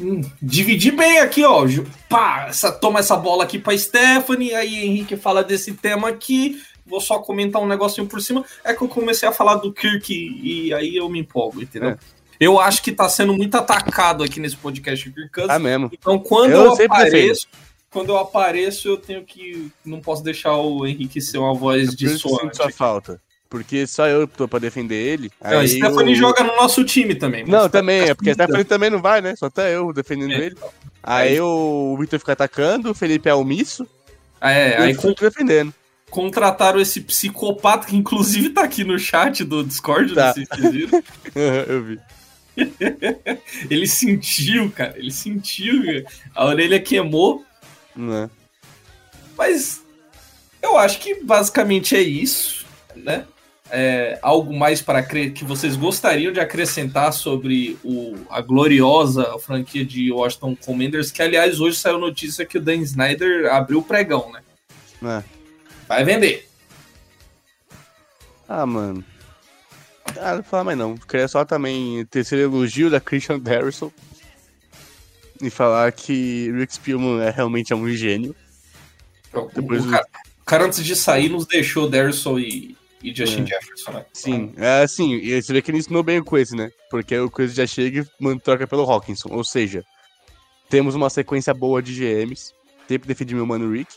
Hum, 0.00 0.20
dividir 0.42 0.94
bem 0.94 1.20
aqui, 1.20 1.44
ó. 1.44 1.64
Pá, 2.08 2.46
essa, 2.48 2.70
toma 2.70 2.98
essa 2.98 3.16
bola 3.16 3.44
aqui 3.44 3.58
pra 3.58 3.76
Stephanie, 3.78 4.52
aí 4.52 4.84
Henrique 4.84 5.16
fala 5.16 5.42
desse 5.42 5.72
tema 5.72 6.08
aqui. 6.08 6.60
Vou 6.84 7.00
só 7.00 7.20
comentar 7.20 7.62
um 7.62 7.66
negocinho 7.66 8.06
por 8.06 8.20
cima. 8.20 8.44
É 8.62 8.74
que 8.74 8.82
eu 8.82 8.88
comecei 8.88 9.26
a 9.26 9.32
falar 9.32 9.56
do 9.56 9.72
Kirk 9.72 10.12
e 10.12 10.74
aí 10.74 10.96
eu 10.96 11.08
me 11.08 11.20
empolgo, 11.20 11.62
entendeu? 11.62 11.90
É. 11.90 11.98
Eu 12.38 12.58
acho 12.60 12.82
que 12.82 12.92
tá 12.92 13.08
sendo 13.08 13.32
muito 13.32 13.54
atacado 13.56 14.22
aqui 14.24 14.40
nesse 14.40 14.56
podcast 14.56 15.10
Kirk 15.10 15.30
Cousins. 15.30 15.54
Ah, 15.54 15.58
mesmo. 15.58 15.88
Então, 15.92 16.18
quando 16.18 16.50
Eu 16.50 16.76
eu, 16.76 16.84
apareço, 16.84 17.46
quando 17.94 18.10
eu 18.10 18.18
apareço, 18.18 18.88
eu 18.88 18.98
tenho 18.98 19.24
que. 19.24 19.70
Não 19.86 20.00
posso 20.00 20.22
deixar 20.22 20.54
o 20.58 20.86
Henrique 20.86 21.20
ser 21.20 21.38
uma 21.38 21.54
voz 21.54 21.80
É 21.80 21.84
eu 21.84 21.90
sinto 21.92 21.98
dissoante. 22.12 22.56
sua 22.56 22.70
falta. 22.70 23.18
Porque 23.48 23.86
só 23.86 24.08
eu 24.08 24.26
tô 24.26 24.48
pra 24.48 24.58
defender 24.58 24.96
ele. 24.96 25.30
Não, 25.40 25.60
aí 25.60 25.68
Stephanie 25.68 26.12
eu- 26.14 26.18
joga 26.18 26.42
no 26.42 26.56
nosso 26.56 26.82
time 26.84 27.14
também. 27.14 27.44
Não, 27.46 27.62
mas- 27.62 27.70
também, 27.72 28.00
é 28.00 28.12
porque 28.14 28.30
a 28.30 28.34
Stephanie 28.34 28.64
também 28.64 28.90
não 28.90 29.00
vai, 29.00 29.20
né? 29.20 29.36
Só 29.36 29.48
tá 29.48 29.62
eu 29.70 29.92
defendendo 29.92 30.32
É. 30.32 30.46
ele. 30.46 30.56
Aí 31.02 31.40
o 31.40 31.96
Victor 31.98 32.18
fica 32.18 32.32
atacando, 32.32 32.90
o 32.90 32.94
Felipe 32.94 33.28
é 33.28 33.34
omisso, 33.34 33.86
É, 34.40 34.70
e 34.70 34.82
aí 34.82 34.92
eu 34.92 35.00
fico 35.00 35.20
defendendo. 35.20 35.72
contrataram 36.10 36.80
esse 36.80 37.00
psicopata 37.02 37.86
que 37.86 37.94
inclusive 37.96 38.48
tá 38.50 38.64
aqui 38.64 38.82
no 38.82 38.98
chat 38.98 39.44
do 39.44 39.62
Discord, 39.62 40.14
Tá. 40.14 40.32
se 40.32 40.44
vocês 40.46 40.72
viram. 40.72 41.02
eu 41.68 41.84
vi. 41.84 42.00
Ele 43.70 43.86
sentiu, 43.86 44.70
cara, 44.70 44.94
ele 44.96 45.10
sentiu, 45.10 45.84
cara. 45.84 46.04
a 46.34 46.46
orelha 46.46 46.80
queimou, 46.80 47.44
Né? 47.96 48.28
mas 49.36 49.82
eu 50.62 50.76
acho 50.76 50.98
que 50.98 51.22
basicamente 51.22 51.94
é 51.94 52.00
isso, 52.00 52.64
né? 52.96 53.26
É, 53.70 54.18
algo 54.22 54.54
mais 54.54 54.82
para 54.82 55.02
crer 55.02 55.32
que 55.32 55.44
vocês 55.44 55.74
gostariam 55.74 56.32
de 56.32 56.38
acrescentar 56.38 57.12
sobre 57.12 57.78
o, 57.82 58.14
a 58.30 58.40
gloriosa 58.40 59.38
franquia 59.38 59.84
de 59.84 60.12
Washington 60.12 60.54
Commanders, 60.54 61.10
que 61.10 61.22
aliás 61.22 61.60
hoje 61.60 61.78
saiu 61.78 61.98
notícia 61.98 62.44
que 62.44 62.58
o 62.58 62.60
Dan 62.60 62.76
Snyder 62.76 63.52
abriu 63.52 63.78
o 63.78 63.82
pregão, 63.82 64.30
né? 64.32 64.42
né? 65.00 65.24
Vai 65.88 66.04
vender. 66.04 66.48
Ah, 68.48 68.66
mano. 68.66 69.04
Ah, 70.20 70.30
não 70.30 70.36
vou 70.36 70.44
falar 70.44 70.64
mais 70.64 70.78
não. 70.78 70.96
Queria 70.96 71.26
só 71.26 71.44
também 71.44 72.04
terceiro 72.06 72.44
elogio 72.44 72.90
da 72.90 73.00
Christian 73.00 73.40
Harrison. 73.44 73.90
E 75.42 75.50
falar 75.50 75.90
que 75.92 76.50
Rick 76.52 76.74
Spielman 76.74 77.22
é 77.22 77.30
realmente 77.30 77.72
é 77.72 77.76
um 77.76 77.88
gênio. 77.90 78.34
O, 79.32 79.48
Depois 79.52 79.84
o 79.84 79.90
cara, 79.90 80.06
o 80.40 80.44
cara, 80.44 80.64
antes 80.64 80.84
de 80.84 80.94
sair 80.94 81.28
nos 81.28 81.46
deixou 81.46 81.88
Derrisson 81.88 82.38
e, 82.38 82.76
e 83.02 83.12
Justin 83.14 83.42
É. 83.42 83.46
Jefferson, 83.46 83.92
né? 83.92 84.06
Sim, 84.12 84.52
é 84.56 84.82
assim, 84.82 85.14
e 85.14 85.42
você 85.42 85.52
vê 85.52 85.60
que 85.60 85.70
ele 85.70 85.78
ensinou 85.78 86.02
bem 86.02 86.18
o 86.18 86.24
Coisa, 86.24 86.54
né? 86.54 86.70
Porque 86.90 87.18
o 87.18 87.30
Coisa 87.30 87.52
já 87.52 87.66
chega 87.66 88.02
e 88.02 88.22
manda 88.22 88.40
troca 88.40 88.66
pelo 88.66 88.88
Hawkinson. 88.88 89.30
Ou 89.32 89.42
seja, 89.44 89.84
temos 90.68 90.94
uma 90.94 91.10
sequência 91.10 91.52
boa 91.52 91.82
de 91.82 91.94
GMs. 91.94 92.52
Sempre 92.86 93.08
defendi 93.08 93.34
meu 93.34 93.46
mano 93.46 93.72
Rick. 93.72 93.92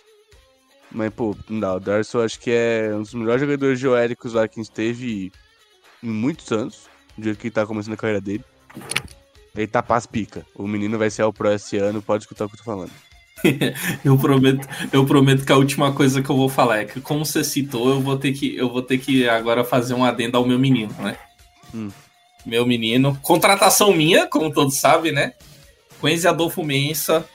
Mas, 0.91 1.13
pô, 1.13 1.35
não 1.49 1.59
dá. 1.59 1.75
O 1.75 1.79
Darcy 1.79 2.15
eu 2.15 2.21
acho 2.21 2.39
que 2.39 2.49
é 2.49 2.91
um 2.93 3.01
dos 3.01 3.13
melhores 3.13 3.41
jogadores 3.41 3.79
geoéricos 3.79 4.33
lá 4.33 4.47
que 4.47 4.59
a 4.59 4.63
gente 4.63 4.71
teve 4.71 5.31
em 6.01 6.09
muitos 6.09 6.51
anos. 6.51 6.87
Do 7.17 7.23
jeito 7.25 7.37
que 7.37 7.47
ele 7.47 7.53
tá 7.53 7.65
começando 7.65 7.93
a 7.93 7.97
carreira 7.97 8.21
dele. 8.21 8.43
Tá 9.65 9.81
paz 9.81 10.05
pica. 10.05 10.45
O 10.53 10.67
menino 10.67 10.97
vai 10.99 11.09
ser 11.09 11.23
o 11.23 11.33
pro 11.33 11.51
esse 11.51 11.77
ano, 11.77 12.01
pode 12.01 12.23
escutar 12.23 12.45
o 12.45 12.49
que 12.49 12.55
eu 12.55 12.59
tô 12.59 12.63
falando. 12.63 12.91
Eu 14.03 14.17
prometo, 14.17 14.67
eu 14.91 15.05
prometo 15.05 15.45
que 15.45 15.51
a 15.51 15.57
última 15.57 15.93
coisa 15.93 16.23
que 16.23 16.29
eu 16.29 16.35
vou 16.35 16.49
falar 16.49 16.79
é 16.79 16.85
que, 16.85 16.99
como 16.99 17.23
você 17.23 17.43
citou, 17.43 17.89
eu 17.89 18.01
vou 18.01 18.17
ter 18.17 18.33
que, 18.33 18.55
eu 18.55 18.67
vou 18.67 18.81
ter 18.81 18.97
que 18.97 19.29
agora 19.29 19.63
fazer 19.63 19.93
um 19.93 20.03
adendo 20.03 20.37
ao 20.37 20.45
meu 20.45 20.57
menino, 20.57 20.91
né? 20.97 21.15
Hum. 21.73 21.91
Meu 22.43 22.65
menino. 22.65 23.17
Contratação 23.21 23.93
minha, 23.93 24.25
como 24.25 24.51
todos 24.51 24.79
sabem, 24.79 25.11
né? 25.11 25.33
Quenzi 26.01 26.27
Adolfo 26.27 26.63
Mensa. 26.63 27.25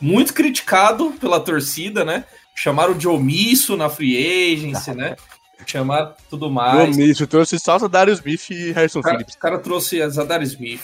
Muito 0.00 0.32
criticado 0.32 1.12
pela 1.20 1.38
torcida, 1.40 2.04
né? 2.04 2.24
Chamaram 2.54 2.96
de 2.96 3.06
omisso 3.06 3.76
na 3.76 3.88
free 3.88 4.16
agency, 4.54 4.92
né? 4.92 5.16
Chamaram 5.66 6.14
tudo 6.28 6.50
mais. 6.50 6.96
O 6.96 6.98
Micho 6.98 7.26
trouxe 7.26 7.58
só 7.58 7.76
o 7.76 7.88
Darius 7.88 8.18
Smith 8.18 8.50
e 8.50 8.72
Harrison 8.72 9.00
O 9.00 9.02
cara, 9.02 9.16
Phillips. 9.16 9.34
o 9.34 9.38
cara 9.38 9.58
trouxe 9.58 10.02
a 10.02 10.08
Zadar 10.08 10.42
Smith, 10.42 10.82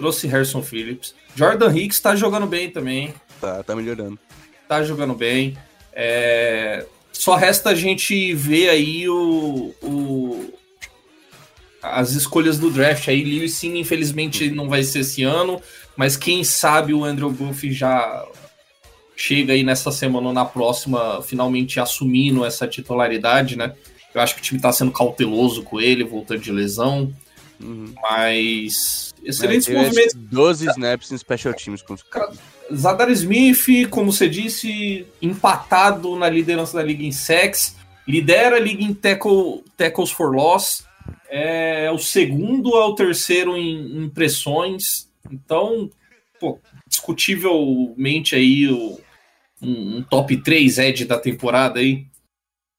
trouxe 0.00 0.26
Harrison 0.26 0.62
Phillips. 0.62 1.14
Jordan 1.36 1.76
Hicks 1.76 2.00
tá 2.00 2.16
jogando 2.16 2.46
bem 2.46 2.70
também. 2.70 3.12
Tá, 3.38 3.62
tá 3.62 3.76
melhorando. 3.76 4.18
Tá 4.66 4.82
jogando 4.82 5.14
bem. 5.14 5.58
É, 5.92 6.86
Só 7.12 7.34
resta 7.34 7.70
a 7.70 7.74
gente 7.74 8.32
ver 8.32 8.70
aí 8.70 9.06
o, 9.06 9.74
o... 9.82 10.54
as 11.82 12.12
escolhas 12.12 12.58
do 12.58 12.70
draft. 12.70 13.08
Aí 13.08 13.22
Lewis 13.22 13.54
sim, 13.54 13.78
infelizmente, 13.78 14.50
não 14.50 14.70
vai 14.70 14.82
ser 14.82 15.00
esse 15.00 15.22
ano. 15.22 15.60
Mas 15.94 16.16
quem 16.16 16.42
sabe 16.42 16.94
o 16.94 17.04
Andrew 17.04 17.30
Booth 17.30 17.70
já 17.70 18.26
chega 19.14 19.52
aí 19.52 19.62
nessa 19.62 19.92
semana 19.92 20.28
ou 20.28 20.32
na 20.32 20.46
próxima, 20.46 21.20
finalmente 21.20 21.78
assumindo 21.78 22.42
essa 22.42 22.66
titularidade, 22.66 23.54
né? 23.54 23.74
Eu 24.14 24.22
acho 24.22 24.34
que 24.34 24.40
o 24.40 24.44
time 24.44 24.60
tá 24.60 24.72
sendo 24.72 24.92
cauteloso 24.92 25.62
com 25.62 25.78
ele, 25.78 26.04
voltando 26.04 26.40
de 26.40 26.50
lesão. 26.50 27.12
Uhum. 27.62 27.92
Mas. 28.02 29.14
Excelentes 29.22 29.68
Mas 29.68 29.76
movimentos. 29.76 30.12
que 30.14 30.18
12 30.18 30.70
snaps 30.70 31.12
em 31.12 31.18
special 31.18 31.54
teams 31.54 31.82
com 31.82 31.94
os 31.94 32.02
caras. 32.02 32.38
Zadar 32.72 33.10
Smith, 33.10 33.88
como 33.90 34.12
você 34.12 34.28
disse, 34.28 35.06
empatado 35.20 36.16
na 36.16 36.28
liderança 36.28 36.76
da 36.76 36.82
liga 36.82 37.02
em 37.02 37.12
sacks, 37.12 37.76
lidera 38.06 38.56
a 38.56 38.60
liga 38.60 38.82
em 38.82 38.94
tackle, 38.94 39.64
tackles 39.76 40.10
for 40.10 40.34
loss, 40.34 40.84
é 41.28 41.90
o 41.90 41.98
segundo 41.98 42.74
ao 42.76 42.94
terceiro 42.94 43.56
em 43.56 44.04
impressões. 44.04 45.08
Então, 45.30 45.90
pô, 46.38 46.58
discutivelmente 46.86 48.34
aí 48.34 48.68
o, 48.68 49.00
um, 49.60 49.98
um 49.98 50.02
top 50.02 50.36
3 50.36 50.78
edge 50.78 51.04
da 51.04 51.18
temporada 51.18 51.80
aí. 51.80 52.06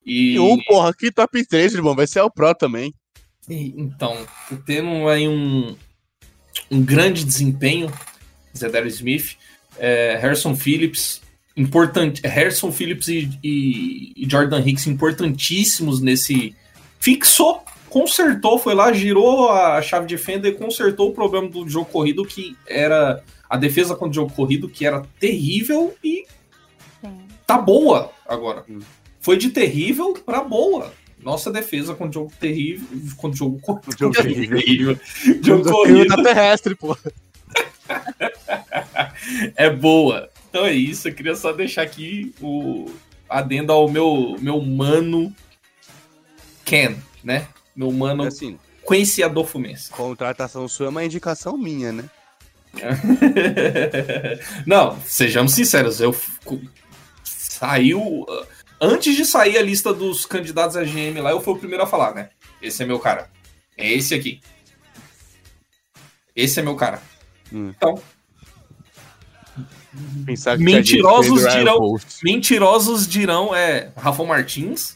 E, 0.05 0.39
um, 0.39 0.57
porra, 0.63 0.89
aqui 0.89 1.11
top 1.11 1.45
3, 1.45 1.75
irmão. 1.75 1.95
Vai 1.95 2.07
ser 2.07 2.21
o 2.21 2.31
Pro 2.31 2.55
também. 2.55 2.93
Então, 3.49 4.17
tendo 4.65 5.07
aí 5.07 5.27
um, 5.27 5.75
um 6.69 6.81
grande 6.83 7.23
desempenho, 7.25 7.91
Zadar 8.55 8.85
Smith, 8.87 9.35
é, 9.77 10.17
Harrison 10.21 10.55
Phillips, 10.55 11.21
importante, 11.57 12.21
Harrison 12.25 12.71
Phillips 12.71 13.07
e, 13.07 13.29
e- 13.43 14.13
e 14.15 14.29
Jordan 14.29 14.61
Hicks 14.65 14.87
importantíssimos 14.87 16.01
nesse. 16.01 16.55
Fixou, 16.99 17.63
consertou, 17.89 18.59
foi 18.59 18.75
lá, 18.75 18.93
girou 18.93 19.49
a 19.49 19.81
chave 19.81 20.05
de 20.05 20.17
fenda 20.17 20.47
e 20.47 20.53
consertou 20.53 21.09
o 21.09 21.13
problema 21.13 21.49
do 21.49 21.67
jogo 21.67 21.89
corrido, 21.89 22.23
que 22.23 22.55
era 22.67 23.23
a 23.49 23.57
defesa 23.57 23.95
contra 23.95 24.11
o 24.11 24.13
jogo 24.13 24.33
corrido, 24.33 24.69
que 24.69 24.85
era 24.85 25.01
terrível 25.19 25.93
e 26.03 26.25
Sim. 27.01 27.17
tá 27.45 27.57
boa 27.57 28.11
agora. 28.27 28.63
Hum. 28.69 28.79
Foi 29.19 29.35
de 29.37 29.49
terrível 29.49 30.13
pra 30.25 30.41
boa. 30.43 30.93
Nossa 31.23 31.51
defesa 31.51 31.93
contra 31.93 32.19
o 32.19 32.23
jogo 32.23 32.33
terrível. 32.39 32.87
Contra 33.15 33.35
o 33.35 33.37
jogo 33.37 33.59
corrido. 33.61 33.91
Jogo 33.97 34.15
terrível. 34.15 34.99
Jogo 35.43 35.71
corrido 35.71 36.23
terrestre, 36.23 36.75
porra. 36.75 36.99
é 39.55 39.69
boa. 39.69 40.29
Então 40.49 40.65
é 40.65 40.73
isso. 40.73 41.07
Eu 41.07 41.13
queria 41.13 41.35
só 41.35 41.53
deixar 41.53 41.83
aqui 41.83 42.33
o 42.41 42.91
adendo 43.29 43.71
ao 43.71 43.89
meu, 43.89 44.35
meu 44.39 44.61
mano 44.61 45.33
Ken, 46.65 46.95
né? 47.23 47.47
Meu 47.75 47.91
mano 47.91 48.23
Assim, 48.23 48.59
Quincy 48.87 49.23
Adolfo 49.23 49.57
Mendes. 49.57 49.87
contratação 49.89 50.67
sua 50.67 50.87
é 50.87 50.89
uma 50.89 51.05
indicação 51.05 51.57
minha, 51.57 51.91
né? 51.91 52.09
Não, 54.65 54.99
sejamos 55.01 55.53
sinceros, 55.53 55.99
eu 55.99 56.15
saiu 57.23 58.25
antes 58.81 59.15
de 59.15 59.23
sair 59.23 59.57
a 59.57 59.61
lista 59.61 59.93
dos 59.93 60.25
candidatos 60.25 60.75
a 60.75 60.83
GM 60.83 61.19
lá, 61.21 61.29
eu 61.31 61.39
fui 61.41 61.53
o 61.53 61.57
primeiro 61.57 61.83
a 61.83 61.87
falar, 61.87 62.13
né? 62.15 62.29
Esse 62.61 62.83
é 62.83 62.85
meu 62.85 62.99
cara. 62.99 63.29
É 63.77 63.89
esse 63.93 64.13
aqui. 64.15 64.41
Esse 66.35 66.59
é 66.59 66.63
meu 66.63 66.75
cara. 66.75 67.01
Hum. 67.53 67.69
Então, 67.75 68.01
Pensar 70.25 70.57
que 70.57 70.63
Mentirosos 70.63 71.41
dirão- 71.51 71.77
Post. 71.77 72.23
mentirosos 72.23 73.05
dirão 73.05 73.53
é 73.53 73.91
Rafa 73.97 74.23
Martins. 74.23 74.95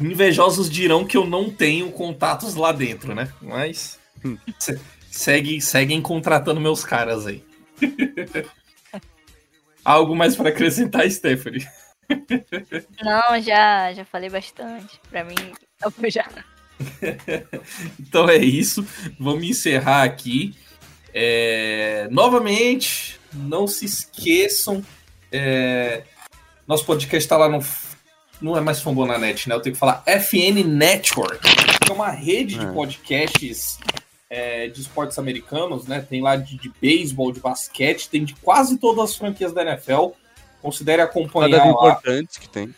Invejosos 0.00 0.68
dirão 0.70 1.04
que 1.04 1.16
eu 1.16 1.26
não 1.26 1.50
tenho 1.50 1.90
contatos 1.90 2.54
lá 2.54 2.70
dentro, 2.70 3.14
né? 3.14 3.32
Mas 3.40 3.98
Hum. 4.24 4.36
se- 4.58 4.78
segue, 5.10 5.60
seguem 5.60 6.00
contratando 6.02 6.60
meus 6.60 6.84
caras 6.84 7.26
aí. 7.26 7.42
Algo 9.86 10.16
mais 10.16 10.34
para 10.34 10.48
acrescentar, 10.48 11.08
Stephanie? 11.10 11.64
Não, 13.02 13.40
já, 13.40 13.92
já 13.92 14.04
falei 14.04 14.28
bastante. 14.28 15.00
Pra 15.08 15.22
mim, 15.24 15.34
eu 15.82 16.10
já. 16.10 16.26
Então 17.98 18.28
é 18.28 18.36
isso. 18.36 18.86
Vamos 19.18 19.44
encerrar 19.44 20.02
aqui. 20.02 20.54
É, 21.14 22.08
Novamente, 22.10 23.18
não 23.32 23.66
se 23.66 23.84
esqueçam. 23.86 24.84
é, 25.32 26.02
Nosso 26.66 26.84
podcast 26.84 27.24
está 27.24 27.36
lá 27.36 27.48
no. 27.48 27.60
Não 28.42 28.56
é 28.56 28.60
mais 28.60 28.80
Fambonanet, 28.82 29.48
né? 29.48 29.54
Eu 29.54 29.60
tenho 29.62 29.72
que 29.74 29.78
falar 29.78 30.02
FN 30.06 30.62
Network, 30.66 31.40
que 31.40 31.90
é 31.90 31.94
uma 31.94 32.10
rede 32.10 32.58
de 32.58 32.66
É. 32.66 32.72
podcasts 32.72 33.78
é, 34.28 34.68
de 34.68 34.80
esportes 34.80 35.18
americanos, 35.18 35.86
né? 35.86 36.04
Tem 36.08 36.20
lá 36.20 36.36
de, 36.36 36.56
de 36.56 36.72
beisebol, 36.80 37.32
de 37.32 37.40
basquete, 37.40 38.08
tem 38.08 38.24
de 38.24 38.34
quase 38.34 38.78
todas 38.78 39.10
as 39.10 39.16
franquias 39.16 39.52
da 39.52 39.62
NFL. 39.62 40.08
Considere 40.60 41.02
acompanhar 41.02 41.64
lá. 41.64 41.70
importantes 41.70 42.36
que 42.38 42.48
tem. 42.48 42.74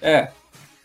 É. 0.00 0.28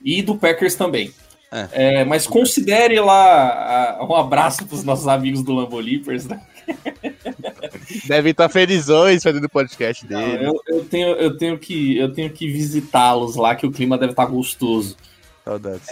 E 0.01 0.21
do 0.21 0.37
Packers 0.37 0.75
também. 0.75 1.13
É. 1.51 1.67
É, 1.71 2.05
mas 2.05 2.27
considere 2.27 2.99
lá 2.99 3.99
um 4.01 4.15
abraço 4.15 4.65
para 4.65 4.75
os 4.75 4.83
nossos 4.83 5.07
amigos 5.07 5.43
do 5.43 5.53
Lambolipers, 5.53 6.25
né? 6.25 6.41
Devem 8.05 8.31
estar 8.31 8.49
felizões 8.49 9.23
fazendo 9.23 9.45
o 9.45 9.49
podcast 9.49 10.05
Não, 10.09 10.19
dele. 10.19 10.45
eu, 10.45 10.61
eu 10.67 10.85
tenho, 10.85 11.07
eu 11.09 11.37
tenho 11.37 11.57
que, 11.57 11.97
eu 11.97 12.13
tenho 12.13 12.29
que 12.29 12.51
visitá-los 12.51 13.37
lá, 13.37 13.55
que 13.55 13.65
o 13.65 13.71
clima 13.71 13.97
deve 13.97 14.11
estar 14.11 14.25
gostoso. 14.25 14.97
Saudades. 15.45 15.87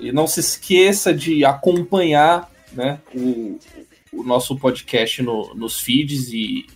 E 0.00 0.10
não 0.10 0.26
se 0.26 0.40
esqueça 0.40 1.14
de 1.14 1.44
acompanhar 1.44 2.49
né, 2.72 2.98
o, 3.14 3.58
o 4.12 4.22
nosso 4.22 4.56
podcast 4.56 5.22
no- 5.22 5.54
nos 5.54 5.80
feeds 5.80 6.32
e, 6.32 6.66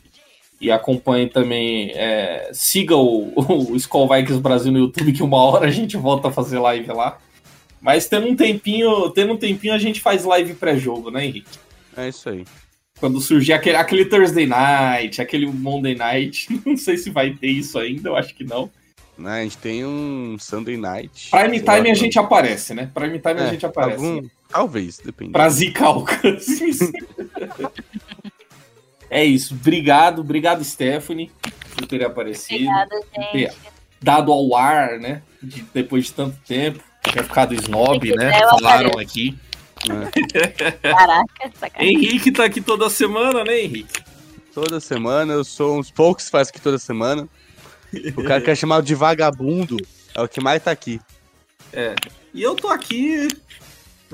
e 0.61 0.71
acompanhe 0.71 1.29
também. 1.29 1.91
é, 1.95 2.51
siga 2.53 2.97
o, 2.97 3.33
o 3.71 3.77
Skull 3.77 4.09
Vikings 4.09 4.41
Brasil 4.41 4.73
no 4.73 4.79
YouTube, 4.79 5.13
que 5.13 5.23
uma 5.23 5.39
hora 5.43 5.67
a 5.67 5.71
gente 5.71 5.97
volta 5.97 6.29
a 6.29 6.33
fazer 6.33 6.59
live 6.59 6.89
lá. 6.93 7.19
Mas 7.81 8.09
tendo 8.09 8.27
um 8.27 8.35
tempinho, 8.37 9.11
tendo 9.11 9.35
um 9.35 9.37
tempinho, 9.37 9.75
a 9.75 9.79
gente 9.79 10.01
faz 10.01 10.25
live 10.25 10.55
pré-jogo, 10.55 11.11
né, 11.11 11.27
Henrique? 11.27 11.59
É 11.97 12.09
isso 12.09 12.29
aí. 12.31 12.45
Quando 12.99 13.21
surgir 13.21 13.53
aquele, 13.53 13.77
aquele 13.77 14.05
Thursday 14.07 14.47
Night, 14.47 15.21
aquele 15.21 15.47
Monday 15.47 15.95
Night. 15.95 16.49
Não 16.65 16.77
sei 16.77 16.97
se 16.97 17.11
vai 17.11 17.35
ter 17.35 17.49
isso 17.49 17.79
ainda, 17.79 18.09
eu 18.09 18.17
acho 18.17 18.35
que 18.35 18.43
não. 18.45 18.71
Né, 19.19 19.41
a 19.41 19.43
gente 19.43 19.59
tem 19.59 19.85
um 19.85 20.37
Sunday 20.41 20.77
Night. 20.77 21.31
Prime 21.31 21.61
Time 21.61 21.91
a 21.91 21.95
gente 21.95 22.19
aparece, 22.19 22.73
né? 22.75 22.91
Prime 22.95 23.19
Time 23.19 23.41
a 23.41 23.45
é, 23.45 23.51
gente 23.51 23.67
aparece. 23.67 24.05
algum- 24.05 24.27
Talvez, 24.55 24.99
depende. 24.99 25.33
Pra 25.33 25.49
zicar 25.49 25.91
o 25.99 26.05
Cousins. 26.07 26.79
é 29.11 29.25
isso. 29.25 29.53
Obrigado, 29.55 30.21
obrigado, 30.21 30.63
Stephanie, 30.65 31.29
por 31.77 31.87
ter 31.89 32.05
aparecido. 32.05 32.71
Obrigada, 32.71 33.01
gente. 33.33 33.53
Dado 34.01 34.31
ao 34.31 34.55
ar, 34.55 35.01
né? 35.01 35.23
de- 35.43 35.65
depois 35.75 36.05
de 36.07 36.13
tanto 36.13 36.37
tempo. 36.47 36.79
Tinha 37.03 37.25
ficado 37.25 37.53
snob, 37.55 38.15
né? 38.17 38.31
Falaram 38.43 38.91
apareço. 38.91 38.99
aqui. 39.01 39.39
Caraca, 40.83 41.51
sacanagem. 41.59 41.95
Henrique 41.97 42.31
tá 42.31 42.45
aqui 42.45 42.61
toda 42.61 42.89
semana, 42.89 43.43
né, 43.45 43.61
Henrique? 43.61 44.03
Toda 44.55 44.79
semana, 44.79 45.33
eu 45.33 45.43
sou 45.45 45.79
uns 45.81 45.91
poucos 45.91 46.27
que 46.27 46.31
faz 46.31 46.49
aqui 46.49 46.61
toda 46.61 46.79
semana. 46.79 47.29
O 48.17 48.23
cara 48.23 48.41
que 48.41 48.51
é 48.51 48.55
chamado 48.55 48.85
de 48.85 48.95
vagabundo 48.95 49.77
é 50.15 50.23
o 50.23 50.29
que 50.29 50.41
mais 50.41 50.63
tá 50.63 50.71
aqui. 50.71 51.01
E 52.33 52.43
eu 52.43 52.55
tô 52.55 52.69
aqui. 52.69 53.29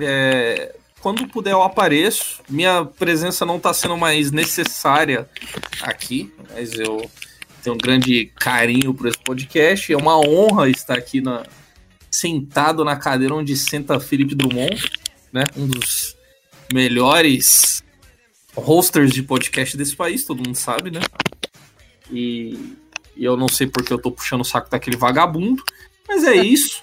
É, 0.02 0.74
quando 1.00 1.26
puder, 1.28 1.52
eu 1.52 1.62
apareço. 1.62 2.40
Minha 2.48 2.84
presença 2.84 3.44
não 3.46 3.58
tá 3.58 3.72
sendo 3.72 3.96
mais 3.96 4.30
necessária 4.30 5.28
aqui, 5.82 6.32
mas 6.52 6.72
eu 6.74 7.10
tenho 7.62 7.74
um 7.74 7.78
grande 7.78 8.26
carinho 8.38 8.92
por 8.94 9.06
esse 9.06 9.18
podcast. 9.18 9.92
É 9.92 9.96
uma 9.96 10.18
honra 10.18 10.68
estar 10.68 10.96
aqui 10.98 11.20
na- 11.20 11.44
sentado 12.10 12.84
na 12.84 12.96
cadeira 12.96 13.34
onde 13.34 13.56
senta 13.56 14.00
Felipe 14.00 14.34
Drummond, 14.34 14.90
né? 15.32 15.44
Um 15.56 15.66
dos 15.66 16.16
melhores 16.72 17.82
hosters 18.54 19.12
de 19.12 19.22
podcast 19.22 19.76
desse 19.76 19.94
país, 19.96 20.24
todo 20.24 20.38
mundo 20.44 20.56
sabe, 20.56 20.90
né? 20.90 21.00
E, 22.10 22.76
e 23.16 23.24
eu 23.24 23.36
não 23.36 23.48
sei 23.48 23.66
porque 23.66 23.92
eu 23.92 23.98
tô 23.98 24.10
puxando 24.10 24.40
o 24.40 24.44
saco 24.44 24.68
daquele 24.70 24.96
vagabundo, 24.96 25.62
mas 26.08 26.24
é 26.24 26.34
isso. 26.34 26.82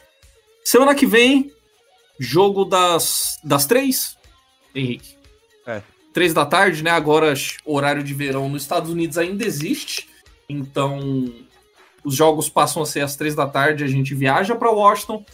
Semana 0.63 0.95
que 0.95 1.05
vem, 1.05 1.51
jogo 2.20 2.65
das, 2.65 3.39
das 3.43 3.65
três, 3.65 4.18
Henrique. 4.74 5.15
É. 5.65 5.82
Três 6.13 6.34
da 6.34 6.45
tarde, 6.45 6.84
né? 6.84 6.91
Agora, 6.91 7.34
horário 7.65 8.03
de 8.03 8.13
verão 8.13 8.49
nos 8.49 8.63
Estados 8.63 8.89
Unidos 8.89 9.18
ainda 9.18 9.45
existe. 9.45 10.09
Então, 10.49 11.32
os 12.03 12.15
jogos 12.15 12.49
passam 12.49 12.82
a 12.82 12.86
ser 12.86 13.01
às 13.01 13.15
três 13.15 13.36
da 13.36 13.47
tarde. 13.47 13.84
A 13.84 13.88
gente 13.88 14.15
viaja 14.15 14.55
para 14.55 14.72
Washington 14.72 15.26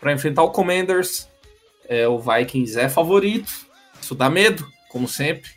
para 0.00 0.12
enfrentar 0.12 0.42
o 0.42 0.50
Commanders. 0.50 1.28
É, 1.88 2.08
o 2.08 2.18
Vikings 2.18 2.78
é 2.78 2.88
favorito. 2.88 3.52
Isso 4.00 4.14
dá 4.14 4.30
medo, 4.30 4.66
como 4.88 5.08
sempre. 5.08 5.50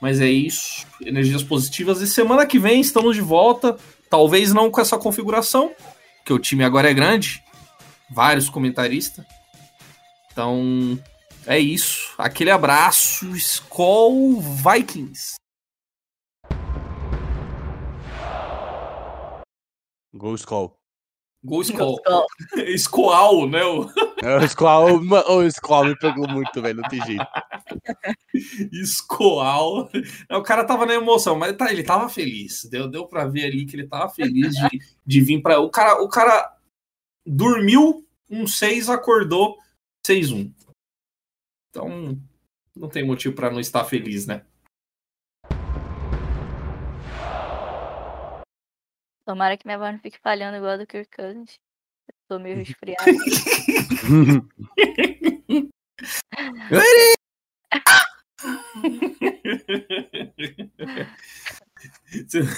Mas 0.00 0.20
é 0.20 0.28
isso. 0.28 0.86
Energias 1.04 1.42
positivas. 1.42 2.00
E 2.00 2.06
semana 2.06 2.46
que 2.46 2.58
vem 2.58 2.80
estamos 2.80 3.16
de 3.16 3.22
volta. 3.22 3.76
Talvez 4.10 4.52
não 4.52 4.70
com 4.70 4.80
essa 4.80 4.98
configuração, 4.98 5.74
que 6.24 6.32
o 6.32 6.38
time 6.38 6.62
agora 6.62 6.90
é 6.90 6.94
grande. 6.94 7.42
Vários 8.10 8.48
comentaristas. 8.48 9.24
Então, 10.34 10.98
é 11.46 11.60
isso. 11.60 12.12
Aquele 12.18 12.50
abraço. 12.50 13.24
Skol 13.36 14.40
Vikings. 14.40 15.36
Gol 20.12 20.34
Skol. 20.34 20.76
Gol 21.44 21.62
Skol. 21.62 22.00
Skoal, 22.76 23.48
né? 23.48 23.62
O... 23.64 23.88
É, 24.24 24.38
o 24.38 24.44
Skol, 24.44 24.98
o 24.98 25.42
Skol 25.44 25.84
me 25.84 25.96
pegou 25.96 26.28
muito, 26.28 26.60
velho. 26.60 26.80
Não 26.80 26.88
tem 26.88 27.00
jeito. 27.04 27.24
Skoal. 28.72 29.88
O 30.32 30.42
cara 30.42 30.64
tava 30.64 30.84
na 30.84 30.94
emoção, 30.94 31.38
mas 31.38 31.56
tá, 31.56 31.70
ele 31.70 31.84
tava 31.84 32.08
feliz. 32.08 32.64
Deu, 32.64 32.88
deu 32.88 33.06
pra 33.06 33.24
ver 33.24 33.44
ali 33.44 33.66
que 33.66 33.76
ele 33.76 33.86
tava 33.86 34.08
feliz 34.08 34.52
de, 34.52 34.80
de 35.06 35.20
vir 35.20 35.40
pra. 35.40 35.60
O 35.60 35.70
cara, 35.70 36.02
o 36.02 36.08
cara 36.08 36.56
dormiu 37.24 38.04
um 38.28 38.48
6, 38.48 38.90
acordou 38.90 39.62
6-1. 40.06 40.52
Então, 41.70 42.18
não 42.76 42.88
tem 42.88 43.04
motivo 43.04 43.34
para 43.34 43.50
não 43.50 43.60
estar 43.60 43.84
feliz, 43.84 44.26
né? 44.26 44.44
Tomara 49.26 49.56
que 49.56 49.66
minha 49.66 49.78
voz 49.78 49.92
não 49.92 50.00
fique 50.00 50.18
falhando 50.20 50.58
igual 50.58 50.72
a 50.72 50.76
do 50.76 50.86
Kirk 50.86 51.08
Cousins. 51.16 51.58
Eu 52.06 52.14
tô 52.28 52.38
meio 52.38 52.56
resfriado. 52.56 53.04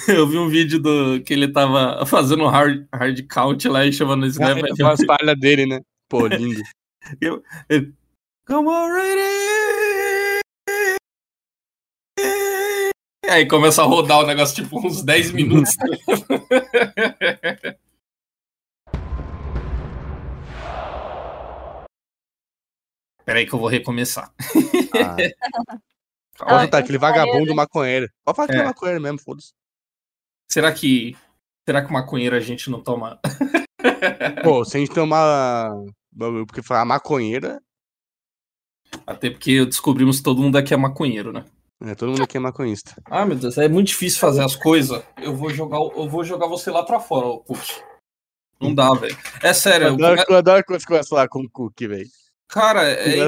Eu 0.07 0.27
vi 0.27 0.37
um 0.37 0.49
vídeo 0.49 0.79
do 0.79 1.21
que 1.23 1.33
ele 1.33 1.51
tava 1.51 2.05
fazendo 2.05 2.43
um 2.43 2.47
hard, 2.47 2.87
hard 2.93 3.27
count 3.27 3.67
lá 3.67 3.85
e 3.85 3.93
chamando 3.93 4.25
esse 4.25 4.37
cara. 4.37 4.59
É, 4.59 4.83
uma 4.83 4.97
falha 4.97 5.35
dele, 5.35 5.65
né? 5.65 5.81
Pô, 6.09 6.27
lindo. 6.27 6.61
Eu, 7.21 7.43
ele, 7.69 7.93
Come 8.47 8.69
on, 8.69 8.93
ready! 8.93 10.41
Aí 13.29 13.45
começa 13.45 13.81
a 13.81 13.85
rodar 13.85 14.19
o 14.19 14.25
negócio 14.25 14.55
tipo 14.55 14.79
uns 14.79 15.03
10 15.03 15.33
minutos. 15.33 15.75
Peraí 23.25 23.45
que 23.45 23.53
eu 23.53 23.59
vou 23.59 23.67
recomeçar. 23.67 24.33
Ah. 24.95 25.17
Pode 26.39 26.71
tá, 26.71 26.77
aquele 26.77 26.97
vagabundo 26.97 27.53
maconheiro. 27.53 28.09
Pode 28.23 28.37
falar 28.37 28.47
que 28.47 28.55
é, 28.55 28.59
é 28.59 28.63
maconheiro 28.63 29.01
mesmo, 29.01 29.19
foda-se. 29.19 29.51
Será 30.49 30.71
que. 30.71 31.17
Será 31.67 31.85
que 31.85 31.91
maconheiro 31.91 32.37
a 32.37 32.39
gente 32.39 32.69
não 32.69 32.81
toma? 32.81 33.19
Pô, 34.41 34.63
se 34.63 34.77
a 34.77 34.79
gente 34.79 34.93
tomar. 34.93 35.73
Porque 36.17 36.61
falar 36.61 36.85
maconheira. 36.85 37.61
Até 39.05 39.29
porque 39.29 39.65
descobrimos 39.65 40.17
que 40.17 40.23
todo 40.23 40.41
mundo 40.41 40.57
aqui 40.57 40.73
é 40.73 40.77
maconheiro, 40.77 41.31
né? 41.31 41.45
É, 41.81 41.93
todo 41.93 42.09
mundo 42.09 42.23
aqui 42.23 42.37
é 42.37 42.39
maconhista. 42.39 42.95
Ah, 43.05 43.25
meu 43.25 43.35
Deus, 43.35 43.57
é 43.57 43.67
muito 43.67 43.87
difícil 43.87 44.19
fazer 44.19 44.43
as 44.43 44.55
coisas. 44.55 45.03
Eu 45.21 45.35
vou 45.35 45.49
jogar, 45.51 45.77
eu 45.77 46.09
vou 46.09 46.23
jogar 46.23 46.47
você 46.47 46.71
lá 46.71 46.83
pra 46.83 46.99
fora, 46.99 47.27
o 47.27 47.39
Cook. 47.39 47.67
Não 48.59 48.73
dá, 48.73 48.91
velho. 48.93 49.15
É 49.43 49.53
sério. 49.53 49.87
Eu 49.87 49.93
adoro, 49.93 50.23
eu 50.27 50.37
adoro 50.37 50.63
quando 50.65 50.79
você 50.79 50.87
começa 50.87 51.07
a 51.07 51.09
falar 51.09 51.27
com 51.27 51.41
o 51.41 51.49
Cook, 51.49 51.79
velho. 51.81 52.09
Cara, 52.47 52.89
é, 52.89 53.27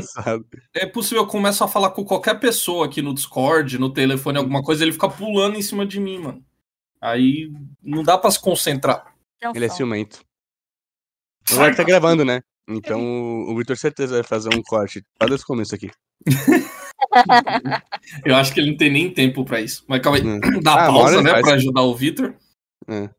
é 0.74 0.86
possível 0.86 1.24
eu 1.24 1.28
começo 1.28 1.62
a 1.64 1.68
falar 1.68 1.90
com 1.92 2.06
qualquer 2.06 2.40
pessoa 2.40 2.86
aqui 2.86 3.02
no 3.02 3.14
Discord, 3.14 3.78
no 3.78 3.92
telefone, 3.92 4.38
alguma 4.38 4.64
coisa, 4.64 4.84
ele 4.84 4.94
fica 4.94 5.10
pulando 5.10 5.58
em 5.58 5.62
cima 5.62 5.86
de 5.86 6.00
mim, 6.00 6.20
mano. 6.20 6.44
Aí 7.02 7.52
não 7.84 8.02
dá 8.02 8.18
pra 8.18 8.32
se 8.32 8.40
concentrar. 8.40 9.14
Ele 9.54 9.66
é 9.66 9.70
ciumento. 9.70 10.22
Agora 11.52 11.76
tá 11.76 11.84
gravando, 11.84 12.24
né? 12.24 12.42
Então 12.70 13.02
o 13.02 13.58
Victor 13.58 13.78
certeza 13.78 14.16
vai 14.16 14.24
fazer 14.24 14.50
um 14.54 14.62
corte. 14.62 15.04
Olha 15.22 15.34
esse 15.34 15.46
começo 15.46 15.74
aqui. 15.74 15.90
eu 18.26 18.36
acho 18.36 18.54
que 18.54 18.60
ele 18.60 18.72
não 18.72 18.78
tem 18.78 18.92
nem 18.92 19.12
tempo 19.12 19.44
pra 19.44 19.60
isso. 19.60 19.84
Mas 19.88 20.02
calma 20.02 20.20
aí, 20.20 20.26
hum. 20.26 20.40
dá 20.62 20.86
ah, 20.86 20.88
pausa, 20.88 21.22
né? 21.22 21.32
Faz... 21.32 21.42
Pra 21.42 21.54
ajudar 21.54 21.82
o 21.82 21.96
Victor. 21.96 22.36
É. 22.88 23.10